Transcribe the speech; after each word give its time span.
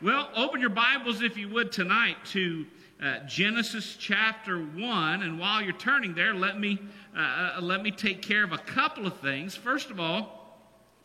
Well, 0.00 0.30
open 0.36 0.60
your 0.60 0.70
Bibles, 0.70 1.22
if 1.22 1.36
you 1.36 1.48
would, 1.48 1.72
tonight 1.72 2.18
to 2.26 2.64
uh, 3.02 3.18
Genesis 3.26 3.96
chapter 3.98 4.56
1. 4.60 5.22
And 5.24 5.40
while 5.40 5.60
you're 5.60 5.72
turning 5.72 6.14
there, 6.14 6.34
let 6.34 6.60
me, 6.60 6.78
uh, 7.16 7.54
uh, 7.56 7.60
let 7.60 7.82
me 7.82 7.90
take 7.90 8.22
care 8.22 8.44
of 8.44 8.52
a 8.52 8.58
couple 8.58 9.08
of 9.08 9.18
things. 9.18 9.56
First 9.56 9.90
of 9.90 9.98
all, 9.98 10.56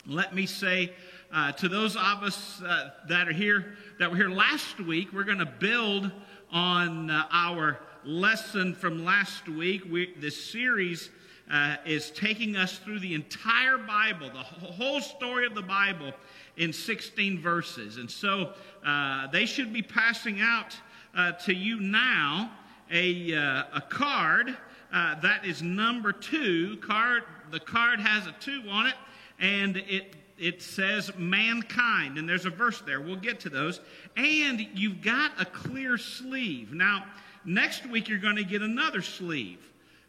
let 0.05 0.35
me 0.35 0.45
say 0.45 0.93
uh, 1.31 1.53
to 1.53 1.67
those 1.67 1.95
of 1.95 2.21
us 2.21 2.61
uh, 2.61 2.91
that 3.09 3.27
are 3.27 3.33
here, 3.33 3.77
that 3.97 4.11
were 4.11 4.15
here 4.15 4.29
last 4.29 4.79
week, 4.79 5.11
we're 5.11 5.23
going 5.23 5.39
to 5.39 5.47
build 5.47 6.11
on 6.51 7.09
uh, 7.09 7.25
our 7.31 7.79
lesson 8.05 8.75
from 8.75 9.03
last 9.03 9.49
week. 9.49 9.85
We, 9.89 10.13
this 10.17 10.51
series 10.51 11.09
uh, 11.53 11.75
is 11.85 12.09
taking 12.11 12.55
us 12.55 12.79
through 12.79 12.99
the 12.99 13.13
entire 13.13 13.77
Bible, 13.77 14.31
the 14.33 14.39
whole 14.39 14.99
story 14.99 15.45
of 15.45 15.53
the 15.53 15.61
Bible 15.61 16.11
in 16.57 16.73
16 16.73 17.39
verses. 17.39 17.97
And 17.97 18.09
so 18.09 18.53
uh, 18.83 19.27
they 19.27 19.45
should 19.45 19.71
be 19.71 19.83
passing 19.83 20.41
out 20.41 20.75
uh, 21.15 21.33
to 21.33 21.53
you 21.53 21.79
now 21.79 22.51
a, 22.91 23.35
uh, 23.35 23.63
a 23.75 23.81
card 23.81 24.57
uh, 24.91 25.19
that 25.21 25.45
is 25.45 25.61
number 25.61 26.11
two. 26.11 26.77
Card, 26.77 27.23
the 27.51 27.59
card 27.59 27.99
has 27.99 28.25
a 28.27 28.35
two 28.39 28.63
on 28.69 28.87
it, 28.87 28.95
and 29.39 29.77
it 29.77 30.15
it 30.39 30.61
says 30.61 31.11
mankind, 31.15 32.17
and 32.17 32.27
there's 32.27 32.45
a 32.45 32.49
verse 32.49 32.81
there. 32.81 32.99
We'll 32.99 33.15
get 33.15 33.39
to 33.41 33.49
those. 33.49 33.79
And 34.17 34.67
you've 34.73 35.01
got 35.01 35.31
a 35.39 35.45
clear 35.45 35.97
sleeve. 35.97 36.73
Now, 36.73 37.05
next 37.45 37.87
week 37.87 38.09
you're 38.09 38.17
going 38.17 38.35
to 38.35 38.43
get 38.43 38.61
another 38.61 39.01
sleeve. 39.01 39.59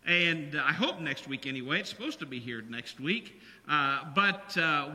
And 0.07 0.61
I 0.61 0.73
hope 0.73 1.01
next 1.01 1.29
week 1.29 1.47
anyway. 1.47 1.81
It's 1.81 1.89
supposed 1.89 2.19
to 2.19 2.27
be 2.27 2.39
here 2.39 2.63
next 2.69 3.01
week. 3.01 3.41
Uh, 3.67 4.01
but 4.15 4.57
uh, 4.59 4.91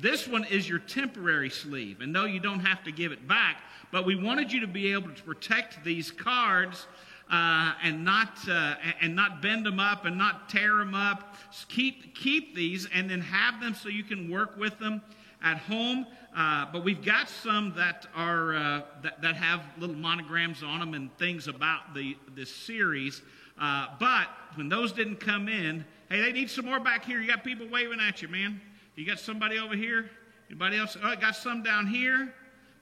this 0.00 0.26
one 0.26 0.44
is 0.44 0.68
your 0.68 0.80
temporary 0.80 1.50
sleeve. 1.50 2.00
And 2.00 2.12
no, 2.12 2.24
you 2.24 2.40
don't 2.40 2.60
have 2.60 2.82
to 2.84 2.92
give 2.92 3.12
it 3.12 3.28
back. 3.28 3.62
But 3.92 4.06
we 4.06 4.16
wanted 4.16 4.52
you 4.52 4.60
to 4.60 4.66
be 4.66 4.92
able 4.92 5.10
to 5.10 5.22
protect 5.22 5.84
these 5.84 6.10
cards 6.10 6.86
uh, 7.30 7.74
and 7.82 8.04
not 8.04 8.36
uh, 8.48 8.74
and 9.00 9.14
not 9.14 9.40
bend 9.40 9.64
them 9.64 9.78
up 9.78 10.04
and 10.04 10.18
not 10.18 10.48
tear 10.48 10.76
them 10.76 10.94
up. 10.94 11.36
Keep 11.68 12.14
keep 12.14 12.54
these 12.54 12.88
and 12.92 13.08
then 13.08 13.20
have 13.20 13.60
them 13.60 13.74
so 13.74 13.88
you 13.88 14.02
can 14.02 14.28
work 14.28 14.56
with 14.56 14.78
them 14.78 15.00
at 15.42 15.58
home. 15.58 16.06
Uh, 16.36 16.66
but 16.72 16.84
we've 16.84 17.04
got 17.04 17.28
some 17.28 17.72
that 17.76 18.06
are 18.14 18.54
uh, 18.54 18.82
that, 19.02 19.22
that 19.22 19.36
have 19.36 19.62
little 19.78 19.96
monograms 19.96 20.62
on 20.62 20.80
them 20.80 20.94
and 20.94 21.16
things 21.18 21.46
about 21.46 21.94
the 21.94 22.16
this 22.34 22.52
series. 22.52 23.22
Uh, 23.60 23.86
but 23.98 24.28
when 24.56 24.68
those 24.68 24.92
didn't 24.92 25.16
come 25.16 25.48
in, 25.48 25.84
hey, 26.08 26.20
they 26.20 26.32
need 26.32 26.50
some 26.50 26.64
more 26.66 26.80
back 26.80 27.04
here. 27.04 27.20
You 27.20 27.26
got 27.28 27.44
people 27.44 27.68
waving 27.68 28.00
at 28.00 28.22
you, 28.22 28.28
man. 28.28 28.60
You 28.96 29.06
got 29.06 29.18
somebody 29.18 29.58
over 29.58 29.74
here? 29.74 30.10
Anybody 30.48 30.78
else? 30.78 30.96
Oh, 31.02 31.06
I 31.06 31.16
got 31.16 31.36
some 31.36 31.62
down 31.62 31.86
here. 31.86 32.34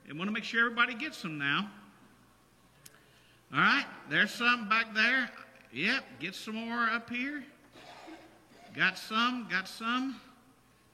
I 0.08 0.12
want 0.14 0.28
to 0.28 0.32
make 0.32 0.44
sure 0.44 0.60
everybody 0.60 0.94
gets 0.94 1.20
them 1.20 1.36
now. 1.36 1.70
All 3.52 3.60
right, 3.60 3.86
there's 4.10 4.30
some 4.30 4.68
back 4.68 4.94
there. 4.94 5.30
Yep, 5.72 6.04
get 6.20 6.34
some 6.34 6.54
more 6.54 6.88
up 6.88 7.10
here. 7.10 7.44
Got 8.74 8.98
some, 8.98 9.46
got 9.50 9.68
some. 9.68 10.20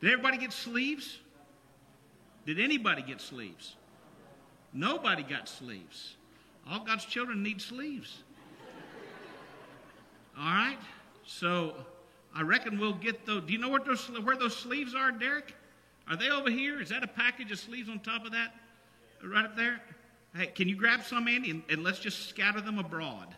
Did 0.01 0.13
everybody 0.13 0.39
get 0.39 0.53
sleeves? 0.53 1.19
Did 2.47 2.61
anybody 2.61 3.03
get 3.03 3.21
sleeves? 3.21 3.77
Nobody 4.73 5.23
got 5.23 5.49
sleeves. 5.49 6.17
All 6.69 6.81
God's 6.81 7.05
children 7.05 7.43
need 7.43 7.61
sleeves. 7.61 8.23
All 10.39 10.45
right? 10.45 10.79
So 11.27 11.75
I 12.35 12.43
reckon 12.43 12.79
we'll 12.79 12.95
get 12.95 13.27
those. 13.27 13.43
Do 13.43 13.53
you 13.53 13.59
know 13.59 13.69
where 13.69 13.81
those, 13.81 14.07
where 14.23 14.37
those 14.37 14.57
sleeves 14.57 14.95
are, 14.95 15.13
Derek? 15.13 15.55
Are 16.09 16.17
they 16.17 16.31
over 16.31 16.51
here? 16.51 16.81
Is 16.81 16.91
that 16.91 17.03
a 17.03 17.09
package 17.09 17.51
of 17.53 17.59
sleeves 17.59 17.89
on 17.89 18.01
top 18.01 18.25
of 18.27 18.33
that? 18.33 18.55
Right 19.23 19.45
up 19.45 19.57
there? 19.57 19.81
Hey, 20.37 20.47
can 20.47 20.69
you 20.69 20.77
grab 20.77 21.05
some, 21.05 21.29
Andy, 21.29 21.51
and, 21.51 21.63
and 21.71 21.83
let's 21.83 21.99
just 21.99 22.29
scatter 22.29 22.61
them 22.61 22.79
abroad? 22.79 23.29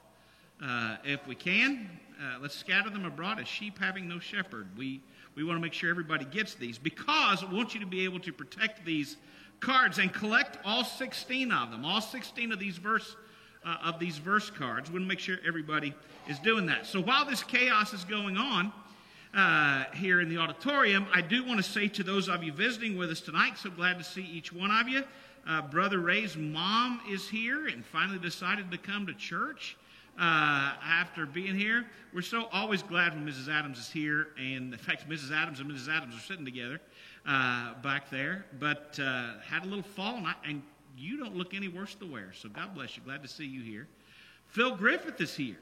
Uh, 0.62 0.96
if 1.04 1.24
we 1.26 1.34
can, 1.34 1.90
uh, 2.18 2.38
let's 2.40 2.56
scatter 2.56 2.88
them 2.88 3.04
abroad 3.04 3.38
as 3.38 3.46
sheep 3.46 3.78
having 3.78 4.08
no 4.08 4.18
shepherd. 4.18 4.66
We, 4.76 5.02
we 5.34 5.44
want 5.44 5.58
to 5.58 5.60
make 5.60 5.74
sure 5.74 5.90
everybody 5.90 6.24
gets 6.24 6.54
these 6.54 6.78
because 6.78 7.46
we 7.46 7.54
want 7.54 7.74
you 7.74 7.80
to 7.80 7.86
be 7.86 8.04
able 8.04 8.20
to 8.20 8.32
protect 8.32 8.84
these 8.86 9.18
cards 9.60 9.98
and 9.98 10.12
collect 10.12 10.58
all 10.64 10.82
16 10.82 11.52
of 11.52 11.70
them, 11.70 11.84
all 11.84 12.00
16 12.00 12.52
of 12.52 12.58
these 12.58 12.78
verse 12.78 13.16
uh, 13.66 13.76
of 13.84 13.98
these 13.98 14.18
verse 14.18 14.48
cards. 14.48 14.88
We 14.88 14.94
want 14.94 15.04
to 15.04 15.08
make 15.08 15.18
sure 15.18 15.38
everybody 15.46 15.92
is 16.28 16.38
doing 16.38 16.66
that. 16.66 16.86
So 16.86 17.02
while 17.02 17.24
this 17.24 17.42
chaos 17.42 17.92
is 17.92 18.04
going 18.04 18.36
on 18.36 18.72
uh, 19.34 19.84
here 19.94 20.20
in 20.20 20.28
the 20.28 20.38
auditorium, 20.38 21.06
I 21.12 21.20
do 21.20 21.44
want 21.44 21.58
to 21.58 21.68
say 21.68 21.88
to 21.88 22.02
those 22.02 22.28
of 22.28 22.42
you 22.44 22.52
visiting 22.52 22.96
with 22.96 23.10
us 23.10 23.20
tonight, 23.20 23.58
so 23.58 23.70
glad 23.70 23.98
to 23.98 24.04
see 24.04 24.22
each 24.22 24.52
one 24.52 24.70
of 24.70 24.88
you. 24.88 25.02
Uh, 25.46 25.62
Brother 25.62 25.98
Ray's 25.98 26.36
mom 26.36 27.00
is 27.10 27.28
here 27.28 27.66
and 27.66 27.84
finally 27.84 28.18
decided 28.18 28.70
to 28.70 28.78
come 28.78 29.06
to 29.06 29.14
church. 29.14 29.76
Uh, 30.18 30.72
after 30.82 31.26
being 31.26 31.54
here. 31.54 31.84
We're 32.14 32.22
so 32.22 32.48
always 32.50 32.82
glad 32.82 33.12
when 33.12 33.26
Mrs. 33.26 33.52
Adams 33.52 33.78
is 33.78 33.90
here. 33.90 34.28
And 34.38 34.72
in 34.72 34.78
fact, 34.78 35.06
Mrs. 35.06 35.30
Adams 35.30 35.60
and 35.60 35.70
Mrs. 35.70 35.94
Adams 35.94 36.16
are 36.16 36.20
sitting 36.20 36.46
together 36.46 36.80
uh, 37.26 37.74
back 37.82 38.08
there. 38.08 38.46
But 38.58 38.98
uh, 38.98 39.32
had 39.46 39.64
a 39.64 39.66
little 39.66 39.82
fall, 39.82 40.16
and, 40.16 40.26
I, 40.26 40.32
and, 40.46 40.62
you 40.96 41.18
don't 41.18 41.36
look 41.36 41.54
any 41.54 41.68
worse 41.68 41.94
to 41.96 42.06
wear. 42.06 42.32
So 42.32 42.48
God 42.48 42.74
bless 42.74 42.96
you. 42.96 43.02
Glad 43.04 43.22
to 43.22 43.28
see 43.28 43.46
you 43.46 43.62
here. 43.62 43.86
Phil 44.48 44.76
Griffith 44.76 45.20
is 45.20 45.34
here. 45.34 45.58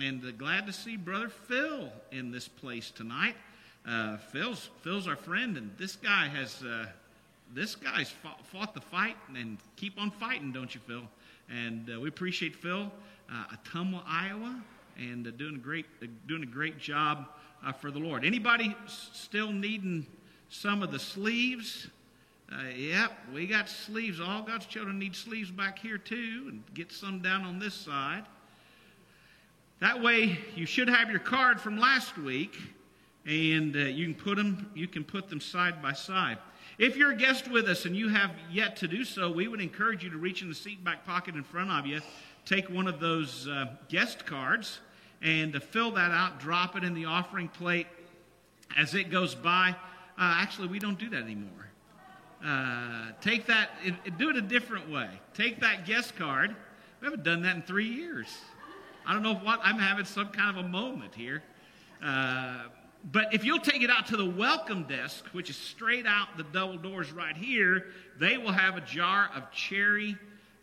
And 0.00 0.22
uh, 0.22 0.32
glad 0.32 0.66
to 0.66 0.72
see 0.72 0.96
Brother 0.96 1.30
Phil 1.30 1.90
in 2.12 2.30
this 2.30 2.48
place 2.48 2.90
tonight. 2.90 3.34
Uh, 3.88 4.18
Phil's, 4.18 4.68
Phil's 4.82 5.08
our 5.08 5.16
friend, 5.16 5.56
and 5.56 5.70
this 5.78 5.96
guy 5.96 6.28
has 6.28 6.62
uh, 6.62 6.86
this 7.54 7.76
guy's 7.76 8.10
fought, 8.10 8.44
fought, 8.46 8.74
the 8.74 8.80
fight 8.80 9.16
and 9.34 9.56
keep 9.76 9.98
on 9.98 10.10
fighting, 10.10 10.52
don't 10.52 10.74
you, 10.74 10.80
Phil? 10.86 11.02
And 11.48 11.88
uh, 11.88 12.00
we 12.00 12.08
appreciate 12.08 12.56
Phil, 12.56 12.90
uh, 13.30 13.44
Ottumwa, 13.54 14.02
Iowa, 14.06 14.60
and 14.98 15.28
uh, 15.28 15.30
doing 15.30 15.54
a 15.54 15.58
great 15.58 15.86
doing 16.26 16.42
a 16.42 16.46
great 16.46 16.78
job 16.78 17.28
for 17.80 17.90
the 17.90 17.98
Lord. 17.98 18.24
Anybody 18.24 18.76
still 18.86 19.52
needing 19.52 20.06
some 20.50 20.82
of 20.82 20.92
the 20.92 20.98
sleeves? 20.98 21.88
Uh, 22.52 22.68
yep, 22.76 23.12
we 23.34 23.46
got 23.46 23.68
sleeves. 23.68 24.20
All 24.20 24.42
God's 24.42 24.66
children 24.66 24.98
need 24.98 25.16
sleeves 25.16 25.50
back 25.50 25.78
here 25.78 25.98
too, 25.98 26.46
and 26.48 26.62
get 26.74 26.92
some 26.92 27.20
down 27.20 27.44
on 27.44 27.58
this 27.58 27.74
side. 27.74 28.24
That 29.80 30.00
way, 30.00 30.38
you 30.54 30.64
should 30.64 30.88
have 30.88 31.10
your 31.10 31.18
card 31.18 31.60
from 31.60 31.76
last 31.76 32.16
week, 32.16 32.56
and 33.26 33.74
uh, 33.74 33.80
you 33.80 34.06
can 34.06 34.14
put 34.14 34.36
them. 34.36 34.70
You 34.74 34.86
can 34.86 35.02
put 35.02 35.28
them 35.28 35.40
side 35.40 35.82
by 35.82 35.92
side. 35.92 36.38
If 36.78 36.96
you're 36.96 37.12
a 37.12 37.16
guest 37.16 37.50
with 37.50 37.68
us 37.68 37.84
and 37.84 37.96
you 37.96 38.08
have 38.10 38.30
yet 38.50 38.76
to 38.76 38.88
do 38.88 39.02
so, 39.02 39.30
we 39.30 39.48
would 39.48 39.60
encourage 39.60 40.04
you 40.04 40.10
to 40.10 40.18
reach 40.18 40.42
in 40.42 40.48
the 40.48 40.54
seat 40.54 40.84
back 40.84 41.04
pocket 41.04 41.34
in 41.34 41.42
front 41.42 41.70
of 41.70 41.86
you, 41.86 42.00
take 42.44 42.70
one 42.70 42.86
of 42.86 43.00
those 43.00 43.48
uh, 43.48 43.66
guest 43.88 44.24
cards, 44.24 44.80
and 45.22 45.52
to 45.54 45.60
fill 45.60 45.90
that 45.92 46.10
out, 46.10 46.38
drop 46.38 46.76
it 46.76 46.84
in 46.84 46.94
the 46.94 47.06
offering 47.06 47.48
plate 47.48 47.86
as 48.76 48.94
it 48.94 49.10
goes 49.10 49.34
by. 49.34 49.74
Uh, 50.18 50.36
actually, 50.38 50.68
we 50.68 50.78
don't 50.78 50.98
do 50.98 51.08
that 51.10 51.22
anymore. 51.22 51.65
Uh, 52.44 53.12
take 53.20 53.46
that, 53.46 53.70
do 54.18 54.30
it 54.30 54.36
a 54.36 54.42
different 54.42 54.90
way. 54.90 55.08
Take 55.34 55.60
that 55.60 55.86
guest 55.86 56.16
card. 56.16 56.54
We 57.00 57.06
haven't 57.06 57.24
done 57.24 57.42
that 57.42 57.56
in 57.56 57.62
three 57.62 57.88
years. 57.88 58.28
I 59.06 59.12
don't 59.12 59.22
know 59.22 59.34
what, 59.34 59.60
I'm 59.62 59.78
having 59.78 60.04
some 60.04 60.28
kind 60.28 60.58
of 60.58 60.64
a 60.64 60.68
moment 60.68 61.14
here. 61.14 61.42
Uh, 62.02 62.64
but 63.12 63.32
if 63.32 63.44
you'll 63.44 63.60
take 63.60 63.82
it 63.82 63.90
out 63.90 64.06
to 64.08 64.16
the 64.16 64.26
welcome 64.26 64.82
desk, 64.84 65.24
which 65.32 65.48
is 65.48 65.56
straight 65.56 66.06
out 66.06 66.36
the 66.36 66.42
double 66.42 66.76
doors 66.76 67.12
right 67.12 67.36
here, 67.36 67.86
they 68.18 68.36
will 68.36 68.52
have 68.52 68.76
a 68.76 68.80
jar 68.80 69.30
of 69.34 69.50
cherry 69.52 70.16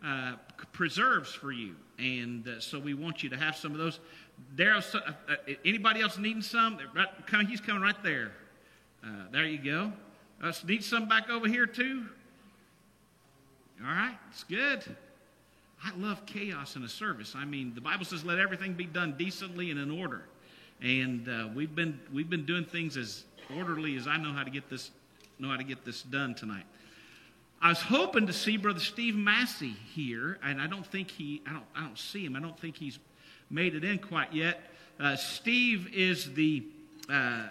uh, 0.05 0.33
preserves 0.73 1.33
for 1.33 1.51
you. 1.51 1.75
And 1.97 2.47
uh, 2.47 2.59
so 2.59 2.79
we 2.79 2.93
want 2.93 3.23
you 3.23 3.29
to 3.29 3.37
have 3.37 3.55
some 3.55 3.71
of 3.71 3.77
those. 3.77 3.99
Daryl, 4.55 4.83
uh, 4.93 5.11
uh, 5.29 5.35
anybody 5.63 6.01
else 6.01 6.17
needing 6.17 6.41
some? 6.41 6.79
Right, 6.93 7.47
he's 7.47 7.61
coming 7.61 7.81
right 7.81 8.01
there. 8.03 8.31
Uh, 9.05 9.09
there 9.31 9.45
you 9.45 9.59
go. 9.59 9.93
Us 10.43 10.61
need 10.65 10.83
some 10.83 11.07
back 11.07 11.29
over 11.29 11.47
here 11.47 11.65
too. 11.65 12.03
All 13.81 13.89
right, 13.89 14.17
it's 14.29 14.43
good. 14.43 14.83
I 15.81 15.95
love 15.97 16.25
chaos 16.25 16.75
in 16.75 16.83
a 16.83 16.89
service. 16.89 17.33
I 17.33 17.45
mean, 17.45 17.73
the 17.73 17.81
Bible 17.81 18.03
says, 18.03 18.25
let 18.25 18.39
everything 18.39 18.73
be 18.73 18.85
done 18.85 19.15
decently 19.17 19.71
and 19.71 19.79
in 19.79 19.89
order. 19.89 20.25
And 20.81 21.29
uh, 21.29 21.47
we've, 21.55 21.73
been, 21.73 21.97
we've 22.11 22.29
been 22.29 22.45
doing 22.45 22.65
things 22.65 22.97
as 22.97 23.23
orderly 23.55 23.95
as 23.95 24.05
I 24.05 24.17
know 24.17 24.33
how 24.33 24.43
to 24.43 24.49
get 24.49 24.69
this, 24.69 24.91
know 25.39 25.47
how 25.47 25.55
to 25.55 25.63
get 25.63 25.85
this 25.85 26.01
done 26.03 26.35
tonight. 26.35 26.65
I 27.61 27.69
was 27.69 27.79
hoping 27.79 28.27
to 28.27 28.33
see 28.33 28.57
Brother 28.57 28.81
Steve 28.81 29.15
Massey 29.15 29.75
here, 29.95 30.39
and 30.43 30.61
I 30.61 30.67
don't 30.67 30.85
think 30.85 31.09
he, 31.09 31.41
I 31.47 31.53
don't, 31.53 31.65
I 31.73 31.81
don't 31.81 31.97
see 31.97 32.25
him. 32.25 32.35
I 32.35 32.41
don't 32.41 32.59
think 32.59 32.75
he's 32.75 32.99
made 33.49 33.75
it 33.75 33.85
in 33.85 33.97
quite 33.97 34.33
yet. 34.33 34.59
Uh, 34.99 35.15
Steve 35.15 35.89
is 35.93 36.33
the, 36.33 36.65
uh, 37.09 37.47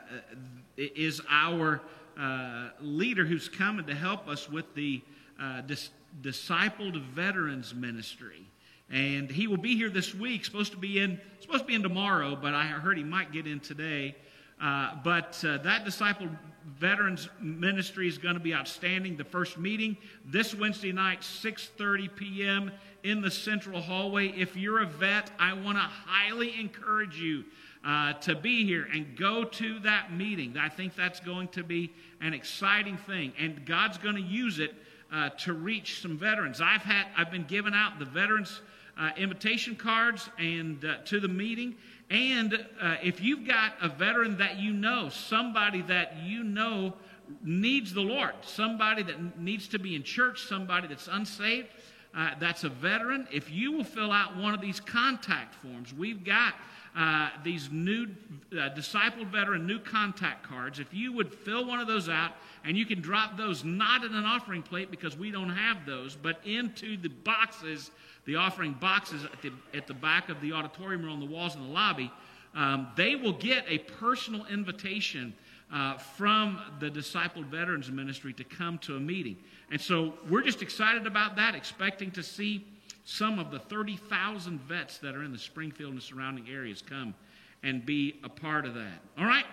is 0.76 1.22
our 1.30 1.80
uh, 2.18 2.68
leader 2.80 3.24
who's 3.24 3.48
coming 3.48 3.86
to 3.86 3.94
help 3.94 4.28
us 4.28 4.48
with 4.48 4.74
the 4.74 5.02
uh, 5.40 5.62
dis- 5.62 5.90
discipled 6.20 7.00
veterans 7.00 7.74
ministry. 7.74 8.46
And 8.90 9.30
he 9.30 9.46
will 9.46 9.56
be 9.56 9.76
here 9.76 9.88
this 9.88 10.14
week, 10.14 10.44
supposed 10.44 10.72
to 10.72 10.78
be 10.78 10.98
in, 10.98 11.18
supposed 11.40 11.60
to 11.60 11.66
be 11.66 11.74
in 11.74 11.82
tomorrow, 11.82 12.36
but 12.36 12.54
I 12.54 12.66
heard 12.66 12.98
he 12.98 13.04
might 13.04 13.32
get 13.32 13.46
in 13.46 13.60
today. 13.60 14.14
Uh, 14.60 14.94
but 15.02 15.42
uh, 15.44 15.58
that 15.58 15.84
discipled 15.84 16.36
veterans 16.78 17.28
ministry 17.40 18.06
is 18.06 18.18
going 18.18 18.34
to 18.34 18.40
be 18.40 18.54
outstanding. 18.54 19.16
The 19.16 19.24
first 19.24 19.58
meeting 19.58 19.96
this 20.24 20.54
Wednesday 20.54 20.92
night, 20.92 21.22
6:30 21.22 22.14
p.m. 22.14 22.70
in 23.02 23.20
the 23.20 23.30
central 23.30 23.80
hallway. 23.80 24.28
If 24.28 24.56
you're 24.56 24.82
a 24.82 24.86
vet, 24.86 25.30
I 25.38 25.54
want 25.54 25.78
to 25.78 25.82
highly 25.82 26.60
encourage 26.60 27.18
you 27.18 27.44
uh, 27.84 28.12
to 28.14 28.34
be 28.34 28.64
here 28.64 28.86
and 28.92 29.16
go 29.16 29.44
to 29.44 29.80
that 29.80 30.12
meeting. 30.12 30.56
I 30.56 30.68
think 30.68 30.94
that's 30.94 31.20
going 31.20 31.48
to 31.48 31.64
be 31.64 31.92
an 32.20 32.34
exciting 32.34 32.96
thing, 32.96 33.32
and 33.38 33.64
God's 33.66 33.98
going 33.98 34.16
to 34.16 34.22
use 34.22 34.58
it 34.58 34.74
uh, 35.12 35.30
to 35.30 35.52
reach 35.52 36.00
some 36.00 36.16
veterans. 36.16 36.60
I've 36.60 36.82
had 36.82 37.06
I've 37.16 37.30
been 37.30 37.44
giving 37.44 37.74
out 37.74 37.98
the 37.98 38.04
veterans 38.04 38.62
uh, 38.98 39.10
invitation 39.16 39.74
cards 39.74 40.28
and 40.38 40.84
uh, 40.84 40.96
to 41.06 41.20
the 41.20 41.28
meeting. 41.28 41.74
And 42.10 42.66
uh, 42.80 42.96
if 43.02 43.22
you've 43.22 43.46
got 43.46 43.74
a 43.80 43.88
veteran 43.88 44.36
that 44.38 44.58
you 44.58 44.72
know, 44.72 45.08
somebody 45.08 45.82
that 45.82 46.18
you 46.22 46.44
know 46.44 46.94
needs 47.42 47.94
the 47.94 48.02
Lord, 48.02 48.34
somebody 48.42 49.02
that 49.02 49.38
needs 49.38 49.68
to 49.68 49.78
be 49.78 49.94
in 49.96 50.02
church, 50.02 50.42
somebody 50.42 50.88
that's 50.88 51.08
unsaved, 51.08 51.68
uh, 52.14 52.32
that's 52.38 52.64
a 52.64 52.68
veteran, 52.68 53.26
if 53.32 53.50
you 53.50 53.72
will 53.72 53.84
fill 53.84 54.12
out 54.12 54.36
one 54.36 54.52
of 54.52 54.60
these 54.60 54.80
contact 54.80 55.54
forms, 55.54 55.94
we've 55.94 56.24
got 56.24 56.54
uh, 56.96 57.30
these 57.42 57.70
new 57.70 58.06
uh, 58.52 58.68
discipled 58.76 59.28
veteran 59.28 59.66
new 59.66 59.78
contact 59.78 60.42
cards. 60.42 60.78
If 60.78 60.92
you 60.92 61.12
would 61.12 61.32
fill 61.32 61.66
one 61.66 61.80
of 61.80 61.86
those 61.86 62.08
out, 62.08 62.32
and 62.64 62.76
you 62.76 62.86
can 62.86 63.00
drop 63.00 63.36
those 63.36 63.64
not 63.64 64.04
in 64.04 64.14
an 64.14 64.24
offering 64.24 64.62
plate 64.62 64.90
because 64.90 65.16
we 65.16 65.30
don't 65.30 65.50
have 65.50 65.86
those, 65.86 66.14
but 66.14 66.40
into 66.44 66.96
the 66.96 67.08
boxes 67.08 67.90
the 68.24 68.36
offering 68.36 68.72
boxes 68.74 69.24
at 69.24 69.42
the, 69.42 69.52
at 69.74 69.86
the 69.86 69.94
back 69.94 70.28
of 70.28 70.40
the 70.40 70.52
auditorium 70.52 71.04
or 71.04 71.08
on 71.08 71.20
the 71.20 71.26
walls 71.26 71.54
in 71.54 71.62
the 71.62 71.68
lobby, 71.68 72.10
um, 72.54 72.88
they 72.96 73.16
will 73.16 73.32
get 73.32 73.64
a 73.68 73.78
personal 73.78 74.46
invitation 74.46 75.34
uh, 75.72 75.96
from 75.96 76.60
the 76.80 76.90
Discipled 76.90 77.46
Veterans 77.46 77.90
Ministry 77.90 78.32
to 78.34 78.44
come 78.44 78.78
to 78.78 78.96
a 78.96 79.00
meeting. 79.00 79.36
And 79.70 79.80
so 79.80 80.14
we're 80.28 80.42
just 80.42 80.60
excited 80.60 81.06
about 81.06 81.36
that, 81.36 81.54
expecting 81.54 82.10
to 82.12 82.22
see 82.22 82.66
some 83.04 83.38
of 83.38 83.50
the 83.50 83.58
30,000 83.58 84.60
vets 84.60 84.98
that 84.98 85.14
are 85.14 85.24
in 85.24 85.32
the 85.32 85.38
Springfield 85.38 85.92
and 85.92 86.02
surrounding 86.02 86.48
areas 86.48 86.82
come 86.82 87.14
and 87.62 87.84
be 87.84 88.14
a 88.24 88.28
part 88.28 88.64
of 88.64 88.74
that. 88.74 89.00
All 89.18 89.26
right? 89.26 89.44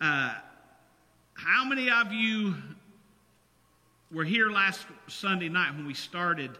Uh, 0.00 0.34
how 1.34 1.64
many 1.64 1.90
of 1.90 2.12
you 2.12 2.54
were 4.12 4.24
here 4.24 4.50
last 4.50 4.86
Sunday 5.06 5.48
night 5.48 5.74
when 5.74 5.86
we 5.86 5.94
started 5.94 6.50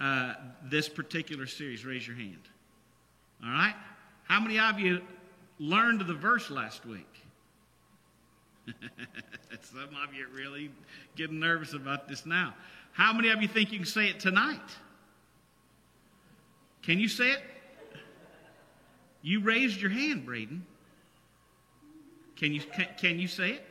uh, 0.00 0.34
this 0.64 0.88
particular 0.88 1.46
series? 1.46 1.84
Raise 1.84 2.06
your 2.06 2.16
hand. 2.16 2.48
All 3.44 3.50
right? 3.50 3.74
How 4.24 4.40
many 4.40 4.58
of 4.58 4.78
you 4.78 5.00
learned 5.58 6.00
the 6.02 6.14
verse 6.14 6.50
last 6.50 6.84
week? 6.86 7.06
Some 9.62 9.88
of 10.04 10.14
you 10.14 10.26
are 10.26 10.36
really 10.36 10.70
getting 11.16 11.40
nervous 11.40 11.72
about 11.72 12.08
this 12.08 12.26
now. 12.26 12.54
How 12.92 13.12
many 13.12 13.28
of 13.28 13.40
you 13.40 13.48
think 13.48 13.72
you 13.72 13.78
can 13.78 13.86
say 13.86 14.08
it 14.08 14.20
tonight? 14.20 14.60
Can 16.82 16.98
you 16.98 17.08
say 17.08 17.32
it? 17.32 17.40
You 19.22 19.40
raised 19.40 19.80
your 19.80 19.90
hand, 19.90 20.24
Braden. 20.24 20.64
Can 22.36 22.52
you, 22.54 22.60
can, 22.60 22.86
can 22.96 23.18
you 23.18 23.28
say 23.28 23.50
it? 23.50 23.64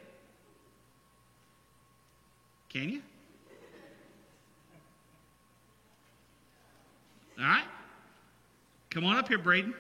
Can 2.70 2.90
you? 2.90 3.02
All 7.40 7.46
right? 7.46 7.66
Come 8.90 9.06
on 9.06 9.18
up 9.18 9.28
here, 9.28 9.38
Braden. 9.38 9.74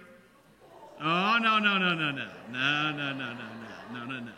Oh, 0.99 1.37
no, 1.41 1.59
no, 1.59 1.77
no, 1.77 1.93
no, 1.93 2.11
no. 2.11 2.27
No, 2.51 2.91
no, 2.91 3.13
no, 3.13 3.33
no, 3.33 3.33
no, 3.33 3.93
no, 3.93 4.05
no, 4.05 4.19
no. 4.19 4.31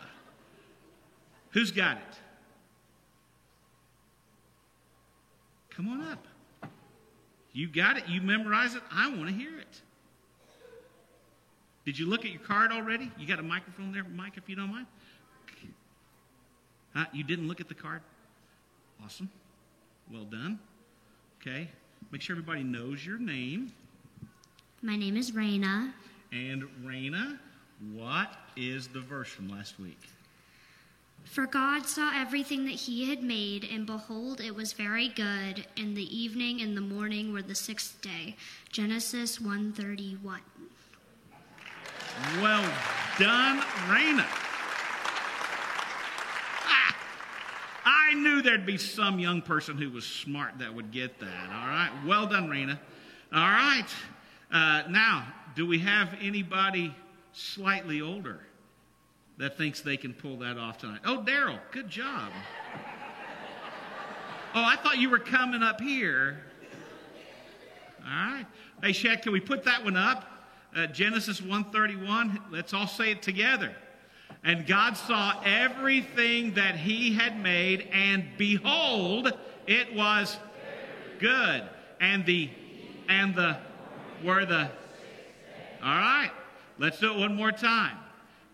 Who's 1.50 1.70
got 1.70 1.96
it? 1.96 2.19
Come 5.80 5.98
on 5.98 6.06
up. 6.12 6.26
You 7.54 7.66
got 7.66 7.96
it. 7.96 8.06
You 8.06 8.20
memorize 8.20 8.74
it. 8.74 8.82
I 8.92 9.08
want 9.08 9.28
to 9.28 9.34
hear 9.34 9.58
it. 9.58 9.80
Did 11.86 11.98
you 11.98 12.04
look 12.04 12.26
at 12.26 12.30
your 12.30 12.42
card 12.42 12.70
already? 12.70 13.10
You 13.18 13.26
got 13.26 13.38
a 13.38 13.42
microphone 13.42 13.90
there, 13.90 14.04
Mike, 14.04 14.34
if 14.36 14.46
you 14.46 14.56
don't 14.56 14.70
mind? 14.70 14.86
Huh? 16.94 17.06
You 17.14 17.24
didn't 17.24 17.48
look 17.48 17.62
at 17.62 17.68
the 17.68 17.74
card? 17.74 18.02
Awesome. 19.02 19.30
Well 20.12 20.24
done. 20.24 20.58
Okay. 21.40 21.66
Make 22.12 22.20
sure 22.20 22.34
everybody 22.36 22.62
knows 22.62 23.06
your 23.06 23.18
name. 23.18 23.72
My 24.82 24.96
name 24.96 25.16
is 25.16 25.30
Raina. 25.30 25.94
And 26.30 26.64
Raina, 26.84 27.38
what 27.94 28.36
is 28.54 28.86
the 28.88 29.00
verse 29.00 29.28
from 29.30 29.48
last 29.48 29.80
week? 29.80 29.96
For 31.24 31.46
God 31.46 31.86
saw 31.86 32.12
everything 32.14 32.64
that 32.64 32.74
he 32.74 33.08
had 33.08 33.22
made, 33.22 33.64
and 33.64 33.86
behold, 33.86 34.40
it 34.40 34.54
was 34.54 34.72
very 34.72 35.08
good. 35.08 35.64
And 35.76 35.96
the 35.96 36.16
evening 36.16 36.60
and 36.60 36.76
the 36.76 36.80
morning 36.80 37.32
were 37.32 37.42
the 37.42 37.54
sixth 37.54 38.00
day. 38.02 38.36
Genesis 38.70 39.38
1:31. 39.38 40.40
Well 42.40 42.72
done, 43.18 43.60
Raina. 43.88 44.26
I 47.84 48.14
knew 48.14 48.42
there'd 48.42 48.66
be 48.66 48.76
some 48.76 49.20
young 49.20 49.40
person 49.40 49.78
who 49.78 49.88
was 49.88 50.04
smart 50.04 50.58
that 50.58 50.74
would 50.74 50.90
get 50.90 51.20
that. 51.20 51.50
All 51.50 51.68
right. 51.68 51.90
Well 52.04 52.26
done, 52.26 52.48
Raina. 52.48 52.78
All 53.32 53.40
right. 53.40 53.86
Uh, 54.50 54.82
now, 54.90 55.32
do 55.54 55.64
we 55.64 55.78
have 55.78 56.16
anybody 56.20 56.94
slightly 57.32 58.00
older 58.00 58.40
that 59.40 59.56
thinks 59.56 59.80
they 59.80 59.96
can 59.96 60.12
pull 60.12 60.36
that 60.36 60.58
off 60.58 60.78
tonight? 60.78 61.00
Oh, 61.04 61.24
Daryl, 61.26 61.58
good 61.72 61.88
job. 61.88 62.30
Oh, 64.54 64.62
I 64.62 64.76
thought 64.76 64.98
you 64.98 65.08
were 65.08 65.18
coming 65.18 65.62
up 65.62 65.80
here. 65.80 66.42
All 68.04 68.10
right. 68.10 68.46
Hey, 68.82 68.92
Shad, 68.92 69.22
can 69.22 69.32
we 69.32 69.40
put 69.40 69.64
that 69.64 69.82
one 69.82 69.96
up? 69.96 70.26
Uh, 70.76 70.86
Genesis 70.88 71.40
131. 71.40 72.38
Let's 72.50 72.74
all 72.74 72.86
say 72.86 73.12
it 73.12 73.22
together. 73.22 73.74
And 74.44 74.66
God 74.66 74.96
saw 74.96 75.40
everything 75.42 76.54
that 76.54 76.76
he 76.76 77.14
had 77.14 77.40
made, 77.40 77.88
and 77.92 78.24
behold, 78.36 79.32
it 79.66 79.94
was 79.94 80.36
good. 81.18 81.62
And 81.98 82.26
the, 82.26 82.50
and 83.08 83.34
the, 83.34 83.56
were 84.22 84.44
the, 84.44 84.70
all 85.82 85.96
right, 85.96 86.30
let's 86.78 86.98
do 86.98 87.12
it 87.12 87.18
one 87.18 87.34
more 87.34 87.52
time. 87.52 87.96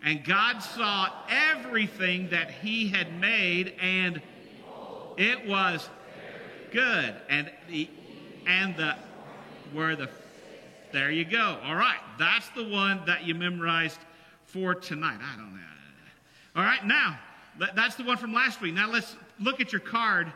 And 0.04 0.24
God 0.24 0.60
saw 0.60 1.10
everything 1.28 2.28
that 2.30 2.50
he 2.50 2.88
had 2.88 3.18
made, 3.20 3.74
and 3.80 4.22
it 5.16 5.46
was 5.46 5.88
good. 6.70 7.14
And 7.28 7.50
the, 7.68 7.88
and 8.46 8.76
the, 8.76 8.96
were 9.74 9.96
the, 9.96 10.08
there 10.92 11.10
you 11.10 11.24
go. 11.24 11.58
All 11.64 11.74
right, 11.74 11.98
that's 12.18 12.48
the 12.50 12.68
one 12.68 13.02
that 13.06 13.24
you 13.24 13.34
memorized 13.34 13.98
for 14.44 14.74
tonight. 14.74 15.18
I 15.20 15.36
don't 15.36 15.54
know. 15.54 15.60
All 16.56 16.62
right, 16.62 16.86
now, 16.86 17.18
that's 17.74 17.96
the 17.96 18.04
one 18.04 18.16
from 18.16 18.32
last 18.32 18.62
week. 18.62 18.74
Now 18.74 18.90
let's 18.90 19.14
look 19.38 19.60
at 19.60 19.72
your 19.72 19.80
card 19.80 20.32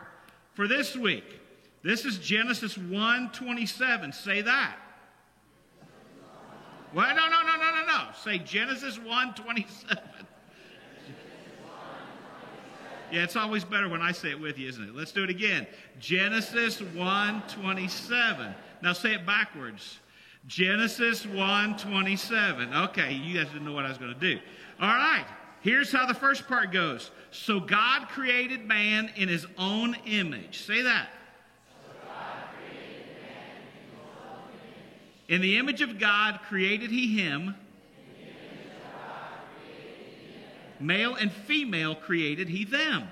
for 0.53 0.67
this 0.67 0.95
week. 0.95 1.23
This 1.83 2.05
is 2.05 2.19
Genesis 2.19 2.77
1:27. 2.77 4.13
Say 4.13 4.41
that. 4.41 4.75
Well, 6.93 7.15
no, 7.15 7.27
no, 7.27 7.41
no, 7.41 7.55
no, 7.55 7.70
Say 8.15 8.39
Genesis 8.39 8.97
1:27. 8.97 10.25
Yeah, 13.11 13.23
it's 13.23 13.35
always 13.35 13.65
better 13.65 13.89
when 13.89 14.01
I 14.01 14.13
say 14.13 14.29
it 14.29 14.39
with 14.39 14.57
you, 14.57 14.69
isn't 14.69 14.89
it? 14.89 14.95
Let's 14.95 15.11
do 15.11 15.23
it 15.23 15.29
again. 15.29 15.67
Genesis 15.99 16.81
1:27. 16.81 18.55
Now 18.81 18.93
say 18.93 19.13
it 19.15 19.25
backwards. 19.25 19.99
Genesis 20.47 21.25
1:27. 21.25 22.73
Okay, 22.89 23.13
you 23.13 23.37
guys 23.37 23.51
didn't 23.51 23.65
know 23.65 23.73
what 23.73 23.85
I 23.85 23.89
was 23.89 23.97
going 23.97 24.13
to 24.13 24.19
do. 24.19 24.39
All 24.79 24.87
right. 24.87 25.25
Here's 25.61 25.91
how 25.91 26.07
the 26.07 26.13
first 26.13 26.47
part 26.47 26.71
goes. 26.71 27.11
So 27.29 27.59
God 27.59 28.07
created 28.07 28.65
man 28.65 29.11
in 29.15 29.27
his 29.27 29.45
own 29.57 29.95
image. 30.05 30.59
Say 30.59 30.81
that. 30.81 31.09
In 35.27 35.41
the 35.41 35.57
image 35.57 35.81
of 35.81 35.99
God 35.99 36.39
created 36.47 36.91
he 36.91 37.19
him. 37.19 37.55
Male 40.81 41.15
and 41.15 41.31
female 41.31 41.95
created 41.95 42.49
he 42.49 42.65
them. 42.65 43.07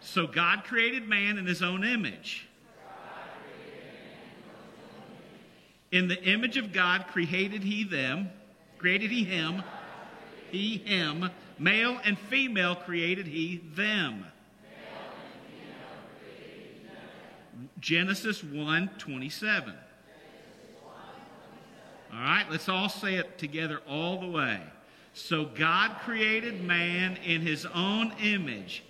So 0.00 0.26
God 0.26 0.64
created 0.64 1.06
man 1.06 1.36
in 1.36 1.46
his 1.46 1.62
own 1.62 1.84
image. 1.84 2.48
In 5.90 6.08
the 6.08 6.22
image 6.22 6.56
of 6.56 6.72
God 6.72 7.06
created 7.08 7.62
he 7.62 7.84
them. 7.84 8.30
Created 8.78 9.10
he 9.10 9.24
him. 9.24 9.62
He 10.50 10.78
him. 10.78 11.30
Male 11.58 12.00
and 12.04 12.18
female 12.18 12.74
created 12.74 13.26
he 13.26 13.62
them. 13.74 14.24
Genesis 17.80 18.42
1 18.42 18.90
27. 18.98 19.74
All 22.12 22.18
right, 22.18 22.46
let's 22.50 22.68
all 22.68 22.88
say 22.88 23.16
it 23.16 23.38
together 23.38 23.80
all 23.88 24.20
the 24.20 24.28
way. 24.28 24.60
So 25.12 25.44
God 25.44 25.96
created 26.04 26.62
man 26.62 27.18
in 27.24 27.40
his 27.40 27.66
own 27.66 28.12
image. 28.22 28.84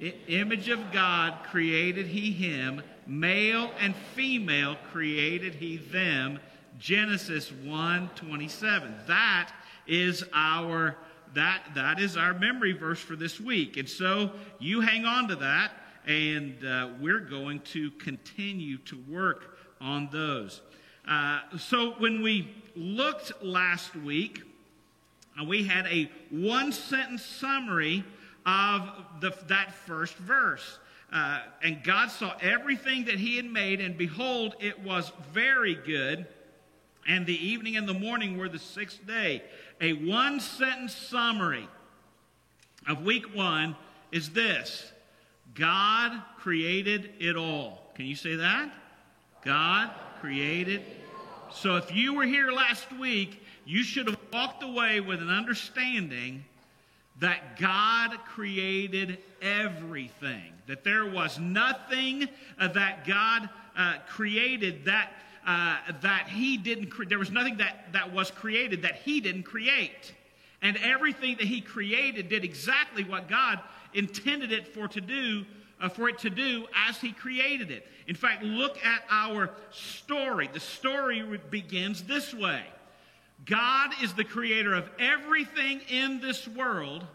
I- 0.00 0.14
image 0.28 0.68
of 0.68 0.92
God 0.92 1.44
created 1.44 2.06
he 2.06 2.32
him. 2.32 2.82
Male 3.06 3.72
and 3.80 3.94
female 4.14 4.76
created 4.92 5.54
he 5.54 5.76
them. 5.76 6.38
Genesis 6.78 7.52
1 7.52 8.10
27. 8.14 8.94
That 9.06 9.52
is 9.86 10.24
our 10.32 10.96
that 11.34 11.62
that 11.74 12.00
is 12.00 12.16
our 12.16 12.34
memory 12.34 12.72
verse 12.72 12.98
for 12.98 13.16
this 13.16 13.40
week. 13.40 13.76
And 13.76 13.88
so 13.88 14.32
you 14.58 14.80
hang 14.80 15.04
on 15.04 15.28
to 15.28 15.36
that, 15.36 15.72
and 16.06 16.64
uh, 16.64 16.88
we're 17.00 17.20
going 17.20 17.60
to 17.60 17.90
continue 17.92 18.78
to 18.78 18.98
work 19.08 19.58
on 19.80 20.08
those. 20.10 20.62
Uh, 21.10 21.40
so 21.58 21.90
when 21.98 22.22
we 22.22 22.48
looked 22.76 23.42
last 23.42 23.96
week, 23.96 24.42
uh, 25.38 25.44
we 25.44 25.64
had 25.64 25.86
a 25.88 26.08
one 26.30 26.70
sentence 26.70 27.24
summary 27.24 28.04
of 28.46 28.88
the, 29.20 29.34
that 29.48 29.74
first 29.74 30.14
verse. 30.14 30.78
Uh, 31.12 31.40
and 31.64 31.82
God 31.82 32.12
saw 32.12 32.34
everything 32.40 33.06
that 33.06 33.16
He 33.16 33.34
had 33.34 33.44
made, 33.44 33.80
and 33.80 33.98
behold, 33.98 34.54
it 34.60 34.78
was 34.84 35.10
very 35.32 35.74
good. 35.74 36.28
And 37.08 37.26
the 37.26 37.44
evening 37.44 37.76
and 37.76 37.88
the 37.88 37.94
morning 37.94 38.38
were 38.38 38.48
the 38.48 38.60
sixth 38.60 39.04
day. 39.04 39.42
A 39.80 39.94
one 39.94 40.38
sentence 40.38 40.94
summary 40.94 41.66
of 42.86 43.02
week 43.02 43.34
one 43.34 43.74
is 44.12 44.30
this 44.30 44.92
God 45.54 46.22
created 46.38 47.10
it 47.18 47.36
all. 47.36 47.90
Can 47.96 48.06
you 48.06 48.14
say 48.14 48.36
that? 48.36 48.70
God 49.44 49.90
created. 50.20 50.84
So 51.52 51.76
if 51.76 51.94
you 51.94 52.14
were 52.14 52.24
here 52.24 52.52
last 52.52 52.92
week, 52.92 53.42
you 53.64 53.82
should 53.82 54.06
have 54.06 54.18
walked 54.32 54.62
away 54.62 55.00
with 55.00 55.20
an 55.20 55.30
understanding 55.30 56.44
that 57.18 57.58
God 57.58 58.16
created 58.24 59.18
everything, 59.42 60.52
that 60.66 60.84
there 60.84 61.06
was 61.06 61.38
nothing 61.38 62.28
uh, 62.58 62.68
that 62.68 63.06
God 63.06 63.48
uh, 63.76 63.94
created 64.08 64.84
that. 64.86 65.12
Uh, 65.46 65.78
that 66.02 66.28
he 66.28 66.58
didn't 66.58 66.90
cre- 66.90 67.04
there 67.04 67.18
was 67.18 67.30
nothing 67.30 67.56
that, 67.56 67.90
that 67.94 68.12
was 68.12 68.30
created 68.30 68.82
that 68.82 68.96
he 68.96 69.22
didn't 69.22 69.42
create 69.42 70.12
and 70.60 70.76
everything 70.76 71.34
that 71.38 71.46
he 71.46 71.62
created 71.62 72.28
did 72.28 72.44
exactly 72.44 73.04
what 73.04 73.26
god 73.26 73.58
intended 73.94 74.52
it 74.52 74.68
for 74.68 74.86
to 74.86 75.00
do 75.00 75.42
uh, 75.80 75.88
for 75.88 76.08
it 76.08 76.18
to 76.18 76.30
do 76.30 76.66
as 76.88 76.98
he 76.98 77.12
created 77.12 77.70
it 77.70 77.86
in 78.06 78.14
fact 78.14 78.42
look 78.42 78.78
at 78.84 79.02
our 79.10 79.50
story 79.70 80.48
the 80.52 80.60
story 80.60 81.22
begins 81.50 82.02
this 82.04 82.34
way 82.34 82.64
God 83.46 83.90
is 84.02 84.12
the 84.14 84.24
creator 84.24 84.74
of 84.74 84.88
everything 84.98 85.80
in 85.88 86.20
this 86.20 86.46
world, 86.46 87.06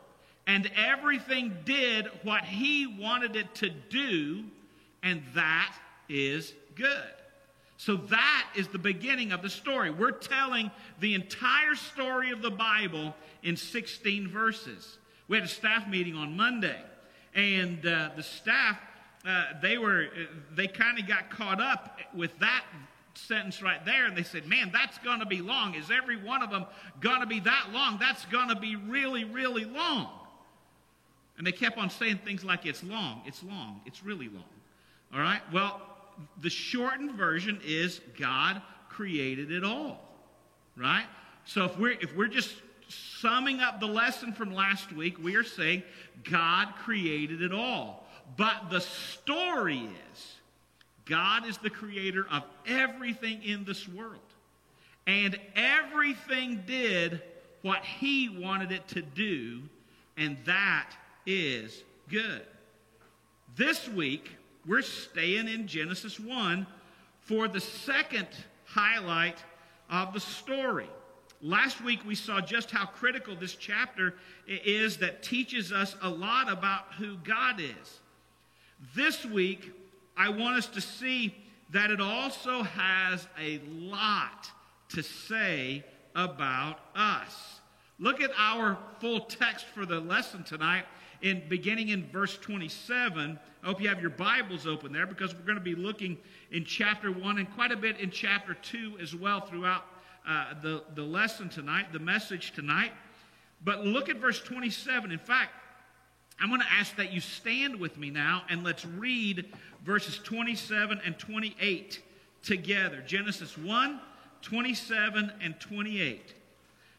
and 0.48 0.69
everything 0.75 1.55
did 1.65 2.07
what 2.24 2.43
he 2.43 2.88
wanted 2.88 3.36
it 3.36 3.53
to 3.55 3.69
do, 3.69 4.43
and 5.03 5.22
that 5.34 5.75
is 6.10 6.53
good. 6.75 6.89
So 7.77 7.98
that 7.98 8.48
is 8.55 8.67
the 8.69 8.79
beginning 8.79 9.31
of 9.31 9.41
the 9.41 9.50
story. 9.50 9.91
We're 9.91 10.12
telling 10.12 10.72
the 11.00 11.13
entire 11.13 11.75
story 11.75 12.31
of 12.31 12.41
the 12.41 12.51
Bible 12.51 13.15
in 13.43 13.57
16 13.57 14.27
verses. 14.29 14.98
We 15.27 15.38
had 15.38 15.45
a 15.45 15.50
staff 15.50 15.88
meeting 15.88 16.15
on 16.15 16.38
Monday, 16.38 16.79
and 17.36 17.86
uh, 17.86 18.10
the 18.15 18.24
staff 18.24 18.80
uh, 19.27 19.46
they 19.62 19.77
were 19.77 20.08
they 20.54 20.68
kind 20.68 20.98
of 21.00 21.08
got 21.08 21.30
caught 21.30 21.62
up 21.62 22.00
with 22.13 22.38
that 22.39 22.63
sentence 23.15 23.62
right 23.62 23.84
there 23.86 24.06
and 24.06 24.15
they 24.15 24.24
said 24.24 24.46
man 24.46 24.70
that's 24.74 24.98
going 25.00 25.20
to 25.20 25.25
be 25.25 25.42
long. 25.42 25.75
Is 25.75 25.92
every 25.92 26.18
one 26.18 26.42
of 26.42 26.50
them 26.50 26.65
going 27.00 27.22
to 27.22 27.27
be 27.27 27.39
that 27.42 27.68
long? 27.72 27.98
That's 28.00 28.25
going 28.25 28.50
to 28.50 28.56
be 28.56 28.75
really 28.75 29.24
really 29.24 29.65
long. 29.65 30.10
And 31.38 31.46
they 31.46 31.51
kept 31.51 31.77
on 31.77 31.89
saying 31.89 32.20
things 32.24 32.44
like 32.44 32.65
it's 32.65 32.84
long 32.84 33.22
it's 33.25 33.44
long 33.44 33.82
it's 33.86 34.04
really 34.04 34.30
long. 34.30 34.44
All 35.13 35.20
right? 35.20 35.42
Well 35.51 35.82
the 36.42 36.50
shortened 36.50 37.12
version 37.12 37.60
is 37.65 38.00
god 38.18 38.62
created 38.89 39.51
it 39.51 39.63
all. 39.63 40.01
Right? 40.77 41.06
So 41.46 41.65
if 41.65 41.77
we're 41.77 41.98
if 42.00 42.15
we're 42.15 42.27
just 42.27 42.54
summing 42.88 43.60
up 43.60 43.80
the 43.80 43.88
lesson 43.88 44.34
from 44.34 44.54
last 44.54 44.92
week 44.92 45.18
we 45.24 45.36
are 45.36 45.44
saying 45.44 45.84
god 46.30 46.74
created 46.84 47.42
it 47.42 47.54
all 47.54 48.06
but 48.38 48.70
the 48.70 48.82
story 48.82 49.89
is 50.13 50.36
God 51.06 51.46
is 51.48 51.58
the 51.60 51.70
creator 51.70 52.25
of 52.32 52.44
everything 52.68 53.44
in 53.44 53.63
this 53.63 53.88
world. 53.88 54.20
And 55.08 55.39
everything 55.56 56.63
did 56.65 57.22
what 57.62 57.84
he 57.86 58.30
wanted 58.30 58.72
it 58.72 58.88
to 58.89 59.01
do, 59.01 59.62
and 60.18 60.38
that 60.46 60.92
is 61.25 61.84
good. 62.10 62.42
This 63.56 63.88
week, 63.88 64.32
we're 64.65 64.82
staying 64.82 65.48
in 65.48 65.68
Genesis 65.68 66.20
1 66.20 66.65
for 67.20 67.48
the 67.48 67.62
second 67.62 68.27
highlight 68.65 69.38
of 69.89 70.13
the 70.13 70.20
story. 70.20 70.89
Last 71.46 71.80
week, 71.80 72.00
we 72.04 72.16
saw 72.16 72.42
just 72.42 72.72
how 72.72 72.88
critical 72.88 73.36
this 73.36 73.54
chapter 73.54 74.16
is 74.48 74.98
that 74.98 75.22
teaches 75.22 75.72
us 75.72 75.96
a 76.02 76.10
lot 76.10 76.52
about 76.52 76.94
who 76.98 77.18
God 77.18 77.60
is. 77.60 78.00
This 78.96 79.24
week, 79.24 79.72
I 80.18 80.30
want 80.30 80.58
us 80.58 80.66
to 80.70 80.82
see 80.82 81.36
that 81.70 81.92
it 81.92 82.02
also 82.02 82.64
has 82.64 83.28
a 83.40 83.62
lot 83.68 84.50
to 84.90 85.04
say 85.04 85.86
about 86.16 86.80
us. 86.96 87.60
Look 88.00 88.22
at 88.22 88.32
our 88.36 88.80
full 89.00 89.20
text 89.20 89.68
for 89.68 89.86
the 89.86 90.00
lesson 90.00 90.44
tonight 90.44 90.86
in 91.22 91.44
beginning 91.48 91.90
in 91.90 92.08
verse 92.10 92.40
27. 92.40 93.38
I 93.62 93.68
hope 93.68 93.80
you 93.80 93.88
have 93.90 94.02
your 94.02 94.10
Bibles 94.10 94.66
open 94.66 94.92
there 94.92 95.06
because 95.06 95.36
we're 95.36 95.42
going 95.42 95.60
to 95.60 95.64
be 95.64 95.75
looking 95.75 96.18
in 96.52 96.66
chapter 96.66 97.12
1 97.12 97.38
and 97.38 97.54
quite 97.54 97.72
a 97.72 97.78
bit 97.78 98.00
in 98.00 98.10
chapter 98.10 98.56
2 98.56 98.98
as 99.00 99.14
well 99.14 99.42
throughout 99.42 99.86
uh, 100.27 100.53
the, 100.62 100.84
the 100.96 101.03
lesson 101.03 101.50
tonight, 101.50 101.94
the 101.94 102.00
message 102.00 102.53
tonight. 102.53 102.91
But 103.63 103.86
look 103.86 104.10
at 104.10 104.17
verse 104.17 104.39
27. 104.41 105.12
In 105.12 105.20
fact, 105.20 105.51
I'm 106.39 106.50
going 106.50 106.62
to 106.62 106.72
ask 106.72 106.96
that 106.98 107.13
you 107.13 107.22
stand 107.22 107.79
with 107.79 107.98
me 107.98 108.10
now 108.10 108.44
and 108.50 108.63
let's 108.63 108.86
read 108.86 109.46
verses 109.84 110.20
27 110.24 111.01
and 111.05 111.17
28 111.17 112.01
together. 112.44 113.01
Genesis 113.05 113.58
1, 113.58 114.00
27 114.41 115.32
and 115.41 115.60
28. 115.60 116.34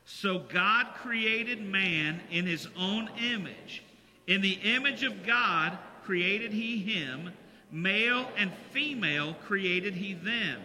So 0.04 0.38
God 0.38 0.86
created 0.94 1.60
man 1.60 2.20
in 2.30 2.46
his 2.46 2.68
own 2.78 3.10
image. 3.20 3.82
In 4.26 4.40
the 4.40 4.58
image 4.62 5.02
of 5.02 5.26
God 5.26 5.78
created 6.04 6.52
he 6.52 6.78
him. 6.78 7.32
Male 7.70 8.28
and 8.36 8.52
female 8.72 9.34
created 9.44 9.94
he 9.94 10.14
them. 10.14 10.60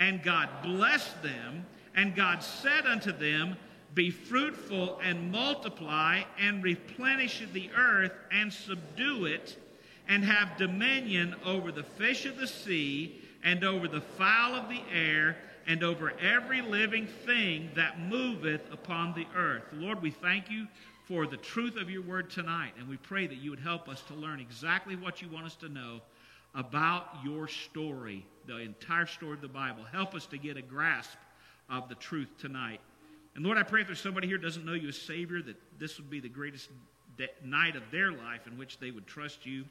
And 0.00 0.22
God 0.22 0.48
blessed 0.62 1.22
them. 1.22 1.66
And 1.94 2.14
God 2.14 2.42
said 2.42 2.86
unto 2.86 3.12
them, 3.12 3.56
Be 3.94 4.10
fruitful 4.10 5.00
and 5.02 5.30
multiply 5.30 6.22
and 6.38 6.62
replenish 6.62 7.42
the 7.52 7.70
earth 7.76 8.12
and 8.30 8.52
subdue 8.52 9.26
it 9.26 9.56
and 10.08 10.24
have 10.24 10.56
dominion 10.56 11.34
over 11.44 11.72
the 11.72 11.82
fish 11.82 12.26
of 12.26 12.36
the 12.36 12.46
sea, 12.46 13.20
and 13.44 13.64
over 13.64 13.88
the 13.88 14.00
fowl 14.00 14.54
of 14.54 14.68
the 14.68 14.82
air, 14.92 15.36
and 15.66 15.82
over 15.82 16.12
every 16.20 16.60
living 16.60 17.06
thing 17.06 17.70
that 17.74 17.98
moveth 18.00 18.60
upon 18.72 19.14
the 19.14 19.26
earth. 19.36 19.62
Lord, 19.72 20.02
we 20.02 20.10
thank 20.10 20.50
you 20.50 20.66
for 21.06 21.26
the 21.26 21.36
truth 21.36 21.76
of 21.76 21.90
your 21.90 22.02
word 22.02 22.30
tonight, 22.30 22.72
and 22.78 22.88
we 22.88 22.96
pray 22.96 23.26
that 23.26 23.38
you 23.38 23.50
would 23.50 23.60
help 23.60 23.88
us 23.88 24.02
to 24.02 24.14
learn 24.14 24.40
exactly 24.40 24.96
what 24.96 25.22
you 25.22 25.28
want 25.28 25.46
us 25.46 25.56
to 25.56 25.68
know 25.68 26.00
about 26.54 27.16
your 27.24 27.48
story, 27.48 28.24
the 28.46 28.58
entire 28.58 29.06
story 29.06 29.34
of 29.34 29.40
the 29.40 29.48
Bible. 29.48 29.84
Help 29.84 30.14
us 30.14 30.26
to 30.26 30.38
get 30.38 30.56
a 30.56 30.62
grasp 30.62 31.16
of 31.70 31.88
the 31.88 31.94
truth 31.94 32.28
tonight. 32.38 32.80
And 33.34 33.44
Lord, 33.44 33.58
I 33.58 33.62
pray 33.62 33.80
if 33.80 33.86
there's 33.86 34.00
somebody 34.00 34.26
here 34.26 34.38
doesn't 34.38 34.64
know 34.64 34.74
you 34.74 34.88
as 34.88 35.00
Savior, 35.00 35.40
that 35.42 35.56
this 35.78 35.98
would 35.98 36.10
be 36.10 36.20
the 36.20 36.28
greatest 36.28 36.68
night 37.44 37.76
of 37.76 37.82
their 37.90 38.12
life 38.12 38.46
in 38.46 38.58
which 38.58 38.78
they 38.78 38.90
would 38.90 39.06
trust 39.06 39.46
you. 39.46 39.64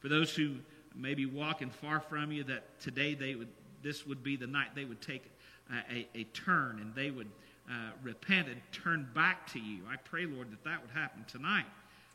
For 0.00 0.08
those 0.08 0.34
who 0.34 0.56
may 0.94 1.14
be 1.14 1.26
walking 1.26 1.70
far 1.70 2.00
from 2.00 2.32
you, 2.32 2.44
that 2.44 2.80
today 2.80 3.14
they 3.14 3.34
would, 3.34 3.48
this 3.82 4.06
would 4.06 4.22
be 4.22 4.36
the 4.36 4.46
night 4.46 4.68
they 4.74 4.84
would 4.84 5.00
take 5.00 5.24
a, 5.70 5.94
a, 5.94 6.08
a 6.20 6.24
turn 6.24 6.78
and 6.80 6.94
they 6.94 7.10
would 7.10 7.28
uh, 7.68 7.90
repent 8.02 8.48
and 8.48 8.60
turn 8.72 9.08
back 9.14 9.46
to 9.52 9.58
you. 9.58 9.82
I 9.90 9.96
pray, 9.96 10.26
Lord, 10.26 10.50
that 10.50 10.64
that 10.64 10.80
would 10.80 10.90
happen 10.90 11.24
tonight. 11.28 11.66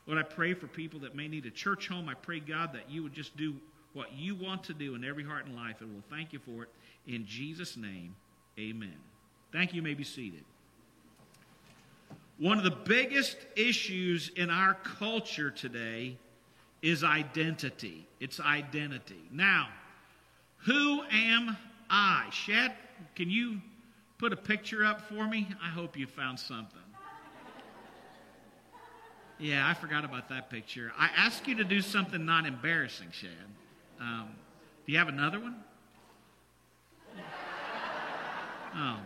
Lord, 0.06 0.18
I 0.18 0.22
pray 0.22 0.54
for 0.54 0.66
people 0.66 1.00
that 1.00 1.14
may 1.14 1.28
need 1.28 1.46
a 1.46 1.50
church 1.50 1.88
home. 1.88 2.08
I 2.08 2.14
pray, 2.14 2.40
God, 2.40 2.72
that 2.74 2.90
you 2.90 3.02
would 3.02 3.14
just 3.14 3.36
do 3.36 3.54
what 3.92 4.12
you 4.12 4.34
want 4.34 4.62
to 4.64 4.74
do 4.74 4.94
in 4.94 5.04
every 5.04 5.24
heart 5.24 5.46
and 5.46 5.56
life, 5.56 5.80
and 5.80 5.90
we'll 5.92 6.02
thank 6.10 6.32
you 6.32 6.38
for 6.38 6.64
it. 6.64 6.68
In 7.06 7.24
Jesus' 7.24 7.76
name, 7.76 8.14
amen. 8.58 8.96
Thank 9.56 9.72
you. 9.72 9.76
you 9.76 9.82
may 9.82 9.94
be 9.94 10.04
seated. 10.04 10.44
One 12.36 12.58
of 12.58 12.64
the 12.64 12.70
biggest 12.70 13.38
issues 13.56 14.30
in 14.36 14.50
our 14.50 14.74
culture 14.74 15.50
today 15.50 16.18
is 16.82 17.02
identity. 17.02 18.06
It's 18.20 18.38
identity. 18.38 19.22
Now, 19.32 19.68
who 20.66 21.00
am 21.10 21.56
I? 21.88 22.26
Shad, 22.30 22.74
can 23.14 23.30
you 23.30 23.62
put 24.18 24.34
a 24.34 24.36
picture 24.36 24.84
up 24.84 25.00
for 25.08 25.26
me? 25.26 25.48
I 25.64 25.70
hope 25.70 25.96
you 25.96 26.06
found 26.06 26.38
something. 26.38 26.78
Yeah, 29.38 29.66
I 29.66 29.72
forgot 29.72 30.04
about 30.04 30.28
that 30.28 30.50
picture. 30.50 30.92
I 30.98 31.08
asked 31.16 31.48
you 31.48 31.54
to 31.54 31.64
do 31.64 31.80
something 31.80 32.26
not 32.26 32.44
embarrassing, 32.44 33.08
Shad. 33.10 33.30
Um, 34.02 34.28
do 34.84 34.92
you 34.92 34.98
have 34.98 35.08
another 35.08 35.40
one? 35.40 35.56
Oh. 38.78 38.98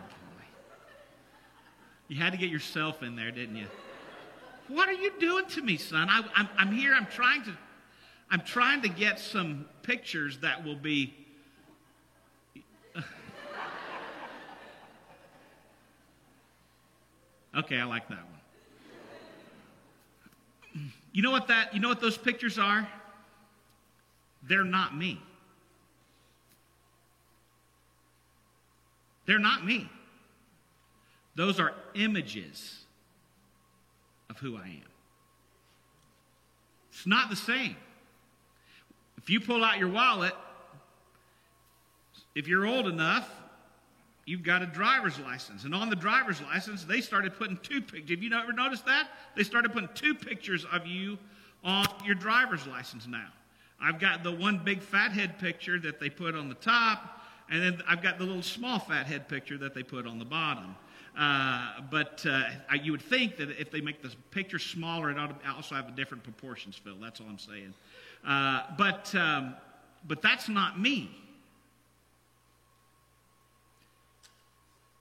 You 2.11 2.17
had 2.17 2.33
to 2.33 2.37
get 2.37 2.49
yourself 2.49 3.01
in 3.03 3.15
there, 3.15 3.31
didn't 3.31 3.55
you? 3.55 3.67
What 4.67 4.89
are 4.89 4.93
you 4.93 5.13
doing 5.17 5.45
to 5.51 5.61
me, 5.61 5.77
son? 5.77 6.09
I, 6.09 6.21
I'm, 6.35 6.49
I'm 6.57 6.73
here. 6.73 6.93
I'm 6.93 7.05
trying 7.05 7.41
to, 7.43 7.55
I'm 8.29 8.41
trying 8.41 8.81
to 8.81 8.89
get 8.89 9.17
some 9.17 9.65
pictures 9.81 10.37
that 10.39 10.65
will 10.65 10.75
be. 10.75 11.13
okay, 17.57 17.79
I 17.79 17.85
like 17.85 18.09
that 18.09 18.19
one. 20.73 20.91
You 21.13 21.21
know 21.21 21.31
what 21.31 21.47
that? 21.47 21.73
You 21.73 21.79
know 21.79 21.87
what 21.87 22.01
those 22.01 22.17
pictures 22.17 22.59
are? 22.59 22.89
They're 24.43 24.65
not 24.65 24.97
me. 24.97 25.17
They're 29.25 29.39
not 29.39 29.65
me. 29.65 29.89
Those 31.35 31.59
are 31.59 31.73
images 31.95 32.83
of 34.29 34.37
who 34.37 34.57
I 34.57 34.65
am. 34.65 34.91
It's 36.91 37.07
not 37.07 37.29
the 37.29 37.35
same. 37.35 37.75
If 39.17 39.29
you 39.29 39.39
pull 39.39 39.63
out 39.63 39.77
your 39.77 39.89
wallet, 39.89 40.33
if 42.35 42.47
you're 42.47 42.65
old 42.65 42.87
enough, 42.87 43.29
you've 44.25 44.43
got 44.43 44.61
a 44.61 44.65
driver's 44.65 45.19
license. 45.19 45.63
And 45.63 45.73
on 45.73 45.89
the 45.89 45.95
driver's 45.95 46.41
license, 46.41 46.83
they 46.83 47.01
started 47.01 47.35
putting 47.35 47.57
two 47.57 47.81
pictures. 47.81 48.09
Have 48.09 48.23
you 48.23 48.33
ever 48.33 48.53
noticed 48.53 48.85
that? 48.85 49.09
They 49.35 49.43
started 49.43 49.73
putting 49.73 49.89
two 49.93 50.15
pictures 50.15 50.65
of 50.71 50.85
you 50.85 51.17
on 51.63 51.85
your 52.05 52.15
driver's 52.15 52.65
license 52.67 53.07
now. 53.07 53.27
I've 53.81 53.99
got 53.99 54.23
the 54.23 54.31
one 54.31 54.61
big 54.63 54.81
fathead 54.81 55.39
picture 55.39 55.79
that 55.79 55.99
they 55.99 56.09
put 56.09 56.35
on 56.35 56.49
the 56.49 56.55
top, 56.55 57.21
and 57.49 57.61
then 57.61 57.81
I've 57.87 58.01
got 58.01 58.19
the 58.19 58.25
little 58.25 58.43
small 58.43 58.79
fathead 58.79 59.27
picture 59.27 59.57
that 59.57 59.73
they 59.73 59.83
put 59.83 60.05
on 60.05 60.19
the 60.19 60.25
bottom. 60.25 60.75
Uh, 61.17 61.81
but 61.89 62.25
uh, 62.25 62.43
you 62.81 62.91
would 62.91 63.01
think 63.01 63.35
that 63.37 63.49
if 63.59 63.69
they 63.69 63.81
make 63.81 64.01
the 64.01 64.13
picture 64.31 64.59
smaller, 64.59 65.11
it 65.11 65.17
ought 65.17 65.43
to 65.43 65.51
also 65.51 65.75
have 65.75 65.87
a 65.89 65.91
different 65.91 66.23
proportions, 66.23 66.75
Phil. 66.75 66.95
That's 67.01 67.19
all 67.19 67.27
I'm 67.27 67.37
saying. 67.37 67.73
Uh, 68.25 68.63
but, 68.77 69.13
um, 69.15 69.55
but 70.07 70.21
that's 70.21 70.47
not 70.47 70.79
me. 70.79 71.11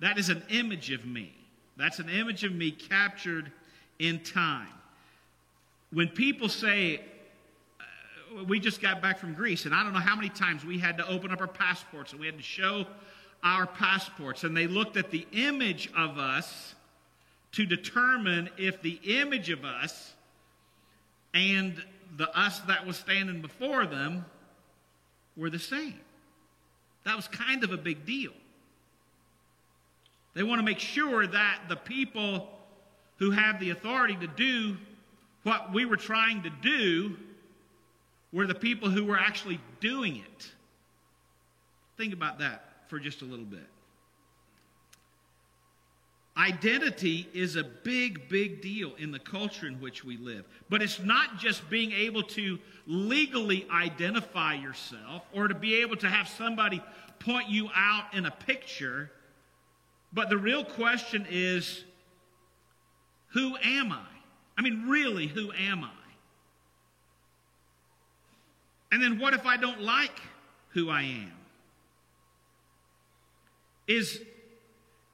That 0.00 0.18
is 0.18 0.30
an 0.30 0.42
image 0.50 0.90
of 0.90 1.04
me. 1.04 1.32
That's 1.76 1.98
an 1.98 2.08
image 2.08 2.42
of 2.44 2.52
me 2.52 2.70
captured 2.70 3.52
in 3.98 4.20
time. 4.20 4.68
When 5.92 6.08
people 6.08 6.48
say, 6.48 7.02
uh, 7.80 8.44
we 8.44 8.58
just 8.58 8.80
got 8.80 9.02
back 9.02 9.18
from 9.18 9.34
Greece, 9.34 9.66
and 9.66 9.74
I 9.74 9.82
don't 9.82 9.92
know 9.92 10.00
how 10.00 10.16
many 10.16 10.30
times 10.30 10.64
we 10.64 10.78
had 10.78 10.96
to 10.98 11.08
open 11.08 11.30
up 11.30 11.40
our 11.40 11.46
passports 11.46 12.12
and 12.12 12.20
we 12.20 12.26
had 12.26 12.36
to 12.36 12.42
show 12.42 12.86
our 13.42 13.66
passports, 13.66 14.44
and 14.44 14.56
they 14.56 14.66
looked 14.66 14.96
at 14.96 15.10
the 15.10 15.26
image 15.32 15.90
of 15.96 16.18
us 16.18 16.74
to 17.52 17.66
determine 17.66 18.50
if 18.58 18.82
the 18.82 19.00
image 19.04 19.50
of 19.50 19.64
us 19.64 20.12
and 21.34 21.82
the 22.16 22.28
us 22.38 22.60
that 22.60 22.86
was 22.86 22.96
standing 22.96 23.40
before 23.40 23.86
them 23.86 24.24
were 25.36 25.50
the 25.50 25.58
same. 25.58 25.98
That 27.04 27.16
was 27.16 27.28
kind 27.28 27.64
of 27.64 27.72
a 27.72 27.76
big 27.76 28.04
deal. 28.04 28.32
They 30.34 30.42
want 30.42 30.60
to 30.60 30.64
make 30.64 30.78
sure 30.78 31.26
that 31.26 31.62
the 31.68 31.76
people 31.76 32.48
who 33.18 33.30
have 33.30 33.58
the 33.58 33.70
authority 33.70 34.16
to 34.16 34.26
do 34.26 34.76
what 35.42 35.72
we 35.72 35.86
were 35.86 35.96
trying 35.96 36.42
to 36.42 36.50
do 36.50 37.16
were 38.32 38.46
the 38.46 38.54
people 38.54 38.90
who 38.90 39.04
were 39.04 39.18
actually 39.18 39.60
doing 39.80 40.16
it. 40.16 40.50
Think 41.96 42.12
about 42.12 42.38
that 42.38 42.69
for 42.90 42.98
just 42.98 43.22
a 43.22 43.24
little 43.24 43.46
bit. 43.46 43.66
Identity 46.36 47.28
is 47.32 47.56
a 47.56 47.62
big, 47.62 48.28
big 48.28 48.60
deal 48.60 48.92
in 48.98 49.12
the 49.12 49.18
culture 49.18 49.66
in 49.66 49.80
which 49.80 50.04
we 50.04 50.16
live. 50.16 50.44
But 50.68 50.82
it's 50.82 50.98
not 50.98 51.38
just 51.38 51.68
being 51.70 51.92
able 51.92 52.22
to 52.24 52.58
legally 52.86 53.66
identify 53.70 54.54
yourself 54.54 55.22
or 55.32 55.48
to 55.48 55.54
be 55.54 55.82
able 55.82 55.96
to 55.96 56.08
have 56.08 56.28
somebody 56.28 56.82
point 57.20 57.48
you 57.48 57.68
out 57.74 58.14
in 58.14 58.26
a 58.26 58.30
picture. 58.30 59.10
But 60.12 60.28
the 60.28 60.38
real 60.38 60.64
question 60.64 61.26
is 61.30 61.84
who 63.28 63.56
am 63.62 63.92
I? 63.92 64.06
I 64.58 64.62
mean, 64.62 64.88
really, 64.88 65.28
who 65.28 65.52
am 65.52 65.84
I? 65.84 65.90
And 68.92 69.00
then 69.02 69.20
what 69.20 69.34
if 69.34 69.46
I 69.46 69.56
don't 69.56 69.80
like 69.80 70.18
who 70.70 70.90
I 70.90 71.02
am? 71.02 71.39
Is, 73.86 74.20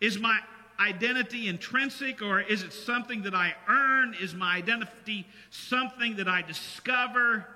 is 0.01 0.19
my 0.19 0.39
identity 0.79 1.49
intrinsic 1.49 2.23
or 2.23 2.41
is 2.41 2.63
it 2.63 2.73
something 2.73 3.23
that 3.23 3.35
I 3.35 3.55
earn? 3.69 4.15
Is 4.21 4.35
my 4.35 4.57
identity 4.57 5.27
something 5.51 6.17
that 6.17 6.29
I 6.29 6.43
discover? 6.43 7.47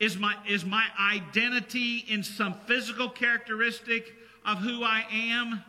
Is 0.00 0.16
my, 0.16 0.34
is 0.46 0.64
my 0.64 0.86
identity 1.00 2.04
in 2.08 2.22
some 2.22 2.54
physical 2.66 3.08
characteristic 3.08 4.14
of 4.44 4.58
who 4.58 4.82
I 4.84 5.04
am? 5.10 5.62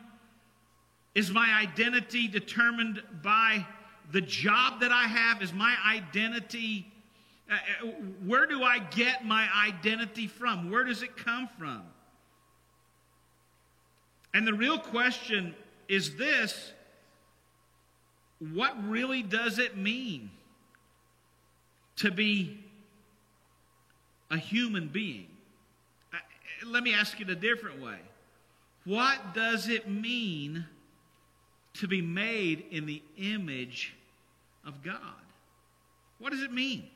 Is 1.15 1.31
my 1.31 1.51
identity 1.59 2.27
determined 2.27 3.01
by 3.23 3.65
the 4.11 4.21
job 4.21 4.81
that 4.81 4.91
I 4.91 5.03
have? 5.03 5.41
Is 5.41 5.51
my 5.51 5.75
identity, 5.85 6.91
uh, 7.49 7.55
uh, 7.55 7.87
where 8.25 8.45
do 8.45 8.63
I 8.63 8.79
get 8.79 9.25
my 9.25 9.47
identity 9.67 10.27
from? 10.27 10.69
Where 10.69 10.83
does 10.83 11.01
it 11.03 11.17
come 11.17 11.49
from? 11.57 11.81
And 14.39 14.47
the 14.47 14.53
real 14.53 14.79
question 14.79 15.53
is 15.89 16.15
this 16.15 16.71
what 18.53 18.73
really 18.87 19.21
does 19.21 19.59
it 19.59 19.75
mean 19.75 20.31
to 21.97 22.09
be 22.09 22.57
a 24.31 24.37
human 24.37 24.87
being? 24.87 25.27
Let 26.65 26.83
me 26.83 26.93
ask 26.93 27.19
it 27.19 27.29
a 27.29 27.35
different 27.35 27.81
way. 27.81 27.97
What 28.85 29.33
does 29.33 29.67
it 29.67 29.89
mean 29.89 30.65
to 31.73 31.89
be 31.89 32.01
made 32.01 32.63
in 32.71 32.85
the 32.85 33.03
image 33.17 33.93
of 34.65 34.81
God? 34.81 35.01
What 36.17 36.31
does 36.31 36.43
it 36.43 36.53
mean 36.53 36.87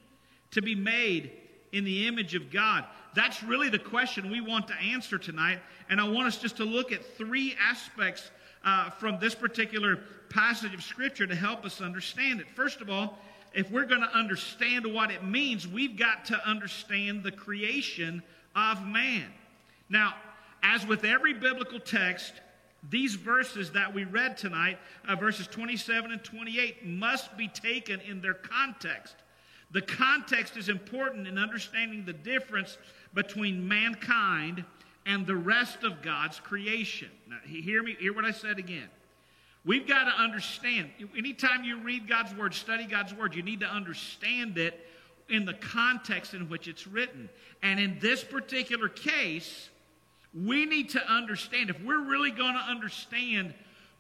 to 0.52 0.62
be 0.62 0.76
made 0.76 1.30
in 1.74 1.84
the 1.84 2.08
image 2.08 2.36
of 2.36 2.50
God? 2.50 2.86
That's 3.14 3.44
really 3.44 3.70
the 3.70 3.80
question 3.80 4.32
we 4.32 4.40
want 4.40 4.68
to 4.70 4.76
answer 4.76 5.18
tonight. 5.18 5.60
And 5.90 6.00
I 6.00 6.08
want 6.08 6.28
us 6.28 6.38
just 6.38 6.58
to 6.58 6.64
look 6.64 6.92
at 6.92 7.06
three 7.18 7.56
aspects 7.62 8.32
uh, 8.64 8.90
from 8.92 9.20
this 9.20 9.36
particular 9.36 10.00
passage 10.30 10.74
of 10.74 10.82
Scripture 10.82 11.28
to 11.28 11.36
help 11.36 11.66
us 11.66 11.82
understand 11.82 12.40
it. 12.40 12.48
First 12.56 12.82
of 12.82 12.90
all, 12.90 13.20
if 13.54 13.70
we're 13.70 13.86
going 13.86 14.02
to 14.02 14.18
understand 14.18 14.86
what 14.92 15.12
it 15.12 15.24
means, 15.24 15.68
we've 15.68 15.98
got 15.98 16.26
to 16.26 16.48
understand 16.48 17.24
the 17.24 17.32
creation 17.32 18.24
of 18.56 18.86
man. 18.88 19.26
Now, 19.90 20.16
as 20.64 20.88
with 20.88 21.04
every 21.04 21.34
biblical 21.34 21.80
text, 21.80 22.34
these 22.90 23.16
verses 23.16 23.72
that 23.72 23.94
we 23.94 24.06
read 24.06 24.38
tonight, 24.38 24.80
uh, 25.08 25.16
verses 25.16 25.48
27 25.48 26.12
and 26.12 26.24
28, 26.24 26.86
must 26.86 27.38
be 27.38 27.48
taken 27.48 28.00
in 28.02 28.22
their 28.22 28.34
context. 28.34 29.16
The 29.74 29.82
context 29.82 30.56
is 30.56 30.70
important 30.70 31.28
in 31.28 31.38
understanding 31.38 32.06
the 32.06 32.14
difference 32.14 32.78
between 33.14 33.68
mankind 33.68 34.64
and 35.06 35.28
the 35.28 35.36
rest 35.36 35.84
of 35.84 36.02
God's 36.02 36.40
creation. 36.40 37.10
Now, 37.28 37.40
hear 37.44 37.84
me, 37.84 37.98
hear 38.00 38.14
what 38.14 38.24
I 38.24 38.32
said 38.32 38.60
again. 38.60 38.88
We've 39.66 39.88
got 39.88 40.04
to 40.06 40.22
understand, 40.22 40.92
anytime 41.18 41.64
you 41.64 41.80
read 41.80 42.08
God's 42.08 42.36
word, 42.36 42.54
study 42.54 42.86
God's 42.86 43.14
word, 43.14 43.34
you 43.34 43.42
need 43.42 43.62
to 43.62 43.66
understand 43.66 44.58
it 44.58 44.88
in 45.30 45.46
the 45.46 45.54
context 45.54 46.34
in 46.34 46.50
which 46.50 46.68
it's 46.68 46.86
written. 46.86 47.30
And 47.62 47.80
in 47.80 47.98
this 48.00 48.24
particular 48.24 48.90
case, 48.90 49.70
we 50.34 50.66
need 50.66 50.90
to 50.90 51.12
understand, 51.12 51.70
if 51.70 51.82
we're 51.82 52.04
really 52.04 52.32
going 52.32 52.56
to 52.56 52.60
understand 52.60 53.54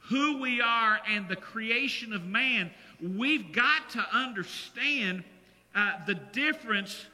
who 0.09 0.39
we 0.39 0.61
are 0.61 0.99
and 1.07 1.29
the 1.29 1.35
creation 1.35 2.11
of 2.11 2.25
man, 2.25 2.69
we've 3.01 3.53
got 3.53 3.89
to 3.91 4.05
understand 4.11 5.23
uh, 5.75 5.93
the 6.05 6.15
difference 6.15 7.05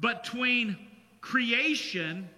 between 0.00 0.76
creation 1.20 2.28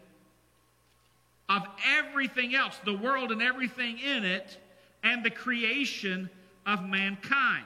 of 1.49 1.63
everything 1.99 2.55
else, 2.55 2.79
the 2.85 2.97
world 2.97 3.31
and 3.31 3.43
everything 3.43 3.99
in 3.99 4.25
it, 4.25 4.59
and 5.03 5.25
the 5.25 5.31
creation 5.31 6.31
of 6.67 6.83
mankind. 6.85 7.65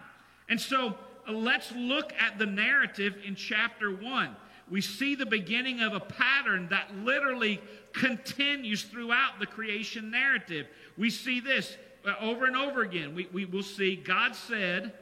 And 0.49 0.61
so 0.61 0.97
uh, 1.29 1.33
let's 1.33 1.73
look 1.73 2.13
at 2.19 2.39
the 2.39 2.47
narrative 2.47 3.17
in 3.25 3.35
chapter 3.35 3.91
1. 3.95 4.37
We 4.71 4.81
see 4.81 5.15
the 5.15 5.27
beginning 5.27 5.81
of 5.81 5.95
a 5.95 6.01
pattern 6.01 6.69
that 6.71 6.95
literally 6.97 7.61
continues 7.93 8.83
throughout 8.83 9.39
the 9.39 9.47
creation 9.47 10.11
narrative. 10.11 10.67
We 10.97 11.11
see 11.11 11.41
this 11.41 11.77
uh, 12.05 12.15
over 12.21 12.45
and 12.45 12.57
over 12.57 12.83
again. 12.83 13.15
We, 13.15 13.29
we 13.33 13.45
will 13.45 13.63
see 13.63 13.97
God 13.97 14.35
said, 14.35 14.93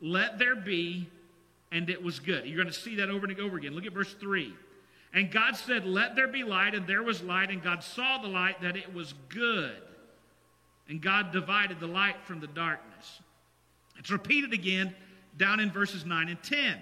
Let 0.00 0.38
there 0.38 0.56
be, 0.56 1.08
and 1.74 1.90
it 1.90 2.02
was 2.02 2.20
good. 2.20 2.46
You're 2.46 2.62
going 2.62 2.72
to 2.72 2.80
see 2.80 2.94
that 2.96 3.10
over 3.10 3.26
and 3.26 3.40
over 3.40 3.56
again. 3.56 3.74
Look 3.74 3.84
at 3.84 3.92
verse 3.92 4.14
3. 4.14 4.54
And 5.12 5.30
God 5.30 5.56
said, 5.56 5.84
Let 5.84 6.14
there 6.14 6.28
be 6.28 6.44
light, 6.44 6.74
and 6.74 6.86
there 6.86 7.02
was 7.02 7.20
light, 7.20 7.50
and 7.50 7.60
God 7.62 7.82
saw 7.82 8.18
the 8.18 8.28
light 8.28 8.62
that 8.62 8.76
it 8.76 8.94
was 8.94 9.12
good. 9.28 9.76
And 10.88 11.00
God 11.00 11.32
divided 11.32 11.80
the 11.80 11.88
light 11.88 12.16
from 12.24 12.40
the 12.40 12.46
darkness. 12.46 13.20
It's 13.98 14.10
repeated 14.10 14.52
again 14.52 14.94
down 15.36 15.58
in 15.58 15.72
verses 15.72 16.06
9 16.06 16.28
and 16.28 16.42
10. 16.42 16.76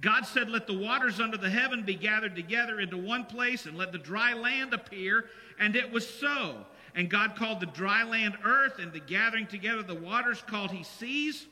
God 0.00 0.26
said, 0.26 0.50
Let 0.50 0.66
the 0.66 0.76
waters 0.76 1.20
under 1.20 1.36
the 1.36 1.48
heaven 1.50 1.84
be 1.84 1.94
gathered 1.94 2.34
together 2.34 2.80
into 2.80 2.96
one 2.96 3.26
place, 3.26 3.66
and 3.66 3.78
let 3.78 3.92
the 3.92 3.98
dry 3.98 4.32
land 4.32 4.74
appear. 4.74 5.26
And 5.60 5.76
it 5.76 5.90
was 5.92 6.08
so. 6.08 6.56
And 6.96 7.08
God 7.08 7.36
called 7.36 7.60
the 7.60 7.66
dry 7.66 8.02
land 8.02 8.36
earth, 8.44 8.80
and 8.80 8.92
the 8.92 9.00
gathering 9.00 9.46
together 9.46 9.84
the 9.84 9.94
waters 9.94 10.42
called 10.44 10.72
he 10.72 10.82
seas. 10.82 11.46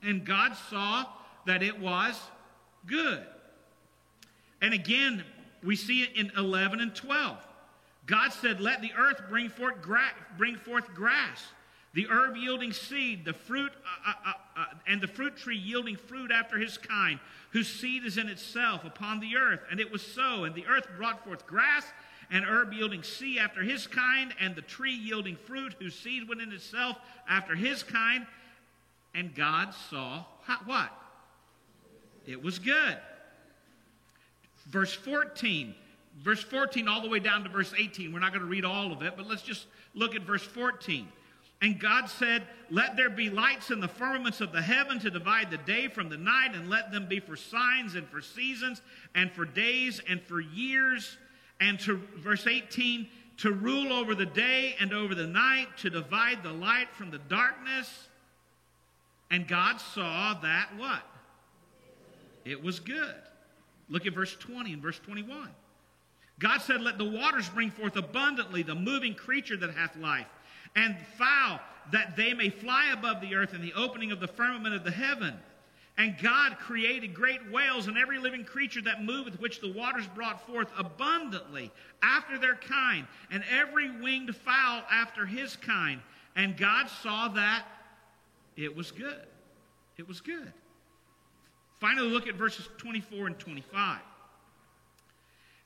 And 0.00 0.24
God 0.24 0.54
saw 0.70 1.06
that 1.46 1.62
it 1.62 1.78
was 1.80 2.20
good. 2.86 3.22
And 4.60 4.72
again, 4.72 5.24
we 5.62 5.76
see 5.76 6.02
it 6.02 6.10
in 6.14 6.30
11 6.36 6.80
and 6.80 6.94
12. 6.94 7.36
God 8.06 8.32
said, 8.32 8.60
Let 8.60 8.82
the 8.82 8.92
earth 8.96 9.22
bring 9.28 9.48
forth, 9.48 9.80
gra- 9.80 10.14
bring 10.36 10.56
forth 10.56 10.92
grass, 10.94 11.44
the 11.94 12.06
herb 12.08 12.36
yielding 12.36 12.72
seed, 12.72 13.24
the 13.24 13.32
fruit, 13.32 13.72
uh, 14.06 14.10
uh, 14.10 14.30
uh, 14.30 14.60
uh, 14.60 14.64
and 14.86 15.00
the 15.00 15.08
fruit 15.08 15.36
tree 15.36 15.56
yielding 15.56 15.96
fruit 15.96 16.30
after 16.30 16.58
his 16.58 16.78
kind, 16.78 17.20
whose 17.50 17.68
seed 17.68 18.04
is 18.04 18.18
in 18.18 18.28
itself 18.28 18.84
upon 18.84 19.20
the 19.20 19.36
earth. 19.36 19.60
And 19.70 19.78
it 19.78 19.92
was 19.92 20.02
so. 20.02 20.44
And 20.44 20.54
the 20.54 20.66
earth 20.66 20.86
brought 20.96 21.24
forth 21.24 21.46
grass, 21.46 21.84
and 22.30 22.44
herb 22.44 22.72
yielding 22.72 23.02
seed 23.02 23.38
after 23.38 23.62
his 23.62 23.86
kind, 23.86 24.34
and 24.40 24.56
the 24.56 24.62
tree 24.62 24.94
yielding 24.94 25.36
fruit, 25.36 25.74
whose 25.78 25.94
seed 25.94 26.28
went 26.28 26.40
in 26.40 26.50
itself 26.50 26.96
after 27.28 27.54
his 27.54 27.82
kind. 27.82 28.26
And 29.14 29.34
God 29.34 29.74
saw 29.90 30.24
what? 30.64 30.90
It 32.26 32.42
was 32.42 32.58
good. 32.58 32.98
Verse 34.68 34.92
14. 34.92 35.74
Verse 36.22 36.42
14 36.42 36.88
all 36.88 37.00
the 37.00 37.08
way 37.08 37.18
down 37.18 37.42
to 37.44 37.48
verse 37.48 37.72
18. 37.76 38.12
We're 38.12 38.20
not 38.20 38.32
going 38.32 38.42
to 38.42 38.48
read 38.48 38.64
all 38.64 38.92
of 38.92 39.02
it, 39.02 39.14
but 39.16 39.26
let's 39.26 39.42
just 39.42 39.66
look 39.94 40.14
at 40.14 40.22
verse 40.22 40.42
14. 40.42 41.08
And 41.62 41.78
God 41.78 42.06
said, 42.06 42.42
Let 42.70 42.96
there 42.96 43.08
be 43.08 43.30
lights 43.30 43.70
in 43.70 43.80
the 43.80 43.88
firmaments 43.88 44.40
of 44.40 44.52
the 44.52 44.60
heaven 44.60 44.98
to 45.00 45.10
divide 45.10 45.50
the 45.50 45.58
day 45.58 45.88
from 45.88 46.08
the 46.08 46.16
night, 46.16 46.50
and 46.54 46.68
let 46.68 46.90
them 46.90 47.06
be 47.06 47.20
for 47.20 47.36
signs 47.36 47.94
and 47.94 48.06
for 48.08 48.20
seasons 48.20 48.82
and 49.14 49.30
for 49.30 49.44
days 49.44 50.00
and 50.08 50.20
for 50.20 50.40
years. 50.40 51.16
And 51.60 51.78
to 51.80 52.00
verse 52.18 52.48
18, 52.48 53.06
to 53.38 53.52
rule 53.52 53.92
over 53.92 54.14
the 54.14 54.26
day 54.26 54.74
and 54.80 54.92
over 54.92 55.14
the 55.14 55.26
night, 55.26 55.68
to 55.78 55.90
divide 55.90 56.42
the 56.42 56.52
light 56.52 56.88
from 56.94 57.10
the 57.10 57.18
darkness. 57.18 58.08
And 59.30 59.46
God 59.46 59.80
saw 59.80 60.34
that 60.42 60.70
what? 60.76 61.02
It 62.44 62.62
was 62.62 62.80
good. 62.80 63.14
Look 63.88 64.06
at 64.06 64.14
verse 64.14 64.34
20 64.36 64.72
and 64.72 64.82
verse 64.82 64.98
21. 65.00 65.48
God 66.38 66.58
said, 66.58 66.80
Let 66.80 66.98
the 66.98 67.04
waters 67.04 67.48
bring 67.48 67.70
forth 67.70 67.96
abundantly 67.96 68.62
the 68.62 68.74
moving 68.74 69.14
creature 69.14 69.56
that 69.56 69.70
hath 69.74 69.96
life, 69.96 70.26
and 70.74 70.96
fowl 71.18 71.60
that 71.92 72.16
they 72.16 72.34
may 72.34 72.48
fly 72.48 72.90
above 72.92 73.20
the 73.20 73.34
earth 73.34 73.54
in 73.54 73.60
the 73.60 73.72
opening 73.74 74.12
of 74.12 74.20
the 74.20 74.28
firmament 74.28 74.74
of 74.74 74.84
the 74.84 74.90
heaven. 74.90 75.34
And 75.98 76.16
God 76.22 76.56
created 76.58 77.12
great 77.12 77.50
whales 77.50 77.86
and 77.86 77.98
every 77.98 78.18
living 78.18 78.44
creature 78.44 78.80
that 78.82 79.04
moveth, 79.04 79.38
which 79.38 79.60
the 79.60 79.70
waters 79.70 80.06
brought 80.14 80.46
forth 80.46 80.68
abundantly 80.78 81.70
after 82.02 82.38
their 82.38 82.54
kind, 82.54 83.06
and 83.30 83.44
every 83.50 83.90
winged 84.00 84.34
fowl 84.34 84.82
after 84.90 85.26
his 85.26 85.56
kind. 85.56 86.00
And 86.34 86.56
God 86.56 86.88
saw 86.88 87.28
that 87.28 87.66
it 88.56 88.74
was 88.74 88.90
good. 88.90 89.26
It 89.98 90.08
was 90.08 90.20
good. 90.20 90.52
Finally, 91.82 92.10
look 92.10 92.28
at 92.28 92.36
verses 92.36 92.68
24 92.78 93.26
and 93.26 93.38
25. 93.40 93.98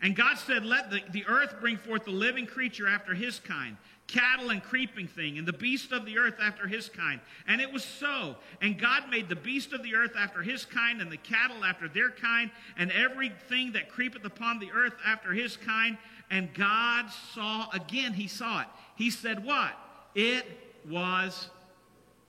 And 0.00 0.16
God 0.16 0.38
said, 0.38 0.64
Let 0.64 0.90
the, 0.90 1.02
the 1.12 1.26
earth 1.26 1.56
bring 1.60 1.76
forth 1.76 2.06
the 2.06 2.10
living 2.10 2.46
creature 2.46 2.88
after 2.88 3.12
his 3.12 3.38
kind, 3.38 3.76
cattle 4.06 4.48
and 4.48 4.62
creeping 4.62 5.08
thing, 5.08 5.36
and 5.36 5.46
the 5.46 5.52
beast 5.52 5.92
of 5.92 6.06
the 6.06 6.16
earth 6.16 6.36
after 6.40 6.66
his 6.66 6.88
kind. 6.88 7.20
And 7.46 7.60
it 7.60 7.70
was 7.70 7.84
so. 7.84 8.36
And 8.62 8.78
God 8.78 9.10
made 9.10 9.28
the 9.28 9.36
beast 9.36 9.74
of 9.74 9.82
the 9.82 9.94
earth 9.94 10.12
after 10.18 10.40
his 10.40 10.64
kind, 10.64 11.02
and 11.02 11.12
the 11.12 11.18
cattle 11.18 11.62
after 11.62 11.86
their 11.86 12.08
kind, 12.08 12.50
and 12.78 12.90
everything 12.92 13.72
that 13.72 13.90
creepeth 13.90 14.24
upon 14.24 14.58
the 14.58 14.70
earth 14.72 14.94
after 15.04 15.34
his 15.34 15.58
kind. 15.58 15.98
And 16.30 16.48
God 16.54 17.10
saw, 17.34 17.68
again, 17.74 18.14
he 18.14 18.26
saw 18.26 18.62
it. 18.62 18.68
He 18.96 19.10
said, 19.10 19.44
What? 19.44 19.72
It 20.14 20.46
was, 20.88 21.50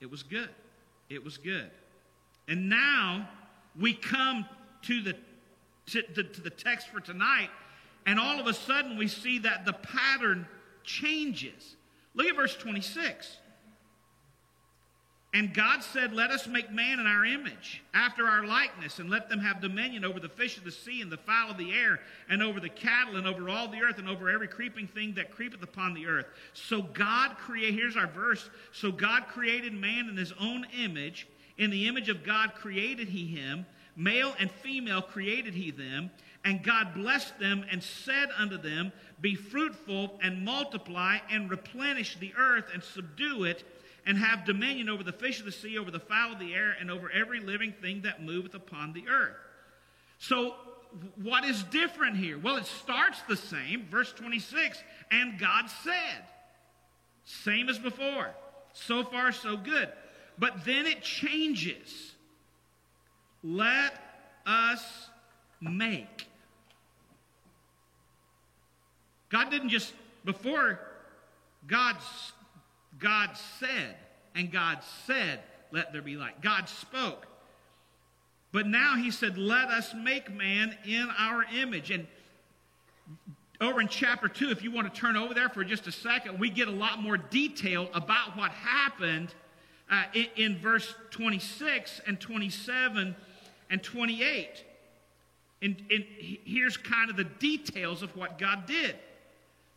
it 0.02 0.10
was 0.10 0.22
good. 0.22 0.50
It 1.08 1.24
was 1.24 1.38
good. 1.38 1.70
And 2.48 2.68
now 2.68 3.26
we 3.78 3.94
come 3.94 4.46
to 4.82 5.02
the, 5.02 5.16
to, 5.86 6.02
to, 6.02 6.40
the 6.40 6.50
text 6.50 6.88
for 6.88 7.00
tonight, 7.00 7.50
and 8.06 8.18
all 8.18 8.40
of 8.40 8.46
a 8.46 8.54
sudden 8.54 8.96
we 8.96 9.08
see 9.08 9.38
that 9.40 9.64
the 9.64 9.72
pattern 9.72 10.46
changes. 10.82 11.76
Look 12.14 12.26
at 12.26 12.36
verse 12.36 12.56
26. 12.56 13.38
And 15.34 15.52
God 15.52 15.84
said, 15.84 16.14
Let 16.14 16.30
us 16.30 16.46
make 16.46 16.72
man 16.72 17.00
in 17.00 17.06
our 17.06 17.24
image, 17.24 17.82
after 17.92 18.26
our 18.26 18.46
likeness, 18.46 18.98
and 18.98 19.10
let 19.10 19.28
them 19.28 19.40
have 19.40 19.60
dominion 19.60 20.04
over 20.04 20.18
the 20.18 20.28
fish 20.28 20.56
of 20.56 20.64
the 20.64 20.72
sea, 20.72 21.02
and 21.02 21.12
the 21.12 21.18
fowl 21.18 21.50
of 21.50 21.58
the 21.58 21.72
air, 21.72 22.00
and 22.30 22.42
over 22.42 22.60
the 22.60 22.70
cattle, 22.70 23.16
and 23.16 23.26
over 23.26 23.50
all 23.50 23.68
the 23.68 23.82
earth, 23.82 23.98
and 23.98 24.08
over 24.08 24.30
every 24.30 24.48
creeping 24.48 24.86
thing 24.86 25.12
that 25.14 25.30
creepeth 25.30 25.62
upon 25.62 25.92
the 25.92 26.06
earth. 26.06 26.26
So 26.54 26.80
God 26.80 27.36
created, 27.36 27.74
here's 27.74 27.96
our 27.96 28.06
verse. 28.06 28.48
So 28.72 28.90
God 28.90 29.26
created 29.28 29.74
man 29.74 30.08
in 30.08 30.16
his 30.16 30.32
own 30.40 30.66
image. 30.82 31.28
In 31.58 31.70
the 31.70 31.88
image 31.88 32.08
of 32.08 32.24
God 32.24 32.54
created 32.54 33.08
he 33.08 33.26
him. 33.26 33.66
Male 33.96 34.34
and 34.38 34.50
female 34.50 35.02
created 35.02 35.54
he 35.54 35.70
them. 35.70 36.10
And 36.44 36.62
God 36.62 36.94
blessed 36.94 37.38
them 37.38 37.64
and 37.70 37.82
said 37.82 38.28
unto 38.36 38.56
them, 38.56 38.92
Be 39.20 39.34
fruitful 39.34 40.18
and 40.22 40.44
multiply 40.44 41.18
and 41.30 41.50
replenish 41.50 42.16
the 42.16 42.32
earth 42.38 42.66
and 42.72 42.82
subdue 42.82 43.44
it 43.44 43.64
and 44.06 44.16
have 44.16 44.46
dominion 44.46 44.88
over 44.88 45.02
the 45.02 45.12
fish 45.12 45.40
of 45.40 45.44
the 45.44 45.52
sea, 45.52 45.76
over 45.76 45.90
the 45.90 46.00
fowl 46.00 46.32
of 46.32 46.38
the 46.38 46.54
air, 46.54 46.74
and 46.80 46.90
over 46.90 47.10
every 47.10 47.40
living 47.40 47.74
thing 47.82 48.02
that 48.02 48.22
moveth 48.22 48.54
upon 48.54 48.94
the 48.94 49.06
earth. 49.08 49.36
So, 50.18 50.54
what 51.22 51.44
is 51.44 51.62
different 51.64 52.16
here? 52.16 52.38
Well, 52.38 52.56
it 52.56 52.64
starts 52.64 53.20
the 53.28 53.36
same, 53.36 53.86
verse 53.90 54.10
26, 54.12 54.82
and 55.10 55.38
God 55.38 55.66
said. 55.84 56.24
Same 57.24 57.68
as 57.68 57.78
before. 57.78 58.30
So 58.72 59.04
far, 59.04 59.32
so 59.32 59.58
good. 59.58 59.92
But 60.38 60.64
then 60.64 60.86
it 60.86 61.02
changes. 61.02 62.12
Let 63.42 63.94
us 64.46 65.08
make. 65.60 66.26
God 69.30 69.50
didn't 69.50 69.68
just, 69.68 69.92
before 70.24 70.80
God, 71.66 71.96
God 72.98 73.30
said, 73.58 73.96
and 74.34 74.50
God 74.50 74.78
said, 75.06 75.40
let 75.70 75.92
there 75.92 76.02
be 76.02 76.16
light. 76.16 76.40
God 76.40 76.68
spoke. 76.68 77.26
But 78.52 78.66
now 78.66 78.96
he 78.96 79.10
said, 79.10 79.36
let 79.36 79.68
us 79.68 79.92
make 79.94 80.34
man 80.34 80.74
in 80.86 81.08
our 81.18 81.44
image. 81.54 81.90
And 81.90 82.06
over 83.60 83.80
in 83.80 83.88
chapter 83.88 84.28
2, 84.28 84.50
if 84.50 84.62
you 84.62 84.70
want 84.70 84.92
to 84.92 85.00
turn 85.00 85.16
over 85.16 85.34
there 85.34 85.48
for 85.50 85.64
just 85.64 85.86
a 85.86 85.92
second, 85.92 86.38
we 86.38 86.48
get 86.48 86.68
a 86.68 86.72
lot 86.72 87.02
more 87.02 87.18
detail 87.18 87.90
about 87.92 88.36
what 88.36 88.50
happened 88.52 89.34
uh, 89.90 90.04
in, 90.14 90.26
in 90.36 90.58
verse 90.58 90.94
26 91.10 92.00
and 92.06 92.20
27 92.20 93.16
and 93.70 93.82
28. 93.82 94.64
And, 95.60 95.82
and 95.90 96.04
here's 96.18 96.76
kind 96.76 97.10
of 97.10 97.16
the 97.16 97.24
details 97.24 98.02
of 98.02 98.16
what 98.16 98.38
God 98.38 98.66
did. 98.66 98.96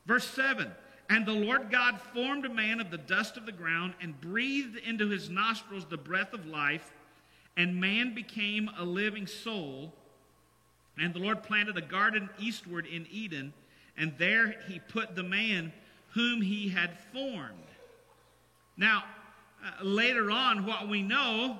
Verse 0.06 0.28
7 0.28 0.72
And 1.10 1.26
the 1.26 1.34
Lord 1.34 1.72
God 1.72 2.00
formed 2.14 2.46
a 2.46 2.54
man 2.54 2.80
of 2.80 2.92
the 2.92 2.98
dust 2.98 3.38
of 3.38 3.46
the 3.46 3.52
ground 3.52 3.94
and 4.02 4.20
breathed 4.20 4.78
into 4.78 5.10
his 5.10 5.30
nostrils 5.30 5.86
the 5.90 5.98
breath 5.98 6.34
of 6.34 6.46
life, 6.46 6.94
and 7.58 7.80
man 7.80 8.14
became 8.14 8.70
a 8.78 8.84
living 8.84 9.28
soul. 9.28 9.94
And 11.00 11.14
the 11.14 11.20
Lord 11.20 11.42
planted 11.42 11.78
a 11.78 11.82
garden 11.82 12.30
eastward 12.38 12.86
in 12.86 13.08
Eden, 13.10 13.54
and 13.98 14.14
there 14.18 14.56
he 14.68 14.80
put 14.80 15.16
the 15.16 15.24
man 15.24 15.72
whom 16.14 16.42
he 16.42 16.70
had 16.70 16.98
formed. 17.14 17.56
Now, 18.78 19.04
uh, 19.64 19.84
later 19.84 20.32
on, 20.32 20.66
what 20.66 20.88
we 20.88 21.02
know 21.02 21.58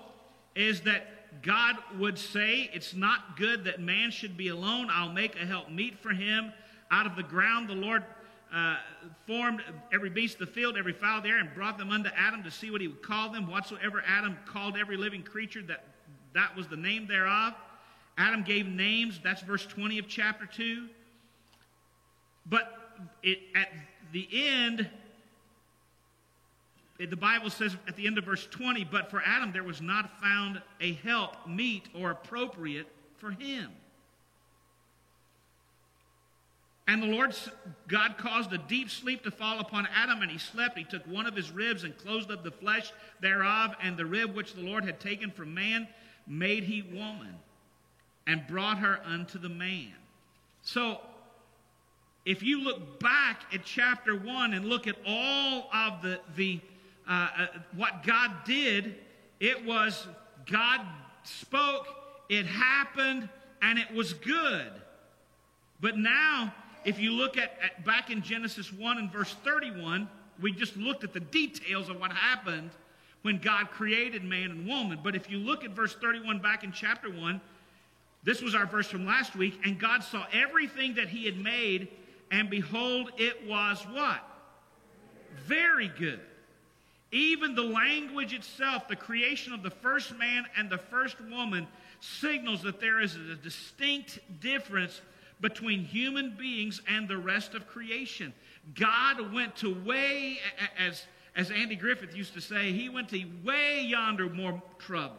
is 0.56 0.82
that 0.82 1.42
God 1.42 1.78
would 1.98 2.18
say, 2.18 2.70
It's 2.74 2.94
not 2.94 3.38
good 3.38 3.64
that 3.66 3.80
man 3.80 4.12
should 4.12 4.38
be 4.38 4.50
alone. 4.50 4.90
I'll 4.92 5.12
make 5.12 5.36
a 5.36 5.46
help 5.46 5.70
meet 5.70 6.00
for 6.00 6.10
him. 6.10 6.52
Out 6.90 7.06
of 7.06 7.16
the 7.16 7.24
ground, 7.24 7.70
the 7.70 7.76
Lord 7.76 8.04
uh, 8.54 8.76
formed 9.26 9.62
every 9.94 10.10
beast 10.10 10.42
of 10.42 10.48
the 10.48 10.54
field, 10.54 10.76
every 10.78 10.94
fowl 10.94 11.22
there, 11.22 11.38
and 11.38 11.54
brought 11.54 11.78
them 11.78 11.90
unto 11.90 12.10
Adam 12.16 12.44
to 12.44 12.52
see 12.52 12.70
what 12.70 12.82
he 12.82 12.88
would 12.88 13.02
call 13.02 13.32
them. 13.32 13.50
Whatsoever 13.50 14.04
Adam 14.06 14.38
called 14.46 14.76
every 14.78 14.98
living 14.98 15.24
creature, 15.24 15.62
that, 15.64 15.86
that 16.34 16.56
was 16.56 16.68
the 16.68 16.76
name 16.76 17.08
thereof. 17.08 17.54
Adam 18.18 18.44
gave 18.44 18.68
names. 18.68 19.20
That's 19.24 19.42
verse 19.42 19.66
20 19.66 20.00
of 20.00 20.08
chapter 20.08 20.46
2. 20.46 20.88
But 22.46 22.78
it, 23.24 23.40
at 23.56 23.70
the 24.12 24.28
end, 24.34 24.90
the 27.10 27.16
Bible 27.16 27.50
says 27.50 27.76
at 27.88 27.96
the 27.96 28.06
end 28.06 28.18
of 28.18 28.26
verse 28.26 28.46
20, 28.52 28.86
but 28.86 29.10
for 29.10 29.22
Adam 29.26 29.52
there 29.52 29.64
was 29.64 29.82
not 29.82 30.22
found 30.22 30.62
a 30.80 30.94
help 30.94 31.48
meet 31.48 31.88
or 31.96 32.12
appropriate 32.12 32.88
for 33.18 33.32
him. 33.32 33.72
And 36.88 37.02
the 37.02 37.08
Lord 37.08 37.34
God 37.88 38.18
caused 38.18 38.52
a 38.52 38.58
deep 38.58 38.90
sleep 38.90 39.24
to 39.24 39.32
fall 39.32 39.60
upon 39.60 39.88
Adam, 39.96 40.22
and 40.22 40.30
he 40.30 40.38
slept. 40.38 40.78
He 40.78 40.84
took 40.84 41.06
one 41.08 41.26
of 41.26 41.36
his 41.36 41.50
ribs 41.50 41.86
and 41.86 41.98
closed 41.98 42.30
up 42.30 42.44
the 42.44 42.52
flesh 42.52 42.92
thereof, 43.22 43.76
and 43.82 43.96
the 43.96 44.06
rib 44.06 44.36
which 44.36 44.54
the 44.54 44.62
Lord 44.62 44.84
had 44.84 45.00
taken 45.00 45.32
from 45.32 45.54
man 45.54 45.88
made 46.28 46.64
he 46.64 46.82
woman, 46.82 47.36
and 48.28 48.46
brought 48.46 48.80
her 48.80 49.00
unto 49.06 49.40
the 49.40 49.50
man. 49.50 49.94
So, 50.64 51.00
if 52.26 52.44
you 52.44 52.62
look 52.62 53.00
back 53.00 53.44
at 53.54 53.64
chapter 53.64 54.16
1 54.16 54.54
and 54.54 54.66
look 54.66 54.86
at 54.86 54.96
all 55.08 55.70
of 55.74 56.02
the, 56.02 56.20
the 56.36 56.60
uh, 57.08 57.30
uh, 57.38 57.48
what 57.76 58.04
God 58.04 58.32
did, 58.46 58.96
it 59.40 59.66
was 59.66 60.08
God 60.50 60.82
spoke, 61.24 61.88
it 62.30 62.46
happened, 62.46 63.30
and 63.62 63.78
it 63.78 63.94
was 63.94 64.14
good. 64.14 64.72
But 65.80 65.98
now 65.98 66.54
if 66.86 67.00
you 67.00 67.12
look 67.12 67.38
at, 67.38 67.58
at, 67.64 67.86
back 67.86 68.10
in 68.10 68.22
Genesis 68.22 68.72
1 68.74 68.98
and 68.98 69.12
verse 69.12 69.36
31, 69.44 70.10
we 70.42 70.52
just 70.52 70.76
looked 70.78 71.04
at 71.04 71.14
the 71.14 71.20
details 71.20 71.90
of 71.90 72.00
what 72.00 72.12
happened 72.12 72.72
when 73.22 73.38
God 73.38 73.70
created 73.70 74.24
man 74.24 74.52
and 74.52 74.68
woman. 74.68 75.00
But 75.04 75.16
if 75.16 75.30
you 75.30 75.38
look 75.38 75.64
at 75.64 75.72
verse 75.72 75.94
31 75.94 76.40
back 76.40 76.64
in 76.64 76.72
chapter 76.72 77.10
1, 77.12 77.40
this 78.24 78.42
was 78.42 78.56
our 78.56 78.66
verse 78.66 78.88
from 78.88 79.06
last 79.06 79.36
week, 79.36 79.60
and 79.64 79.80
God 79.80 80.04
saw 80.04 80.26
everything 80.32 80.96
that 80.96 81.10
he 81.10 81.26
had 81.26 81.38
made, 81.38 81.88
and 82.32 82.50
behold, 82.50 83.12
it 83.18 83.48
was 83.48 83.82
what? 83.92 84.24
Very 85.46 85.88
good. 85.88 86.20
Even 87.12 87.56
the 87.56 87.64
language 87.64 88.34
itself, 88.34 88.88
the 88.88 88.96
creation 88.96 89.54
of 89.54 89.64
the 89.64 89.70
first 89.70 90.18
man 90.18 90.46
and 90.58 90.70
the 90.70 90.78
first 90.78 91.18
woman, 91.30 91.68
signals 92.00 92.64
that 92.64 92.80
there 92.80 93.02
is 93.02 93.16
a 93.16 93.36
distinct 93.36 94.20
difference 94.40 95.02
between 95.42 95.84
human 95.84 96.36
beings 96.38 96.82
and 96.88 97.08
the 97.08 97.18
rest 97.18 97.54
of 97.54 97.68
creation. 97.68 98.34
God 98.76 99.34
went 99.34 99.56
to 99.58 99.74
way, 99.84 100.40
as, 100.78 101.06
as 101.36 101.52
Andy 101.52 101.76
Griffith 101.76 102.16
used 102.16 102.34
to 102.36 102.42
say, 102.42 102.72
he 102.72 102.90
went 102.90 103.10
to 103.10 103.26
way 103.44 103.82
yonder 103.82 104.30
more 104.30 104.62
trouble. 104.80 105.18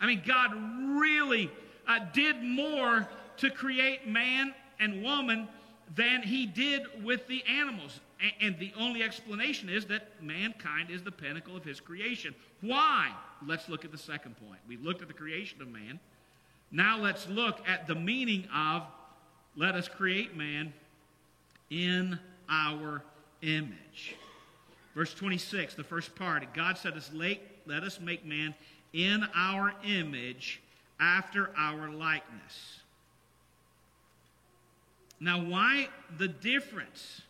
I 0.00 0.06
mean, 0.06 0.22
God 0.26 0.52
really 1.00 1.50
uh, 1.86 2.00
did 2.12 2.42
more 2.42 3.08
to 3.38 3.50
create 3.50 4.06
man 4.06 4.54
and 4.78 5.02
woman 5.02 5.48
than 5.94 6.22
he 6.22 6.46
did 6.46 6.82
with 7.04 7.26
the 7.26 7.42
animals. 7.44 8.00
And 8.40 8.58
the 8.58 8.72
only 8.78 9.02
explanation 9.02 9.68
is 9.68 9.84
that 9.86 10.22
mankind 10.22 10.90
is 10.90 11.02
the 11.02 11.12
pinnacle 11.12 11.56
of 11.56 11.64
his 11.64 11.80
creation. 11.80 12.34
Why? 12.62 13.10
Let's 13.46 13.68
look 13.68 13.84
at 13.84 13.92
the 13.92 13.98
second 13.98 14.36
point. 14.38 14.60
We 14.66 14.78
looked 14.78 15.02
at 15.02 15.08
the 15.08 15.14
creation 15.14 15.60
of 15.60 15.68
man. 15.68 16.00
Now 16.70 16.98
let's 16.98 17.28
look 17.28 17.60
at 17.68 17.86
the 17.86 17.94
meaning 17.94 18.48
of 18.54 18.84
let 19.54 19.74
us 19.74 19.88
create 19.88 20.36
man 20.36 20.72
in 21.70 22.18
our 22.48 23.02
image. 23.42 24.14
Verse 24.94 25.12
26, 25.12 25.74
the 25.74 25.84
first 25.84 26.14
part 26.14 26.42
God 26.54 26.78
said, 26.78 26.94
Let 27.66 27.82
us 27.82 28.00
make 28.00 28.24
man 28.24 28.54
in 28.92 29.26
our 29.34 29.74
image 29.84 30.62
after 30.98 31.50
our 31.56 31.90
likeness. 31.90 32.80
Now, 35.20 35.42
why 35.42 35.88
the 36.18 36.28
difference? 36.28 37.22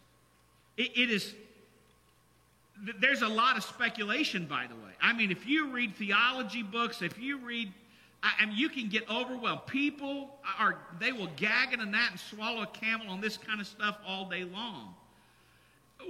It, 0.76 0.96
it 0.96 1.10
is 1.10 1.34
there's 3.00 3.22
a 3.22 3.28
lot 3.28 3.56
of 3.56 3.64
speculation, 3.64 4.44
by 4.44 4.66
the 4.66 4.74
way. 4.74 4.92
I 5.00 5.14
mean, 5.14 5.30
if 5.30 5.46
you 5.46 5.70
read 5.70 5.96
theology 5.96 6.62
books, 6.62 7.00
if 7.00 7.18
you 7.18 7.38
read 7.38 7.72
I, 8.22 8.46
mean, 8.46 8.56
you 8.56 8.68
can 8.68 8.88
get 8.88 9.08
overwhelmed. 9.10 9.66
People 9.66 10.30
are, 10.58 10.78
they 10.98 11.12
will 11.12 11.28
gag 11.36 11.72
in 11.72 11.80
a 11.80 11.86
gnat 11.86 12.12
and 12.12 12.20
swallow 12.20 12.62
a 12.62 12.66
camel 12.66 13.08
on 13.08 13.20
this 13.20 13.36
kind 13.36 13.60
of 13.60 13.66
stuff 13.66 13.98
all 14.06 14.28
day 14.28 14.44
long. 14.44 14.94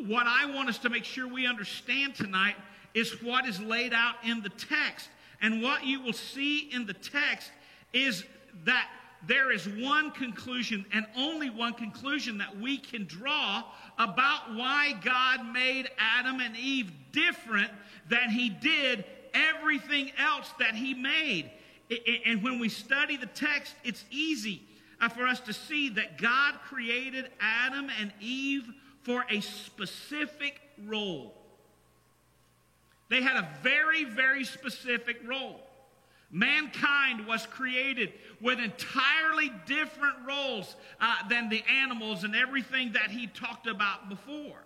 What 0.06 0.26
I 0.26 0.46
want 0.54 0.68
us 0.68 0.78
to 0.78 0.90
make 0.90 1.04
sure 1.04 1.28
we 1.28 1.46
understand 1.46 2.14
tonight 2.14 2.56
is 2.94 3.22
what 3.22 3.46
is 3.46 3.60
laid 3.60 3.92
out 3.92 4.14
in 4.24 4.42
the 4.42 4.48
text. 4.48 5.08
And 5.42 5.62
what 5.62 5.84
you 5.84 6.00
will 6.00 6.12
see 6.12 6.70
in 6.72 6.86
the 6.86 6.94
text 6.94 7.50
is 7.92 8.24
that 8.64 8.88
there 9.26 9.52
is 9.52 9.68
one 9.68 10.10
conclusion 10.12 10.84
and 10.92 11.06
only 11.16 11.50
one 11.50 11.74
conclusion 11.74 12.38
that 12.38 12.56
we 12.58 12.78
can 12.78 13.04
draw 13.04 13.64
about 13.98 14.54
why 14.54 14.94
God 15.02 15.52
made 15.52 15.88
Adam 15.98 16.40
and 16.40 16.56
Eve 16.56 16.90
different 17.12 17.70
than 18.08 18.30
he 18.30 18.48
did 18.48 19.04
everything 19.34 20.12
else 20.18 20.50
that 20.58 20.74
he 20.74 20.94
made. 20.94 21.50
And 22.26 22.42
when 22.42 22.58
we 22.58 22.68
study 22.68 23.16
the 23.16 23.26
text, 23.26 23.74
it's 23.84 24.04
easy 24.10 24.62
uh, 25.00 25.08
for 25.08 25.26
us 25.26 25.40
to 25.40 25.52
see 25.52 25.88
that 25.90 26.18
God 26.18 26.54
created 26.64 27.30
Adam 27.40 27.90
and 28.00 28.12
Eve 28.20 28.64
for 29.02 29.24
a 29.30 29.40
specific 29.40 30.60
role. 30.84 31.34
They 33.08 33.22
had 33.22 33.36
a 33.36 33.48
very, 33.62 34.04
very 34.04 34.44
specific 34.44 35.18
role. 35.24 35.60
Mankind 36.30 37.26
was 37.26 37.46
created 37.46 38.12
with 38.40 38.58
entirely 38.58 39.52
different 39.66 40.16
roles 40.26 40.74
uh, 41.00 41.28
than 41.28 41.48
the 41.48 41.62
animals 41.70 42.24
and 42.24 42.34
everything 42.34 42.92
that 42.92 43.10
he 43.10 43.26
talked 43.28 43.66
about 43.66 44.08
before. 44.08 44.62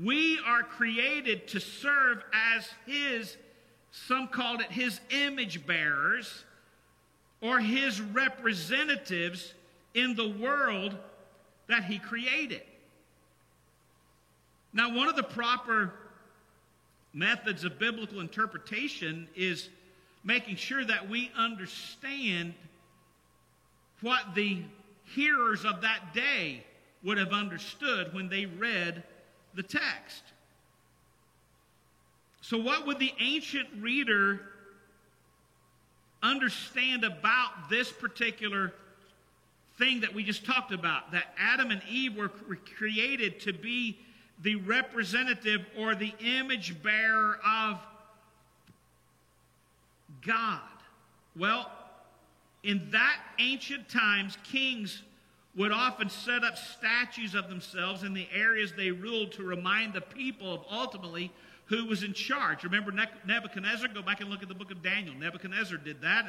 We 0.00 0.38
are 0.46 0.62
created 0.62 1.48
to 1.48 1.60
serve 1.60 2.22
as 2.32 2.68
his 2.86 3.36
some 3.92 4.28
called 4.28 4.62
it 4.62 4.70
his 4.70 5.00
image 5.10 5.66
bearers 5.66 6.44
or 7.42 7.60
his 7.60 8.00
representatives 8.00 9.52
in 9.94 10.14
the 10.16 10.28
world 10.28 10.96
that 11.66 11.84
he 11.84 11.98
created. 11.98 12.62
Now, 14.72 14.96
one 14.96 15.08
of 15.08 15.16
the 15.16 15.22
proper 15.22 15.92
methods 17.12 17.64
of 17.64 17.78
biblical 17.78 18.20
interpretation 18.20 19.28
is 19.36 19.68
making 20.24 20.56
sure 20.56 20.84
that 20.84 21.08
we 21.08 21.30
understand 21.36 22.54
what 24.00 24.34
the 24.34 24.62
hearers 25.04 25.64
of 25.64 25.82
that 25.82 26.14
day 26.14 26.64
would 27.02 27.18
have 27.18 27.32
understood 27.32 28.14
when 28.14 28.28
they 28.28 28.46
read 28.46 29.02
the 29.54 29.62
text. 29.62 30.22
So, 32.40 32.58
what 32.58 32.86
would 32.86 32.98
the 32.98 33.12
ancient 33.20 33.68
reader 33.80 34.40
understand 36.22 37.04
about 37.04 37.70
this 37.70 37.90
particular 37.90 38.72
thing 39.78 40.00
that 40.00 40.14
we 40.14 40.24
just 40.24 40.44
talked 40.44 40.72
about? 40.72 41.12
That 41.12 41.24
Adam 41.38 41.70
and 41.70 41.82
Eve 41.88 42.16
were 42.16 42.30
created 42.76 43.40
to 43.40 43.52
be 43.52 43.98
the 44.40 44.56
representative 44.56 45.64
or 45.78 45.94
the 45.94 46.12
image 46.20 46.82
bearer 46.82 47.38
of 47.46 47.78
God. 50.26 50.60
Well, 51.36 51.70
in 52.62 52.90
that 52.90 53.20
ancient 53.38 53.88
times, 53.88 54.36
kings 54.44 55.02
would 55.56 55.72
often 55.72 56.08
set 56.08 56.44
up 56.44 56.56
statues 56.56 57.34
of 57.34 57.48
themselves 57.48 58.04
in 58.04 58.14
the 58.14 58.26
areas 58.32 58.72
they 58.76 58.90
ruled 58.90 59.32
to 59.32 59.42
remind 59.42 59.92
the 59.92 60.00
people 60.00 60.54
of 60.54 60.60
ultimately 60.70 61.30
who 61.66 61.86
was 61.86 62.02
in 62.02 62.12
charge. 62.12 62.64
Remember 62.64 62.92
Nebuchadnezzar? 63.26 63.88
Go 63.88 64.02
back 64.02 64.20
and 64.20 64.30
look 64.30 64.42
at 64.42 64.48
the 64.48 64.54
book 64.54 64.70
of 64.70 64.82
Daniel. 64.82 65.14
Nebuchadnezzar 65.14 65.78
did 65.78 66.00
that. 66.02 66.26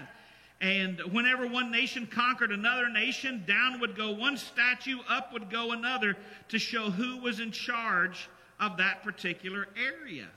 And, 0.62 1.00
whenever 1.12 1.48
one 1.48 1.72
nation 1.72 2.08
conquered 2.08 2.52
another 2.52 2.88
nation, 2.88 3.44
down 3.46 3.80
would 3.82 3.98
go 3.98 4.12
one 4.12 4.38
statue, 4.38 5.00
up 5.10 5.34
would 5.34 5.50
go 5.50 5.72
another 5.72 6.16
to 6.50 6.60
show 6.60 6.90
who 6.90 7.18
was 7.18 7.40
in 7.40 7.52
charge 7.52 8.30
of 8.60 8.78
that 8.78 9.04
particular 9.04 9.68
area. 9.76 10.28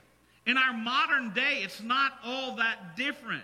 In 0.47 0.57
our 0.57 0.71
modern 0.73 1.33
day, 1.33 1.59
it's 1.61 1.83
not 1.83 2.13
all 2.23 2.55
that 2.55 2.95
different. 2.95 3.43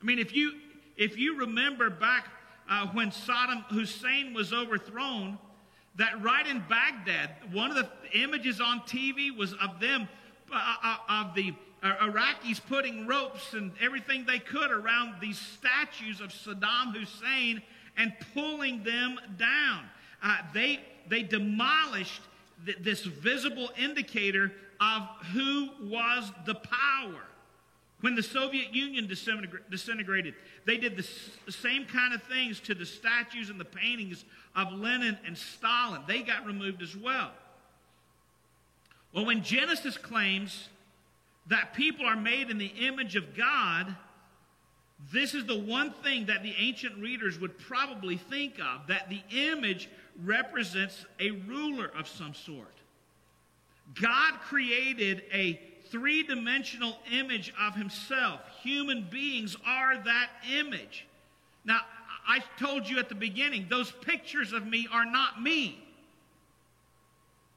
I 0.00 0.04
mean, 0.04 0.20
if 0.20 0.34
you 0.34 0.52
if 0.96 1.18
you 1.18 1.38
remember 1.38 1.90
back 1.90 2.28
uh, 2.68 2.86
when 2.92 3.10
Saddam 3.10 3.64
Hussein 3.64 4.32
was 4.32 4.52
overthrown, 4.52 5.38
that 5.96 6.22
right 6.22 6.46
in 6.46 6.62
Baghdad, 6.68 7.30
one 7.52 7.70
of 7.70 7.76
the 7.76 7.88
images 8.16 8.60
on 8.60 8.80
TV 8.80 9.36
was 9.36 9.54
of 9.54 9.80
them 9.80 10.08
uh, 10.52 10.74
uh, 10.82 10.96
of 11.08 11.34
the 11.34 11.52
uh, 11.82 11.94
Iraqis 11.96 12.60
putting 12.68 13.08
ropes 13.08 13.54
and 13.54 13.72
everything 13.80 14.24
they 14.24 14.38
could 14.38 14.70
around 14.70 15.14
these 15.20 15.38
statues 15.38 16.20
of 16.20 16.28
Saddam 16.28 16.94
Hussein 16.94 17.60
and 17.96 18.12
pulling 18.34 18.84
them 18.84 19.18
down. 19.36 19.84
Uh, 20.22 20.36
they, 20.54 20.80
they 21.08 21.22
demolished 21.22 22.22
th- 22.66 22.78
this 22.82 23.02
visible 23.02 23.70
indicator 23.76 24.52
of 24.80 25.02
who 25.32 25.68
was 25.82 26.32
the 26.46 26.54
power. 26.54 27.22
When 28.00 28.14
the 28.14 28.22
Soviet 28.22 28.74
Union 28.74 29.06
disintegrated, 29.06 30.34
they 30.64 30.78
did 30.78 30.96
the, 30.96 31.06
same 31.52 31.84
kind 31.84 32.14
of 32.14 32.22
things 32.22 32.58
to 32.60 32.74
the 32.74 32.86
statues 32.86 33.50
and 33.50 33.60
the 33.60 33.64
paintings 33.64 34.24
of 34.56 34.72
Lenin 34.72 35.18
and 35.26 35.36
Stalin. 35.36 36.02
They 36.08 36.22
got 36.22 36.46
removed 36.46 36.80
as 36.80 36.96
well. 36.96 37.30
Well, 39.12 39.26
when 39.26 39.42
Genesis 39.42 39.98
claims 39.98 40.68
that 41.48 41.74
people 41.74 42.06
are 42.06 42.16
made 42.16 42.48
in 42.48 42.56
the 42.56 42.72
image 42.80 43.16
of 43.16 43.36
God, 43.36 43.94
this 45.12 45.34
is 45.34 45.44
the 45.44 45.58
one 45.58 45.92
thing 45.92 46.26
that 46.26 46.42
the 46.42 46.54
ancient 46.58 46.96
readers 46.98 47.38
would 47.38 47.58
probably 47.58 48.16
think 48.16 48.54
of 48.60 48.86
that 48.86 49.10
the 49.10 49.22
image 49.30 49.90
represents 50.22 51.04
a 51.18 51.30
ruler 51.30 51.90
of 51.98 52.06
some 52.08 52.34
sort. 52.34 52.79
God 53.94 54.40
created 54.40 55.22
a 55.32 55.60
three 55.90 56.22
dimensional 56.22 56.96
image 57.12 57.52
of 57.60 57.74
himself. 57.74 58.40
Human 58.62 59.08
beings 59.10 59.56
are 59.66 59.96
that 59.96 60.30
image. 60.52 61.06
Now, 61.64 61.80
I 62.26 62.40
told 62.58 62.88
you 62.88 62.98
at 62.98 63.08
the 63.08 63.14
beginning, 63.14 63.66
those 63.68 63.90
pictures 63.90 64.52
of 64.52 64.66
me 64.66 64.86
are 64.92 65.04
not 65.04 65.42
me. 65.42 65.82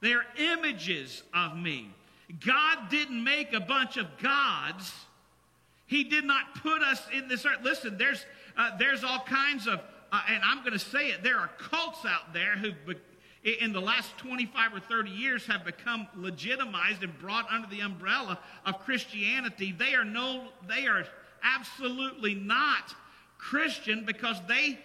They 0.01 0.13
are 0.13 0.25
images 0.37 1.23
of 1.33 1.55
me. 1.55 1.89
God 2.45 2.89
didn't 2.89 3.23
make 3.23 3.53
a 3.53 3.59
bunch 3.59 3.97
of 3.97 4.07
gods. 4.21 4.91
He 5.85 6.03
did 6.03 6.25
not 6.25 6.55
put 6.55 6.81
us 6.81 7.01
in 7.13 7.27
this 7.27 7.45
earth. 7.45 7.59
Listen, 7.61 7.97
there's, 7.97 8.25
uh, 8.57 8.75
there's 8.77 9.03
all 9.03 9.19
kinds 9.19 9.67
of, 9.67 9.79
uh, 10.11 10.21
and 10.27 10.41
I'm 10.43 10.59
going 10.59 10.73
to 10.73 10.79
say 10.79 11.09
it, 11.09 11.23
there 11.23 11.37
are 11.37 11.49
cults 11.59 12.05
out 12.05 12.33
there 12.33 12.57
who, 12.57 12.71
in 13.43 13.73
the 13.73 13.81
last 13.81 14.17
25 14.17 14.73
or 14.73 14.79
30 14.79 15.11
years, 15.11 15.45
have 15.47 15.65
become 15.65 16.07
legitimized 16.15 17.03
and 17.03 17.17
brought 17.19 17.49
under 17.51 17.67
the 17.67 17.81
umbrella 17.81 18.39
of 18.65 18.79
Christianity. 18.79 19.75
They 19.77 19.95
are 19.95 20.05
no, 20.05 20.47
they 20.67 20.87
are 20.87 21.05
absolutely 21.43 22.35
not 22.35 22.95
Christian 23.37 24.05
because 24.05 24.37
they, 24.47 24.79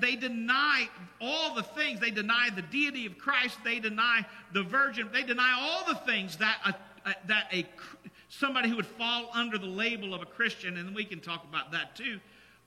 they, 0.00 0.16
deny 0.16 0.88
all 1.20 1.54
the 1.54 1.62
things. 1.62 2.00
They 2.00 2.10
deny 2.10 2.48
the 2.54 2.62
deity 2.62 3.06
of 3.06 3.16
Christ. 3.16 3.58
They 3.64 3.78
deny 3.78 4.26
the 4.52 4.64
virgin. 4.64 5.08
They 5.12 5.22
deny 5.22 5.54
all 5.56 5.84
the 5.86 6.00
things 6.00 6.36
that 6.38 6.58
a, 6.64 7.10
a, 7.10 7.14
that 7.28 7.46
a 7.52 7.64
somebody 8.28 8.68
who 8.68 8.76
would 8.76 8.86
fall 8.86 9.30
under 9.32 9.56
the 9.56 9.66
label 9.66 10.14
of 10.14 10.22
a 10.22 10.26
Christian, 10.26 10.76
and 10.78 10.94
we 10.94 11.04
can 11.04 11.20
talk 11.20 11.44
about 11.44 11.70
that 11.70 11.94
too. 11.94 12.18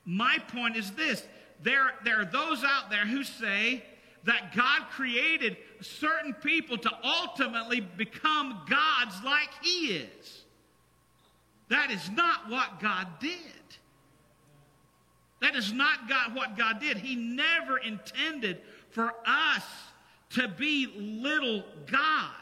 My 0.05 0.37
point 0.53 0.77
is 0.77 0.91
this: 0.91 1.25
there, 1.61 1.91
there 2.05 2.21
are 2.21 2.25
those 2.25 2.63
out 2.63 2.89
there 2.89 3.05
who 3.05 3.23
say 3.23 3.83
that 4.25 4.53
God 4.55 4.89
created 4.91 5.58
certain 5.82 6.34
people 6.34 6.77
to 6.77 6.91
ultimately 7.03 7.79
become 7.79 8.62
gods 8.69 9.15
like 9.23 9.49
He 9.62 9.95
is. 9.95 10.43
That 11.69 11.91
is 11.91 12.10
not 12.10 12.49
what 12.49 12.79
God 12.79 13.08
did. 13.19 13.38
That 15.41 15.55
is 15.55 15.71
not 15.71 16.10
God, 16.10 16.36
what 16.36 16.58
God 16.58 16.79
did. 16.79 16.97
He 16.97 17.15
never 17.15 17.77
intended 17.77 18.62
for 18.89 19.13
us 19.25 19.63
to 20.32 20.47
be 20.47 20.88
little 20.95 21.63
gods. 21.89 22.36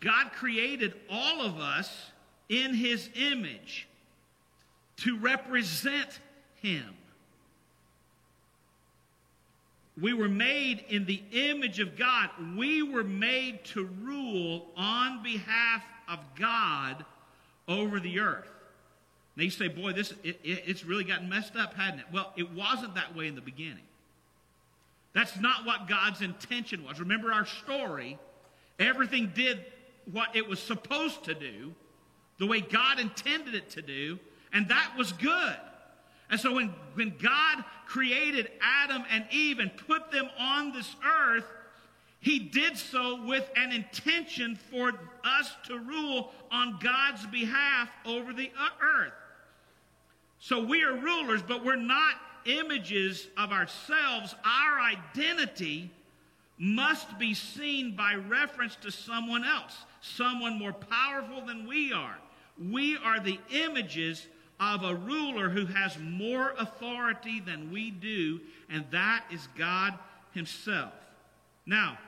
God 0.00 0.32
created 0.32 0.94
all 1.10 1.42
of 1.42 1.58
us 1.58 2.10
in 2.48 2.74
His 2.74 3.08
image 3.16 3.88
to 4.98 5.18
represent 5.18 6.18
Him. 6.62 6.94
We 10.00 10.12
were 10.12 10.28
made 10.28 10.84
in 10.88 11.04
the 11.04 11.22
image 11.32 11.78
of 11.78 11.96
God. 11.96 12.30
We 12.56 12.82
were 12.82 13.04
made 13.04 13.64
to 13.66 13.84
rule 14.02 14.66
on 14.76 15.22
behalf 15.22 15.84
of 16.08 16.18
God 16.36 17.04
over 17.68 18.00
the 18.00 18.20
earth. 18.20 18.48
Now 19.36 19.44
you 19.44 19.50
say, 19.50 19.68
boy, 19.68 19.92
this 19.92 20.12
it, 20.22 20.40
it, 20.42 20.62
it's 20.66 20.84
really 20.84 21.04
gotten 21.04 21.28
messed 21.28 21.56
up, 21.56 21.74
hadn't 21.74 22.00
it? 22.00 22.06
Well, 22.12 22.32
it 22.36 22.52
wasn't 22.52 22.94
that 22.94 23.16
way 23.16 23.28
in 23.28 23.34
the 23.34 23.40
beginning. 23.40 23.84
That's 25.12 25.38
not 25.38 25.64
what 25.64 25.88
God's 25.88 26.22
intention 26.22 26.84
was. 26.84 26.98
Remember 26.98 27.32
our 27.32 27.46
story. 27.46 28.18
Everything 28.80 29.32
did 29.34 29.64
what 30.10 30.34
it 30.34 30.48
was 30.48 30.60
supposed 30.60 31.24
to 31.24 31.34
do, 31.34 31.72
the 32.38 32.46
way 32.46 32.60
God 32.60 32.98
intended 32.98 33.54
it 33.54 33.70
to 33.70 33.82
do, 33.82 34.18
and 34.54 34.68
that 34.68 34.92
was 34.96 35.12
good. 35.12 35.56
And 36.30 36.40
so 36.40 36.54
when, 36.54 36.68
when 36.94 37.14
God 37.20 37.64
created 37.86 38.50
Adam 38.62 39.04
and 39.10 39.26
Eve 39.30 39.58
and 39.58 39.70
put 39.76 40.10
them 40.10 40.28
on 40.38 40.72
this 40.72 40.96
earth, 41.04 41.44
he 42.20 42.38
did 42.38 42.78
so 42.78 43.22
with 43.26 43.46
an 43.56 43.72
intention 43.72 44.56
for 44.70 44.92
us 45.24 45.54
to 45.66 45.78
rule 45.78 46.32
on 46.50 46.78
God's 46.82 47.26
behalf 47.26 47.90
over 48.06 48.32
the 48.32 48.50
earth. 48.82 49.12
So 50.38 50.64
we 50.64 50.82
are 50.84 50.96
rulers, 50.96 51.42
but 51.42 51.64
we're 51.64 51.76
not 51.76 52.14
images 52.46 53.28
of 53.36 53.52
ourselves. 53.52 54.34
Our 54.44 54.80
identity 54.80 55.90
must 56.56 57.18
be 57.18 57.34
seen 57.34 57.96
by 57.96 58.14
reference 58.14 58.76
to 58.76 58.90
someone 58.90 59.44
else, 59.44 59.76
someone 60.00 60.58
more 60.58 60.72
powerful 60.72 61.44
than 61.44 61.66
we 61.66 61.92
are. 61.92 62.16
We 62.58 62.96
are 62.96 63.20
the 63.20 63.38
images 63.52 64.26
of 64.60 64.84
a 64.84 64.94
ruler 64.94 65.48
who 65.48 65.66
has 65.66 65.98
more 65.98 66.54
authority 66.58 67.40
than 67.40 67.70
we 67.72 67.90
do, 67.90 68.40
and 68.70 68.84
that 68.90 69.24
is 69.32 69.48
God 69.58 69.94
Himself. 70.32 70.92
Now, 71.66 71.98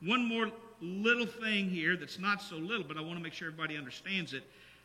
one 0.00 0.24
more 0.26 0.50
little 0.80 1.26
thing 1.26 1.68
here 1.68 1.96
that's 1.96 2.18
not 2.18 2.42
so 2.42 2.56
little, 2.56 2.84
but 2.84 2.96
I 2.96 3.00
want 3.00 3.16
to 3.16 3.22
make 3.22 3.32
sure 3.32 3.48
everybody 3.48 3.76
understands 3.76 4.34
it, 4.34 4.42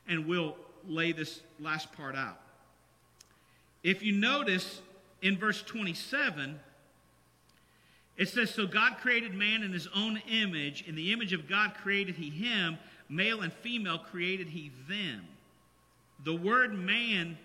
and 0.08 0.28
we'll 0.28 0.56
lay 0.88 1.12
this 1.12 1.42
last 1.60 1.92
part 1.94 2.16
out. 2.16 2.40
If 3.84 4.02
you 4.02 4.14
notice 4.14 4.82
in 5.22 5.38
verse 5.38 5.62
27, 5.62 6.60
it 8.18 8.30
says, 8.30 8.50
So 8.52 8.66
God 8.66 8.98
created 8.98 9.34
man 9.34 9.64
in 9.64 9.74
his 9.74 9.88
own 9.96 10.22
image. 10.30 10.84
In 10.88 10.96
the 10.96 11.12
image 11.12 11.34
of 11.34 11.48
God 11.48 11.74
created 11.76 12.16
he 12.16 12.30
him. 12.30 12.78
Male 13.10 13.42
and 13.42 13.54
female 13.54 14.00
created 14.00 14.50
he 14.50 14.72
them. 14.90 15.22
The 16.24 16.36
word 16.36 16.74
man 16.74 17.38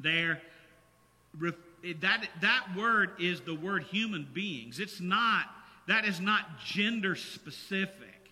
there, 0.00 0.42
that, 2.00 2.28
that 2.40 2.66
word 2.76 3.12
is 3.20 3.40
the 3.40 3.54
word 3.54 3.84
human 3.84 4.26
beings. 4.32 4.80
It's 4.80 5.00
not 5.00 5.46
that 5.86 6.04
is 6.04 6.20
not 6.20 6.58
gender 6.64 7.14
specific. 7.14 8.30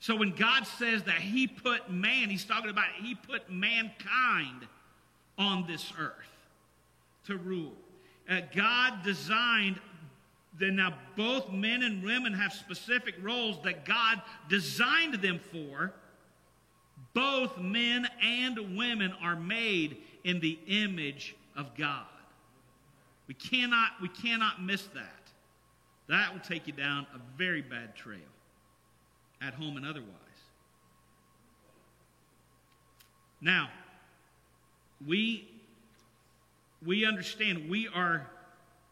So 0.00 0.14
when 0.16 0.34
God 0.34 0.66
says 0.66 1.04
that 1.04 1.16
He 1.16 1.46
put 1.46 1.90
man, 1.90 2.28
He's 2.28 2.44
talking 2.44 2.70
about 2.70 2.86
He 3.00 3.14
put 3.14 3.50
mankind 3.50 4.66
on 5.38 5.66
this 5.66 5.92
earth 5.98 6.12
to 7.26 7.36
rule. 7.36 7.72
Uh, 8.28 8.40
God 8.54 9.02
designed 9.02 9.80
then 10.58 10.76
now 10.76 10.94
both 11.16 11.50
men 11.50 11.82
and 11.82 12.02
women 12.02 12.32
have 12.32 12.52
specific 12.52 13.16
roles 13.20 13.60
that 13.64 13.84
God 13.84 14.22
designed 14.48 15.14
them 15.14 15.40
for. 15.50 15.92
Both 17.14 17.58
men 17.58 18.08
and 18.20 18.76
women 18.76 19.14
are 19.22 19.36
made 19.36 19.98
in 20.24 20.40
the 20.40 20.58
image 20.66 21.36
of 21.56 21.74
God. 21.76 22.06
We 23.28 23.34
cannot, 23.34 23.92
we 24.02 24.08
cannot 24.08 24.62
miss 24.62 24.82
that. 24.88 25.30
That 26.08 26.32
will 26.32 26.40
take 26.40 26.66
you 26.66 26.72
down 26.72 27.06
a 27.14 27.20
very 27.38 27.62
bad 27.62 27.94
trail, 27.94 28.18
at 29.40 29.54
home 29.54 29.76
and 29.76 29.86
otherwise. 29.86 30.10
Now, 33.40 33.70
we, 35.06 35.48
we 36.84 37.06
understand 37.06 37.70
we 37.70 37.88
are 37.88 38.28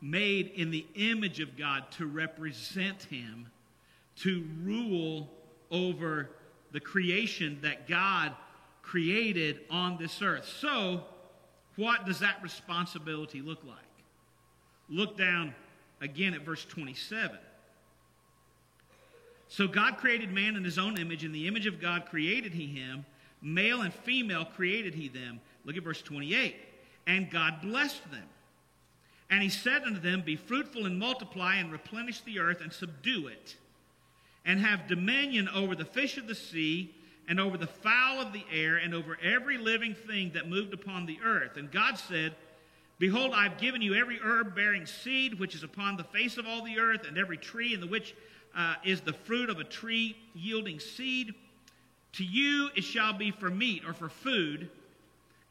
made 0.01 0.53
in 0.55 0.71
the 0.71 0.87
image 0.95 1.41
of 1.41 1.57
God 1.57 1.91
to 1.93 2.07
represent 2.07 3.03
Him, 3.05 3.47
to 4.17 4.45
rule 4.63 5.31
over 5.71 6.31
the 6.73 6.81
creation 6.81 7.59
that 7.63 7.89
God 7.89 8.33
created 8.83 9.61
on 9.71 9.97
this 9.99 10.21
earth. 10.23 10.47
So, 10.61 11.05
what 11.77 12.05
does 12.05 12.21
that 12.21 12.43
responsibility 12.43 13.41
look 13.41 13.63
like? 13.65 13.79
Look 14.89 15.17
down 15.17 15.55
again 16.01 16.35
at 16.35 16.43
verse 16.43 16.65
27. 16.65 17.39
So 19.49 19.69
God 19.69 19.99
created 19.99 20.33
man 20.33 20.57
in 20.57 20.65
his 20.65 20.79
own 20.79 20.99
image. 20.99 21.25
In 21.25 21.33
the 21.33 21.47
image 21.47 21.67
of 21.67 21.79
God 21.79 22.07
created 22.07 22.55
he 22.55 22.67
him. 22.67 23.05
Male 23.43 23.83
and 23.83 23.93
female 23.93 24.47
created 24.47 24.95
he 24.95 25.09
them. 25.09 25.41
Look 25.67 25.77
at 25.77 25.83
verse 25.83 26.01
28. 26.01 26.57
And 27.07 27.31
God 27.31 27.61
blessed 27.61 28.11
them. 28.11 28.25
And 29.29 29.43
he 29.43 29.51
said 29.51 29.83
unto 29.83 30.01
them, 30.01 30.23
Be 30.23 30.37
fruitful 30.37 30.87
and 30.87 30.99
multiply 30.99 31.57
and 31.57 31.71
replenish 31.71 32.21
the 32.23 32.39
earth 32.39 32.63
and 32.63 32.73
subdue 32.73 33.27
it, 33.27 33.57
and 34.45 34.61
have 34.61 34.89
dominion 34.89 35.49
over 35.49 35.75
the 35.75 35.85
fish 35.85 36.17
of 36.17 36.27
the 36.27 36.35
sea, 36.35 36.95
and 37.29 37.39
over 37.39 37.57
the 37.57 37.67
fowl 37.67 38.21
of 38.21 38.33
the 38.33 38.45
air, 38.53 38.77
and 38.77 38.95
over 38.95 39.17
every 39.23 39.57
living 39.57 39.95
thing 39.95 40.33
that 40.35 40.49
moved 40.49 40.75
upon 40.75 41.07
the 41.07 41.19
earth. 41.25 41.57
And 41.57 41.71
God 41.71 41.97
said, 41.97 42.35
Behold, 42.99 43.33
I 43.35 43.45
have 43.45 43.59
given 43.59 43.83
you 43.83 43.95
every 43.95 44.19
herb 44.23 44.55
bearing 44.55 44.87
seed 44.87 45.39
which 45.39 45.55
is 45.55 45.63
upon 45.63 45.97
the 45.97 46.05
face 46.05 46.37
of 46.37 46.47
all 46.47 46.63
the 46.63 46.79
earth, 46.79 47.07
and 47.07 47.19
every 47.19 47.37
tree 47.37 47.75
in 47.75 47.81
the 47.81 47.87
which 47.87 48.15
uh, 48.57 48.75
is 48.85 49.01
the 49.01 49.13
fruit 49.13 49.51
of 49.51 49.59
a 49.59 49.65
tree 49.65 50.17
yielding 50.35 50.79
seed. 50.79 51.35
To 52.15 52.25
you 52.25 52.71
it 52.77 52.85
shall 52.85 53.13
be 53.13 53.31
for 53.31 53.51
meat 53.51 53.83
or 53.87 53.95
for 53.95 54.09
food, 54.09 54.71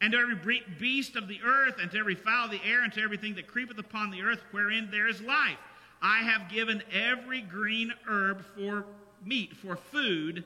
and 0.00 0.12
to 0.12 0.18
every 0.18 0.62
beast 0.78 1.16
of 1.16 1.28
the 1.28 1.40
earth, 1.44 1.76
and 1.80 1.90
to 1.90 1.98
every 1.98 2.14
fowl 2.14 2.46
of 2.46 2.52
the 2.52 2.60
air, 2.64 2.84
and 2.84 2.92
to 2.94 3.02
everything 3.02 3.34
that 3.34 3.46
creepeth 3.46 3.78
upon 3.78 4.10
the 4.10 4.22
earth, 4.22 4.42
wherein 4.52 4.88
there 4.90 5.08
is 5.08 5.20
life. 5.20 5.58
I 6.02 6.18
have 6.18 6.50
given 6.50 6.82
every 6.92 7.40
green 7.40 7.94
herb 8.08 8.44
for 8.56 8.84
meat, 9.24 9.54
for 9.56 9.76
food, 9.76 10.44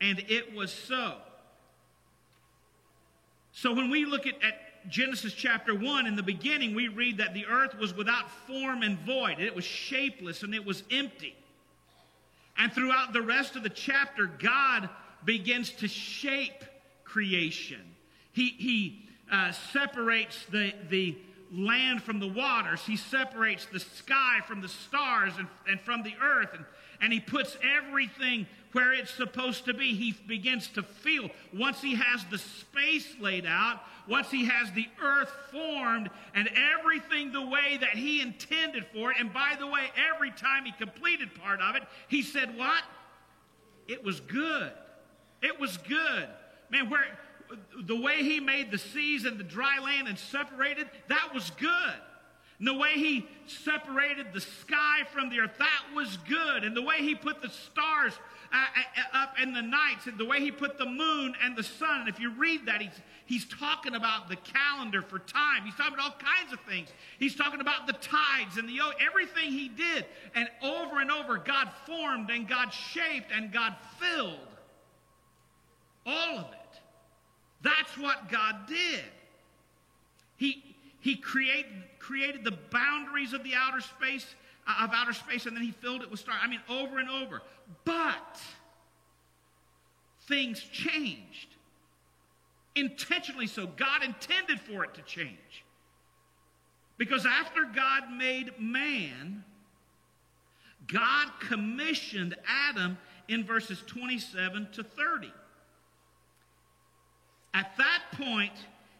and 0.00 0.18
it 0.28 0.54
was 0.54 0.72
so. 0.72 1.16
So 3.52 3.74
when 3.74 3.90
we 3.90 4.06
look 4.06 4.26
at, 4.26 4.42
at 4.42 4.88
Genesis 4.88 5.34
chapter 5.34 5.74
1, 5.74 6.06
in 6.06 6.16
the 6.16 6.22
beginning, 6.22 6.74
we 6.74 6.88
read 6.88 7.18
that 7.18 7.34
the 7.34 7.46
earth 7.46 7.78
was 7.78 7.94
without 7.94 8.30
form 8.46 8.82
and 8.82 8.98
void, 9.00 9.38
it 9.38 9.54
was 9.54 9.64
shapeless 9.64 10.42
and 10.42 10.54
it 10.54 10.64
was 10.64 10.82
empty. 10.90 11.36
And 12.58 12.72
throughout 12.72 13.12
the 13.12 13.22
rest 13.22 13.56
of 13.56 13.62
the 13.62 13.70
chapter, 13.70 14.26
God 14.26 14.88
begins 15.24 15.70
to 15.72 15.88
shape 15.88 16.64
creation. 17.04 17.80
He, 18.32 18.48
he 18.50 19.08
uh, 19.30 19.52
separates 19.52 20.44
the, 20.50 20.72
the 20.88 21.16
land 21.52 22.02
from 22.02 22.18
the 22.18 22.28
waters, 22.28 22.80
He 22.86 22.96
separates 22.96 23.66
the 23.66 23.80
sky 23.80 24.40
from 24.46 24.60
the 24.60 24.68
stars 24.68 25.32
and, 25.38 25.48
and 25.68 25.80
from 25.80 26.02
the 26.02 26.14
earth, 26.22 26.50
and, 26.54 26.64
and 27.00 27.12
He 27.12 27.20
puts 27.20 27.56
everything 27.62 28.46
where 28.72 28.92
it's 28.92 29.12
supposed 29.12 29.66
to 29.66 29.74
be. 29.74 29.94
He 29.94 30.12
begins 30.26 30.68
to 30.68 30.82
feel, 30.82 31.30
once 31.52 31.80
He 31.80 31.94
has 31.94 32.24
the 32.30 32.38
space 32.38 33.14
laid 33.20 33.46
out, 33.46 33.80
once 34.08 34.30
He 34.30 34.46
has 34.46 34.72
the 34.72 34.86
earth 35.02 35.30
formed 35.50 36.10
and 36.34 36.48
everything 36.78 37.32
the 37.32 37.46
way 37.46 37.78
that 37.80 37.90
He 37.90 38.20
intended 38.20 38.86
for 38.92 39.10
it, 39.12 39.18
and 39.20 39.32
by 39.32 39.56
the 39.58 39.66
way, 39.66 39.90
every 40.14 40.30
time 40.30 40.64
He 40.64 40.72
completed 40.72 41.34
part 41.34 41.60
of 41.60 41.76
it, 41.76 41.82
He 42.08 42.22
said, 42.22 42.56
What? 42.56 42.82
It 43.88 44.04
was 44.04 44.20
good. 44.20 44.72
It 45.42 45.58
was 45.58 45.76
good. 45.76 46.28
Man, 46.70 46.88
where 46.88 47.04
the 47.84 48.00
way 48.00 48.22
he 48.22 48.40
made 48.40 48.70
the 48.70 48.78
seas 48.78 49.24
and 49.24 49.38
the 49.38 49.44
dry 49.44 49.78
land 49.78 50.08
and 50.08 50.18
separated, 50.18 50.88
that 51.08 51.34
was 51.34 51.50
good. 51.50 51.94
And 52.58 52.68
the 52.68 52.74
way 52.74 52.92
he 52.92 53.26
separated 53.46 54.26
the 54.32 54.40
sky 54.40 55.00
from 55.12 55.30
the 55.30 55.40
earth, 55.40 55.58
that 55.58 55.82
was 55.96 56.16
good. 56.28 56.62
And 56.62 56.76
the 56.76 56.82
way 56.82 56.98
he 56.98 57.14
put 57.14 57.42
the 57.42 57.48
stars 57.48 58.12
uh, 58.52 58.56
uh, 58.56 59.16
up 59.16 59.34
in 59.42 59.52
the 59.52 59.62
nights, 59.62 60.06
and 60.06 60.18
the 60.18 60.24
way 60.24 60.38
he 60.40 60.50
put 60.50 60.78
the 60.78 60.86
moon 60.86 61.34
and 61.42 61.56
the 61.56 61.62
sun. 61.62 62.00
And 62.00 62.08
if 62.08 62.20
you 62.20 62.30
read 62.30 62.66
that, 62.66 62.82
he's, 62.82 63.00
he's 63.26 63.46
talking 63.46 63.94
about 63.94 64.28
the 64.28 64.36
calendar 64.36 65.02
for 65.02 65.18
time. 65.18 65.64
He's 65.64 65.74
talking 65.74 65.94
about 65.94 66.12
all 66.12 66.18
kinds 66.18 66.52
of 66.52 66.60
things. 66.60 66.88
He's 67.18 67.34
talking 67.34 67.60
about 67.60 67.86
the 67.86 67.94
tides 67.94 68.58
and 68.58 68.68
the 68.68 68.78
everything 69.04 69.50
he 69.50 69.68
did. 69.68 70.04
And 70.34 70.48
over 70.62 71.00
and 71.00 71.10
over, 71.10 71.38
God 71.38 71.70
formed 71.86 72.30
and 72.30 72.46
God 72.46 72.72
shaped 72.72 73.32
and 73.34 73.50
God 73.50 73.74
filled 73.98 74.38
all 76.06 76.38
of 76.38 76.52
it. 76.52 76.80
That's 77.62 77.91
what 78.02 78.28
God 78.28 78.66
did. 78.66 79.04
He, 80.36 80.62
he 81.00 81.16
create, 81.16 81.66
created 81.98 82.44
the 82.44 82.56
boundaries 82.70 83.32
of 83.32 83.44
the 83.44 83.52
outer 83.54 83.80
space, 83.80 84.26
uh, 84.66 84.84
of 84.84 84.90
outer 84.92 85.12
space, 85.12 85.46
and 85.46 85.56
then 85.56 85.64
he 85.64 85.70
filled 85.70 86.02
it 86.02 86.10
with 86.10 86.20
stars. 86.20 86.38
I 86.42 86.48
mean, 86.48 86.60
over 86.68 86.98
and 86.98 87.08
over. 87.08 87.42
But 87.84 88.40
things 90.26 90.60
changed. 90.60 91.48
Intentionally 92.74 93.46
so. 93.46 93.66
God 93.66 94.02
intended 94.02 94.60
for 94.60 94.84
it 94.84 94.94
to 94.94 95.02
change. 95.02 95.64
Because 96.98 97.26
after 97.26 97.64
God 97.64 98.10
made 98.16 98.52
man, 98.58 99.44
God 100.86 101.28
commissioned 101.40 102.36
Adam 102.46 102.98
in 103.28 103.44
verses 103.44 103.82
27 103.86 104.68
to 104.72 104.82
30. 104.82 105.32
At 107.54 107.76
that 107.76 108.02
point, 108.12 108.52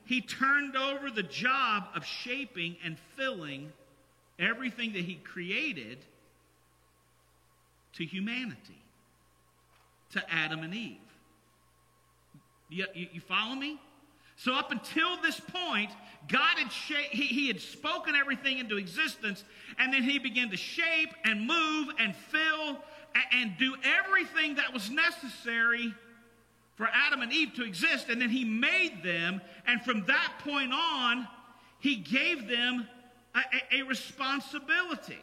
he 0.05 0.21
turned 0.21 0.77
over 0.77 1.11
the 1.11 1.23
job 1.23 1.85
of 1.95 2.05
shaping 2.05 2.77
and 2.85 2.99
filling 3.17 3.73
everything 4.39 4.93
that 4.93 5.03
he 5.03 5.15
created 5.15 5.99
to 7.95 8.05
humanity, 8.05 8.83
to 10.13 10.23
Adam 10.31 10.61
and 10.61 10.75
Eve. 10.75 10.97
You, 12.69 12.87
you, 12.95 13.07
you 13.13 13.21
follow 13.21 13.55
me? 13.55 13.79
So, 14.37 14.55
up 14.55 14.73
until 14.73 15.21
this 15.23 15.39
point, 15.39 15.91
God 16.29 16.59
had 16.59 16.73
sh- 16.73 17.11
he, 17.11 17.27
he 17.27 17.47
had 17.49 17.61
spoken 17.61 18.15
everything 18.17 18.59
into 18.59 18.77
existence, 18.77 19.45
and 19.79 19.93
then 19.93 20.03
he 20.03 20.19
began 20.19 20.51
to 20.51 20.57
shape 20.57 21.11
and 21.25 21.47
move 21.47 21.89
and 21.99 22.17
fill 22.17 22.69
and, 23.15 23.25
and 23.33 23.53
do 23.59 23.75
everything 23.85 24.57
that 24.57 24.73
was 24.73 24.91
necessary 24.91 25.95
for 26.77 26.89
Adam 26.93 27.21
and 27.21 27.33
Eve 27.33 27.53
to 27.55 27.65
exist, 27.65 28.09
and 28.09 28.21
then 28.21 28.31
he 28.31 28.45
made 28.45 29.03
them, 29.03 29.41
and 29.67 29.83
from 29.83 30.05
that 30.07 30.33
point 30.41 30.73
on, 30.73 31.29
he 31.79 31.97
gave 31.97 32.49
them 32.49 32.89
a, 33.35 33.39
a, 33.39 33.81
a 33.81 33.83
responsibility. 33.83 35.19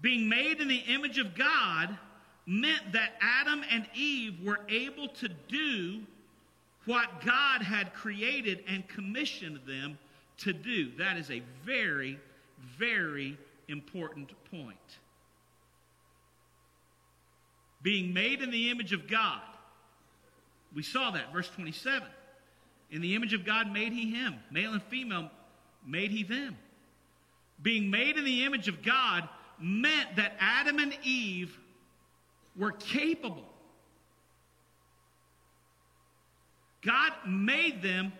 Being 0.00 0.28
made 0.28 0.60
in 0.60 0.68
the 0.68 0.82
image 0.88 1.18
of 1.18 1.34
God 1.34 1.96
meant 2.44 2.92
that 2.92 3.14
Adam 3.20 3.62
and 3.70 3.86
Eve 3.94 4.34
were 4.44 4.60
able 4.68 5.08
to 5.08 5.28
do 5.48 6.02
what 6.84 7.24
God 7.24 7.62
had 7.62 7.94
created 7.94 8.62
and 8.68 8.86
commissioned 8.86 9.60
them 9.66 9.98
to 10.38 10.52
do. 10.52 10.90
That 10.98 11.16
is 11.16 11.30
a 11.30 11.42
very, 11.64 12.20
very 12.78 13.36
important 13.68 14.30
point 14.50 14.98
being 17.86 18.12
made 18.12 18.42
in 18.42 18.50
the 18.50 18.68
image 18.68 18.92
of 18.92 19.06
God. 19.06 19.40
We 20.74 20.82
saw 20.82 21.12
that, 21.12 21.32
verse 21.32 21.48
27. 21.50 22.02
In 22.90 23.00
the 23.00 23.14
image 23.14 23.32
of 23.32 23.44
God 23.44 23.72
made 23.72 23.92
he 23.92 24.10
him, 24.10 24.34
male 24.50 24.72
and 24.72 24.82
female 24.82 25.30
made 25.86 26.10
he 26.10 26.24
them. 26.24 26.56
Being 27.62 27.88
made 27.88 28.16
in 28.16 28.24
the 28.24 28.44
image 28.44 28.66
of 28.66 28.82
God 28.82 29.28
meant 29.60 30.16
that 30.16 30.32
Adam 30.40 30.80
and 30.80 30.98
Eve 31.04 31.56
were 32.56 32.72
capable. 32.72 33.46
God 36.84 37.12
made 37.24 37.82
them 37.82 38.12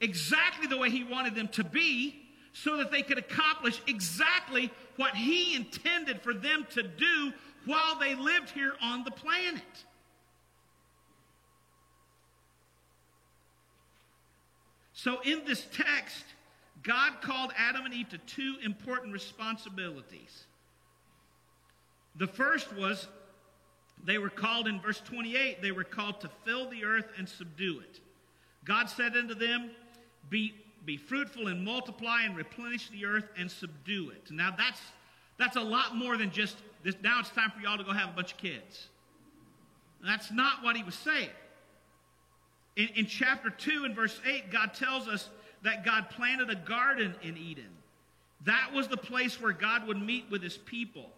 exactly 0.00 0.66
the 0.68 0.78
way 0.78 0.88
he 0.88 1.04
wanted 1.04 1.34
them 1.34 1.48
to 1.48 1.64
be 1.64 2.18
so 2.54 2.78
that 2.78 2.90
they 2.90 3.02
could 3.02 3.18
accomplish 3.18 3.78
exactly 3.86 4.70
what 4.96 5.14
he 5.14 5.54
intended 5.54 6.22
for 6.22 6.32
them 6.32 6.66
to 6.70 6.82
do 6.82 7.34
while 7.66 7.98
they 7.98 8.14
lived 8.14 8.50
here 8.50 8.72
on 8.82 9.04
the 9.04 9.10
planet. 9.10 9.62
So, 14.92 15.20
in 15.24 15.44
this 15.44 15.66
text, 15.72 16.24
God 16.82 17.22
called 17.22 17.52
Adam 17.56 17.84
and 17.84 17.94
Eve 17.94 18.08
to 18.10 18.18
two 18.18 18.56
important 18.62 19.12
responsibilities. 19.12 20.44
The 22.16 22.26
first 22.26 22.72
was 22.76 23.08
they 24.04 24.18
were 24.18 24.30
called 24.30 24.68
in 24.68 24.80
verse 24.80 25.00
28, 25.00 25.62
they 25.62 25.72
were 25.72 25.84
called 25.84 26.20
to 26.20 26.30
fill 26.44 26.68
the 26.70 26.84
earth 26.84 27.06
and 27.18 27.28
subdue 27.28 27.80
it. 27.80 28.00
God 28.64 28.88
said 28.88 29.16
unto 29.16 29.34
them, 29.34 29.70
Be, 30.28 30.54
be 30.84 30.96
fruitful 30.96 31.48
and 31.48 31.64
multiply 31.64 32.22
and 32.22 32.36
replenish 32.36 32.88
the 32.90 33.04
earth 33.04 33.28
and 33.38 33.50
subdue 33.50 34.10
it. 34.10 34.30
Now, 34.30 34.54
that's, 34.56 34.80
that's 35.38 35.56
a 35.56 35.60
lot 35.60 35.96
more 35.96 36.16
than 36.16 36.30
just 36.30 36.56
this, 36.82 36.96
now 37.02 37.20
it's 37.20 37.30
time 37.30 37.50
for 37.50 37.60
y'all 37.60 37.78
to 37.78 37.84
go 37.84 37.92
have 37.92 38.10
a 38.10 38.12
bunch 38.12 38.32
of 38.32 38.38
kids. 38.38 38.88
That's 40.04 40.32
not 40.32 40.62
what 40.62 40.76
he 40.76 40.82
was 40.82 40.96
saying. 40.96 41.30
In, 42.76 42.88
in 42.96 43.06
chapter 43.06 43.50
2 43.50 43.84
and 43.84 43.94
verse 43.94 44.20
8, 44.26 44.50
God 44.50 44.74
tells 44.74 45.06
us 45.06 45.28
that 45.62 45.84
God 45.84 46.10
planted 46.10 46.50
a 46.50 46.56
garden 46.56 47.14
in 47.22 47.36
Eden. 47.36 47.68
That 48.44 48.72
was 48.74 48.88
the 48.88 48.96
place 48.96 49.40
where 49.40 49.52
God 49.52 49.86
would 49.86 50.00
meet 50.00 50.24
with 50.30 50.42
his 50.42 50.56
people. 50.56 51.10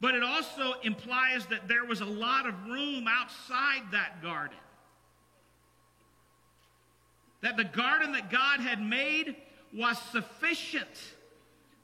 But 0.00 0.14
it 0.14 0.22
also 0.22 0.72
implies 0.82 1.46
that 1.46 1.68
there 1.68 1.84
was 1.84 2.00
a 2.00 2.06
lot 2.06 2.48
of 2.48 2.54
room 2.66 3.06
outside 3.06 3.82
that 3.92 4.22
garden. 4.22 4.56
That 7.42 7.56
the 7.56 7.64
garden 7.64 8.12
that 8.12 8.30
God 8.30 8.60
had 8.60 8.82
made 8.82 9.36
was 9.72 9.98
sufficient 10.10 10.88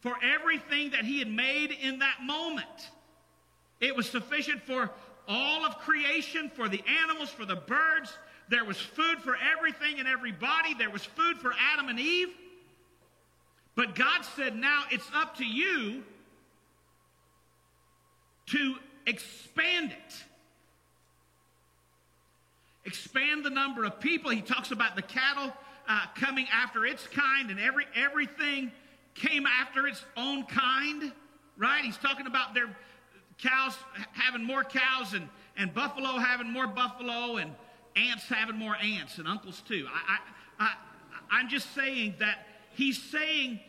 for 0.00 0.14
everything 0.22 0.90
that 0.90 1.04
he 1.04 1.18
had 1.18 1.30
made 1.30 1.70
in 1.70 2.00
that 2.00 2.22
moment. 2.22 2.90
It 3.80 3.94
was 3.94 4.08
sufficient 4.08 4.62
for 4.62 4.90
all 5.28 5.64
of 5.64 5.78
creation, 5.78 6.50
for 6.54 6.68
the 6.68 6.82
animals, 7.02 7.30
for 7.30 7.44
the 7.44 7.56
birds. 7.56 8.16
There 8.48 8.64
was 8.64 8.78
food 8.78 9.18
for 9.22 9.36
everything 9.36 9.98
and 9.98 10.06
everybody. 10.06 10.74
There 10.74 10.90
was 10.90 11.04
food 11.04 11.38
for 11.38 11.52
Adam 11.72 11.88
and 11.88 11.98
Eve. 11.98 12.28
But 13.74 13.94
God 13.94 14.22
said, 14.36 14.56
now 14.56 14.84
it's 14.90 15.08
up 15.14 15.36
to 15.36 15.44
you 15.44 16.02
to 18.46 18.76
expand 19.06 19.92
it. 19.92 20.14
Expand 22.84 23.44
the 23.44 23.50
number 23.50 23.84
of 23.84 23.98
people. 24.00 24.30
He 24.30 24.40
talks 24.40 24.70
about 24.70 24.94
the 24.94 25.02
cattle 25.02 25.52
uh, 25.88 26.06
coming 26.14 26.46
after 26.52 26.86
its 26.86 27.06
kind, 27.08 27.50
and 27.50 27.58
every 27.58 27.84
everything 27.96 28.70
came 29.14 29.44
after 29.44 29.88
its 29.88 30.04
own 30.16 30.44
kind. 30.44 31.12
Right? 31.56 31.84
He's 31.84 31.96
talking 31.96 32.26
about 32.26 32.54
their 32.54 32.68
cows 33.38 33.76
having 34.12 34.44
more 34.44 34.64
cows 34.64 35.12
and, 35.14 35.28
and 35.56 35.72
buffalo 35.74 36.18
having 36.18 36.50
more 36.50 36.66
buffalo 36.66 37.36
and 37.36 37.52
ants 37.96 38.24
having 38.28 38.56
more 38.56 38.76
ants 38.76 39.18
and 39.18 39.26
uncles 39.26 39.62
too. 39.66 39.86
I, 39.92 40.18
I, 40.58 40.64
I, 40.64 40.74
I'm 41.30 41.48
just 41.48 41.74
saying 41.74 42.16
that 42.18 42.46
he's 42.74 43.02
saying, 43.02 43.60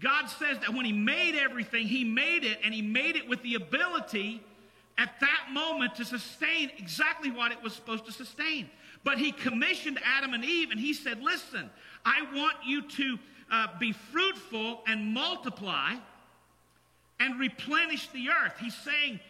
God 0.00 0.26
says 0.26 0.58
that 0.58 0.74
when 0.74 0.84
he 0.84 0.92
made 0.92 1.36
everything, 1.36 1.86
he 1.86 2.04
made 2.04 2.44
it 2.44 2.58
and 2.64 2.74
he 2.74 2.82
made 2.82 3.16
it 3.16 3.28
with 3.28 3.42
the 3.42 3.54
ability 3.54 4.42
at 4.98 5.18
that 5.20 5.48
moment 5.52 5.94
to 5.96 6.04
sustain 6.04 6.70
exactly 6.78 7.30
what 7.30 7.52
it 7.52 7.62
was 7.62 7.72
supposed 7.74 8.06
to 8.06 8.12
sustain. 8.12 8.68
But 9.04 9.18
he 9.18 9.30
commissioned 9.30 10.00
Adam 10.04 10.34
and 10.34 10.44
Eve 10.44 10.70
and 10.70 10.80
he 10.80 10.92
said, 10.92 11.22
Listen, 11.22 11.70
I 12.04 12.22
want 12.34 12.56
you 12.64 12.82
to 12.82 13.18
uh, 13.50 13.66
be 13.78 13.92
fruitful 13.92 14.82
and 14.86 15.12
multiply 15.12 15.94
and 17.18 17.38
replenish 17.38 18.08
the 18.08 18.28
earth. 18.28 18.54
He's 18.60 18.76
saying, 18.76 19.20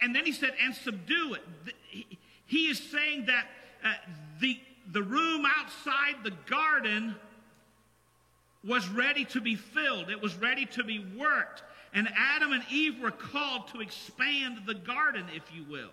and 0.00 0.14
then 0.14 0.24
he 0.24 0.32
said, 0.32 0.52
and 0.62 0.74
subdue 0.74 1.34
it. 1.34 2.16
He 2.46 2.66
is 2.66 2.78
saying 2.78 3.26
that 3.26 3.46
uh, 3.84 3.92
the, 4.40 4.58
the 4.90 5.02
room 5.02 5.46
outside 5.46 6.16
the 6.22 6.34
garden 6.46 7.14
was 8.64 8.88
ready 8.88 9.24
to 9.26 9.40
be 9.40 9.56
filled, 9.56 10.08
it 10.10 10.22
was 10.22 10.36
ready 10.36 10.66
to 10.66 10.84
be 10.84 11.04
worked. 11.16 11.62
And 11.94 12.08
Adam 12.16 12.52
and 12.52 12.62
Eve 12.70 13.00
were 13.00 13.10
called 13.10 13.68
to 13.68 13.80
expand 13.80 14.62
the 14.66 14.74
garden, 14.74 15.26
if 15.34 15.42
you 15.54 15.64
will. 15.68 15.90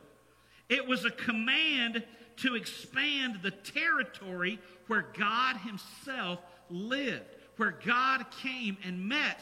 It 0.70 0.88
was 0.88 1.04
a 1.04 1.12
command 1.12 2.04
to 2.38 2.56
expand 2.56 3.40
the 3.42 3.52
territory 3.52 4.60
where 4.88 5.08
God 5.18 5.58
Himself 5.58 6.40
lived, 6.70 7.36
where 7.58 7.76
God 7.86 8.26
came 8.42 8.78
and 8.86 9.10
met 9.10 9.40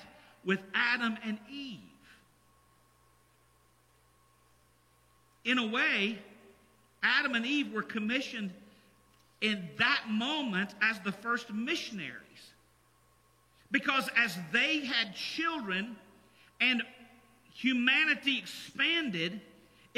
with 0.48 0.60
Adam 0.74 1.18
and 1.24 1.38
Eve. 1.52 1.80
In 5.43 5.60
a 5.60 5.68
way, 5.68 6.18
Adam 7.04 7.36
and 7.36 7.45
Eve 7.45 7.72
were 7.72 7.84
commissioned 7.84 8.52
in 9.41 9.70
that 9.78 10.06
moment 10.10 10.74
as 10.82 11.00
the 11.02 11.12
first 11.12 11.54
missionaries. 11.54 12.16
Because 13.72 14.10
as 14.16 14.36
they 14.54 14.86
had 14.86 15.14
children 15.14 15.98
and 16.62 16.82
humanity 17.54 18.38
expanded, 18.38 19.41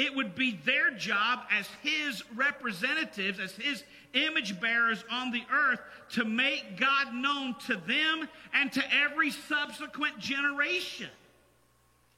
it 0.00 0.14
would 0.14 0.34
be 0.34 0.58
their 0.64 0.90
job 0.92 1.40
as 1.50 1.68
his 1.82 2.24
representatives, 2.34 3.38
as 3.38 3.52
his 3.52 3.84
image 4.14 4.58
bearers 4.58 5.04
on 5.10 5.30
the 5.30 5.42
earth, 5.52 5.80
to 6.12 6.24
make 6.24 6.78
God 6.78 7.12
known 7.12 7.54
to 7.66 7.76
them 7.76 8.26
and 8.54 8.72
to 8.72 8.82
every 8.94 9.30
subsequent 9.30 10.18
generation. 10.18 11.10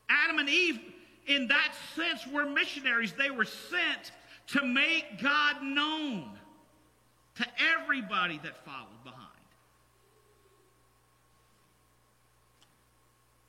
Adam 0.09 0.39
and 0.39 0.49
Eve, 0.49 0.79
in 1.27 1.49
that 1.49 1.73
sense, 1.97 2.25
were 2.29 2.47
missionaries. 2.47 3.15
They 3.15 3.31
were 3.31 3.45
sent 3.45 4.13
to 4.49 4.65
make 4.65 5.21
God 5.21 5.61
known 5.65 6.31
to 7.35 7.47
everybody 7.81 8.39
that 8.45 8.65
followed 8.65 9.03
behind. 9.03 9.27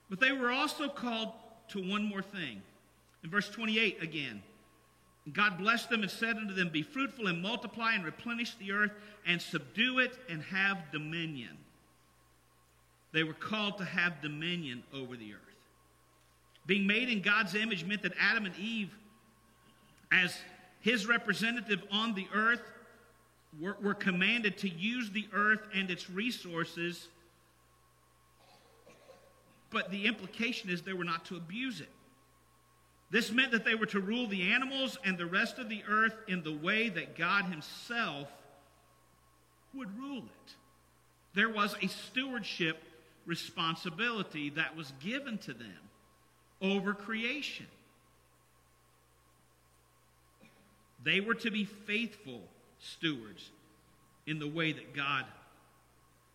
But 0.09 0.19
they 0.19 0.31
were 0.31 0.49
also 0.49 0.87
called 0.87 1.33
to 1.69 1.87
one 1.87 2.03
more 2.03 2.23
thing. 2.23 2.63
In 3.23 3.29
verse 3.29 3.49
28 3.49 4.03
again, 4.03 4.43
God 5.31 5.57
blessed 5.57 5.89
them 5.89 6.01
and 6.01 6.11
said 6.11 6.35
unto 6.35 6.53
them, 6.53 6.69
Be 6.69 6.81
fruitful 6.81 7.27
and 7.27 7.41
multiply 7.41 7.93
and 7.93 8.03
replenish 8.03 8.55
the 8.55 8.73
earth 8.73 8.91
and 9.25 9.41
subdue 9.41 9.99
it 9.99 10.17
and 10.29 10.43
have 10.43 10.91
dominion. 10.91 11.57
They 13.13 13.23
were 13.23 13.33
called 13.33 13.77
to 13.77 13.85
have 13.85 14.21
dominion 14.21 14.83
over 14.93 15.15
the 15.15 15.33
earth. 15.33 15.39
Being 16.65 16.85
made 16.87 17.09
in 17.09 17.21
God's 17.21 17.55
image 17.55 17.85
meant 17.85 18.01
that 18.01 18.13
Adam 18.19 18.45
and 18.45 18.55
Eve, 18.57 18.89
as 20.11 20.35
his 20.81 21.05
representative 21.07 21.81
on 21.91 22.13
the 22.15 22.27
earth, 22.33 22.61
were, 23.61 23.77
were 23.81 23.93
commanded 23.93 24.57
to 24.59 24.69
use 24.69 25.11
the 25.11 25.27
earth 25.31 25.67
and 25.73 25.89
its 25.89 26.09
resources, 26.09 27.07
but 29.69 29.89
the 29.91 30.05
implication 30.05 30.69
is 30.69 30.81
they 30.81 30.93
were 30.93 31.03
not 31.03 31.25
to 31.25 31.37
abuse 31.37 31.79
it. 31.79 31.89
This 33.13 33.31
meant 33.31 33.51
that 33.51 33.63
they 33.63 33.75
were 33.75 33.85
to 33.85 33.99
rule 33.99 34.25
the 34.25 34.51
animals 34.53 34.97
and 35.05 35.19
the 35.19 35.27
rest 35.27 35.59
of 35.59 35.69
the 35.69 35.83
earth 35.87 36.15
in 36.27 36.41
the 36.41 36.51
way 36.51 36.89
that 36.89 37.15
God 37.15 37.45
Himself 37.45 38.27
would 39.75 39.95
rule 39.99 40.23
it. 40.23 40.55
There 41.35 41.51
was 41.51 41.75
a 41.83 41.87
stewardship 41.87 42.81
responsibility 43.27 44.49
that 44.49 44.75
was 44.75 44.93
given 44.99 45.37
to 45.37 45.53
them 45.53 45.77
over 46.59 46.95
creation. 46.95 47.67
They 51.03 51.19
were 51.19 51.35
to 51.35 51.51
be 51.51 51.65
faithful 51.65 52.41
stewards 52.79 53.51
in 54.25 54.39
the 54.39 54.47
way 54.47 54.71
that 54.71 54.95
God 54.95 55.25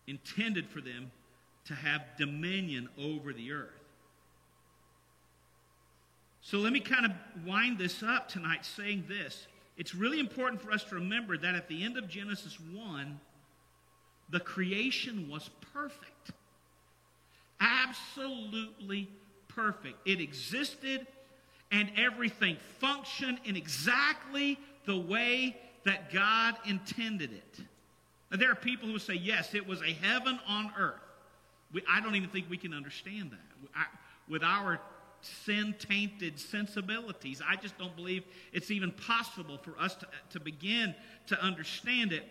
intended 0.07 0.69
for 0.69 0.79
them 0.79 1.11
to 1.65 1.73
have 1.73 2.03
dominion 2.17 2.87
over 2.97 3.33
the 3.33 3.51
earth. 3.51 3.78
So 6.49 6.57
let 6.57 6.73
me 6.73 6.79
kind 6.79 7.05
of 7.05 7.11
wind 7.45 7.77
this 7.77 8.01
up 8.01 8.27
tonight 8.27 8.65
saying 8.65 9.03
this. 9.07 9.45
It's 9.77 9.93
really 9.93 10.19
important 10.19 10.59
for 10.59 10.71
us 10.71 10.83
to 10.85 10.95
remember 10.95 11.37
that 11.37 11.53
at 11.53 11.67
the 11.67 11.83
end 11.83 11.95
of 11.95 12.09
Genesis 12.09 12.57
1, 12.73 13.19
the 14.31 14.39
creation 14.39 15.29
was 15.29 15.47
perfect. 15.71 16.31
Absolutely 17.59 19.07
perfect. 19.47 19.97
It 20.07 20.19
existed 20.21 21.05
and 21.71 21.91
everything 21.95 22.57
functioned 22.79 23.39
in 23.45 23.55
exactly 23.55 24.57
the 24.87 24.97
way 24.97 25.55
that 25.85 26.11
God 26.11 26.55
intended 26.65 27.31
it. 27.31 27.59
Now, 28.31 28.37
there 28.37 28.51
are 28.51 28.55
people 28.55 28.89
who 28.89 28.97
say, 28.97 29.13
yes, 29.13 29.53
it 29.53 29.67
was 29.67 29.83
a 29.83 29.93
heaven 29.93 30.39
on 30.47 30.71
earth. 30.75 30.95
We, 31.71 31.83
I 31.87 32.01
don't 32.01 32.15
even 32.15 32.29
think 32.29 32.49
we 32.49 32.57
can 32.57 32.73
understand 32.73 33.29
that. 33.33 33.69
I, 33.75 33.85
with 34.27 34.41
our 34.41 34.79
sin 35.21 35.75
tainted 35.79 36.39
sensibilities. 36.39 37.41
I 37.47 37.55
just 37.55 37.77
don't 37.77 37.95
believe 37.95 38.23
it's 38.53 38.71
even 38.71 38.91
possible 38.91 39.57
for 39.57 39.79
us 39.79 39.95
to, 39.95 40.07
to 40.31 40.39
begin 40.39 40.95
to 41.27 41.41
understand 41.41 42.11
it. 42.11 42.23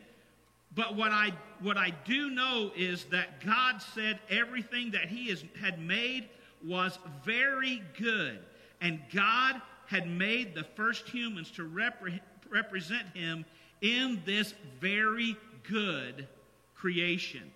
But 0.74 0.96
what 0.96 1.12
I, 1.12 1.32
what 1.60 1.76
I 1.76 1.92
do 2.04 2.30
know 2.30 2.70
is 2.76 3.04
that 3.06 3.44
God 3.44 3.80
said 3.94 4.20
everything 4.28 4.90
that 4.90 5.06
He 5.06 5.28
has, 5.30 5.44
had 5.60 5.80
made 5.80 6.28
was 6.64 6.98
very 7.24 7.82
good. 7.98 8.38
And 8.80 9.00
God 9.12 9.60
had 9.86 10.06
made 10.08 10.54
the 10.54 10.64
first 10.64 11.08
humans 11.08 11.50
to 11.52 11.68
repre- 11.68 12.20
represent 12.50 13.06
Him 13.14 13.44
in 13.80 14.20
this 14.26 14.54
very 14.80 15.36
good 15.68 16.26
creation. 16.74 17.50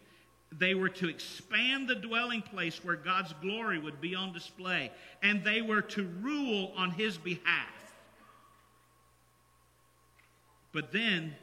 They 0.58 0.74
were 0.74 0.90
to 0.90 1.08
expand 1.08 1.88
the 1.88 1.94
dwelling 1.94 2.42
place 2.42 2.84
where 2.84 2.96
God's 2.96 3.32
glory 3.40 3.78
would 3.78 4.00
be 4.00 4.14
on 4.14 4.32
display, 4.32 4.90
and 5.22 5.42
they 5.42 5.62
were 5.62 5.82
to 5.82 6.08
rule 6.20 6.72
on 6.76 6.90
his 6.90 7.16
behalf. 7.16 7.68
But 10.72 10.92
then 10.92 11.34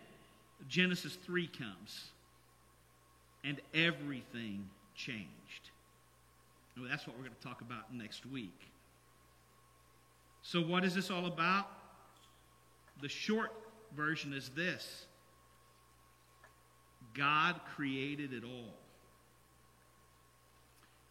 Genesis 0.68 1.16
3 1.26 1.48
comes, 1.48 2.12
and 3.44 3.60
everything 3.74 4.70
changed. 4.96 5.30
That's 6.88 7.06
what 7.06 7.18
we're 7.18 7.24
going 7.24 7.36
to 7.36 7.48
talk 7.48 7.62
about 7.62 7.94
next 7.94 8.26
week. 8.26 8.72
So, 10.42 10.62
what 10.62 10.86
is 10.86 10.96
this 10.96 11.12
all 11.12 11.26
about? 11.26 11.68
The 13.02 13.10
short 13.10 13.52
version 13.96 14.34
is 14.34 14.50
this 14.50 15.06
God 17.14 17.60
created 17.76 18.34
it 18.34 18.44
all. 18.44 18.74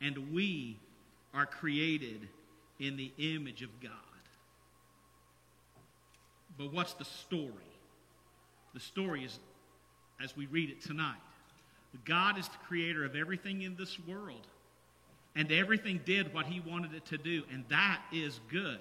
And 0.01 0.33
we 0.33 0.79
are 1.35 1.47
created 1.47 2.29
in 2.79 2.97
the 2.97 3.13
image 3.19 3.63
of 3.63 3.71
God. 3.81 3.93
But 6.57 6.73
what's 6.73 6.95
the 6.95 7.05
story? 7.05 7.53
The 8.75 8.81
story 8.81 9.25
is, 9.25 9.39
as 10.23 10.37
we 10.37 10.47
read 10.47 10.71
it 10.71 10.81
tonight, 10.81 11.17
God 12.05 12.39
is 12.39 12.49
the 12.49 12.59
creator 12.67 13.05
of 13.05 13.17
everything 13.17 13.63
in 13.63 13.77
this 13.77 13.99
world. 14.07 14.47
And 15.37 15.53
everything 15.53 16.01
did 16.05 16.35
what 16.35 16.47
he 16.47 16.61
wanted 16.61 16.95
it 16.95 17.07
to 17.07 17.19
do. 17.19 17.45
And 17.53 17.65
that 17.69 18.01
is 18.13 18.41
good. 18.51 18.81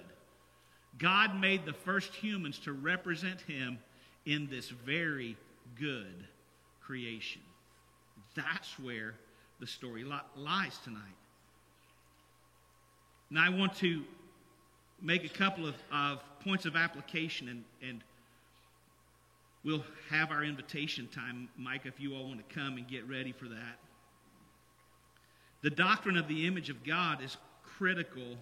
God 0.98 1.40
made 1.40 1.64
the 1.64 1.72
first 1.72 2.12
humans 2.14 2.58
to 2.60 2.72
represent 2.72 3.40
him 3.42 3.78
in 4.26 4.48
this 4.50 4.68
very 4.68 5.36
good 5.78 6.26
creation. 6.80 7.42
That's 8.34 8.78
where 8.78 9.14
the 9.60 9.66
story 9.66 10.04
lies 10.36 10.78
tonight. 10.84 11.02
Now, 13.30 13.44
I 13.44 13.50
want 13.50 13.76
to 13.76 14.02
make 15.02 15.24
a 15.24 15.28
couple 15.28 15.66
of, 15.66 15.74
of 15.92 16.20
points 16.40 16.64
of 16.64 16.76
application, 16.76 17.48
and, 17.48 17.64
and 17.82 18.00
we'll 19.64 19.84
have 20.10 20.30
our 20.30 20.44
invitation 20.44 21.08
time. 21.08 21.48
Mike, 21.56 21.82
if 21.84 22.00
you 22.00 22.14
all 22.14 22.26
want 22.26 22.48
to 22.48 22.54
come 22.54 22.76
and 22.76 22.88
get 22.88 23.08
ready 23.08 23.32
for 23.32 23.46
that. 23.46 23.78
The 25.62 25.70
doctrine 25.70 26.16
of 26.16 26.28
the 26.28 26.46
image 26.46 26.70
of 26.70 26.84
God 26.84 27.22
is 27.22 27.36
critical 27.64 28.36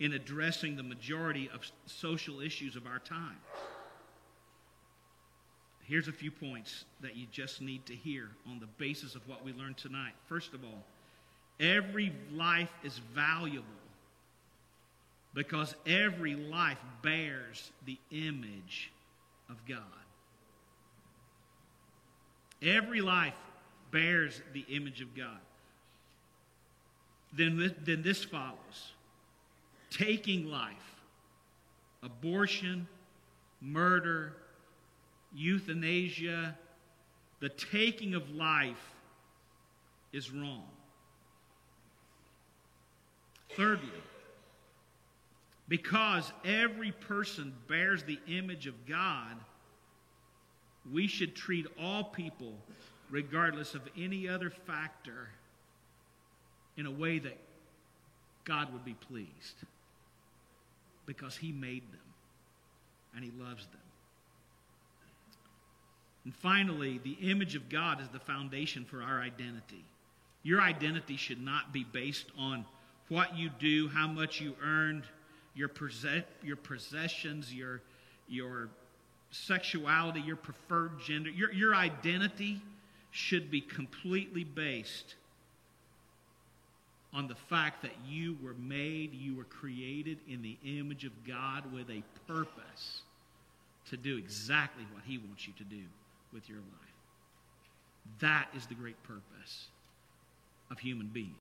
in 0.00 0.12
addressing 0.12 0.76
the 0.76 0.82
majority 0.82 1.48
of 1.52 1.60
social 1.86 2.40
issues 2.40 2.76
of 2.76 2.86
our 2.86 2.98
time. 2.98 3.38
Here's 5.88 6.06
a 6.06 6.12
few 6.12 6.30
points 6.30 6.84
that 7.00 7.16
you 7.16 7.26
just 7.32 7.62
need 7.62 7.86
to 7.86 7.94
hear 7.94 8.28
on 8.46 8.60
the 8.60 8.66
basis 8.76 9.14
of 9.14 9.26
what 9.26 9.42
we 9.42 9.54
learned 9.54 9.78
tonight. 9.78 10.12
First 10.28 10.52
of 10.52 10.62
all, 10.62 10.84
every 11.58 12.12
life 12.30 12.70
is 12.84 12.98
valuable 13.14 13.64
because 15.32 15.74
every 15.86 16.34
life 16.34 16.76
bears 17.00 17.72
the 17.86 17.96
image 18.10 18.92
of 19.48 19.56
God. 19.66 19.78
Every 22.60 23.00
life 23.00 23.38
bears 23.90 24.42
the 24.52 24.66
image 24.68 25.00
of 25.00 25.16
God. 25.16 25.40
Then, 27.32 27.74
then 27.82 28.02
this 28.02 28.24
follows 28.24 28.92
taking 29.90 30.50
life, 30.50 31.00
abortion, 32.02 32.86
murder, 33.62 34.34
euthanasia, 35.34 36.56
the 37.40 37.48
taking 37.48 38.14
of 38.14 38.30
life 38.30 38.94
is 40.12 40.30
wrong. 40.30 40.64
Thirdly, 43.56 43.88
because 45.68 46.32
every 46.44 46.92
person 46.92 47.54
bears 47.68 48.02
the 48.04 48.18
image 48.26 48.66
of 48.66 48.86
God, 48.86 49.36
we 50.92 51.06
should 51.06 51.36
treat 51.36 51.66
all 51.80 52.04
people, 52.04 52.54
regardless 53.10 53.74
of 53.74 53.82
any 53.96 54.28
other 54.28 54.50
factor, 54.50 55.28
in 56.76 56.86
a 56.86 56.90
way 56.90 57.18
that 57.18 57.36
God 58.44 58.72
would 58.72 58.84
be 58.84 58.94
pleased. 58.94 59.56
Because 61.04 61.36
He 61.36 61.52
made 61.52 61.82
them 61.92 62.00
and 63.14 63.24
He 63.24 63.30
loves 63.38 63.66
them. 63.66 63.87
And 66.28 66.36
finally, 66.36 67.00
the 67.02 67.16
image 67.30 67.54
of 67.54 67.70
God 67.70 68.02
is 68.02 68.08
the 68.10 68.18
foundation 68.18 68.84
for 68.84 69.00
our 69.00 69.18
identity. 69.22 69.82
Your 70.42 70.60
identity 70.60 71.16
should 71.16 71.40
not 71.40 71.72
be 71.72 71.84
based 71.84 72.26
on 72.36 72.66
what 73.08 73.34
you 73.34 73.48
do, 73.58 73.88
how 73.88 74.08
much 74.08 74.38
you 74.38 74.54
earned, 74.62 75.04
your, 75.54 75.68
possess- 75.68 76.26
your 76.42 76.56
possessions, 76.56 77.54
your, 77.54 77.80
your 78.28 78.68
sexuality, 79.30 80.20
your 80.20 80.36
preferred 80.36 81.00
gender. 81.00 81.30
Your, 81.30 81.50
your 81.50 81.74
identity 81.74 82.60
should 83.10 83.50
be 83.50 83.62
completely 83.62 84.44
based 84.44 85.14
on 87.14 87.26
the 87.26 87.36
fact 87.36 87.80
that 87.80 87.94
you 88.06 88.36
were 88.42 88.52
made, 88.52 89.14
you 89.14 89.34
were 89.34 89.44
created 89.44 90.18
in 90.28 90.42
the 90.42 90.58
image 90.62 91.06
of 91.06 91.26
God 91.26 91.72
with 91.72 91.88
a 91.88 92.02
purpose 92.30 93.00
to 93.88 93.96
do 93.96 94.18
exactly 94.18 94.84
what 94.92 95.04
He 95.06 95.16
wants 95.16 95.46
you 95.46 95.54
to 95.56 95.64
do 95.64 95.84
with 96.32 96.48
your 96.48 96.58
life. 96.58 96.88
That 98.20 98.48
is 98.56 98.66
the 98.66 98.74
great 98.74 99.02
purpose 99.02 99.68
of 100.70 100.78
human 100.78 101.08
beings. 101.08 101.34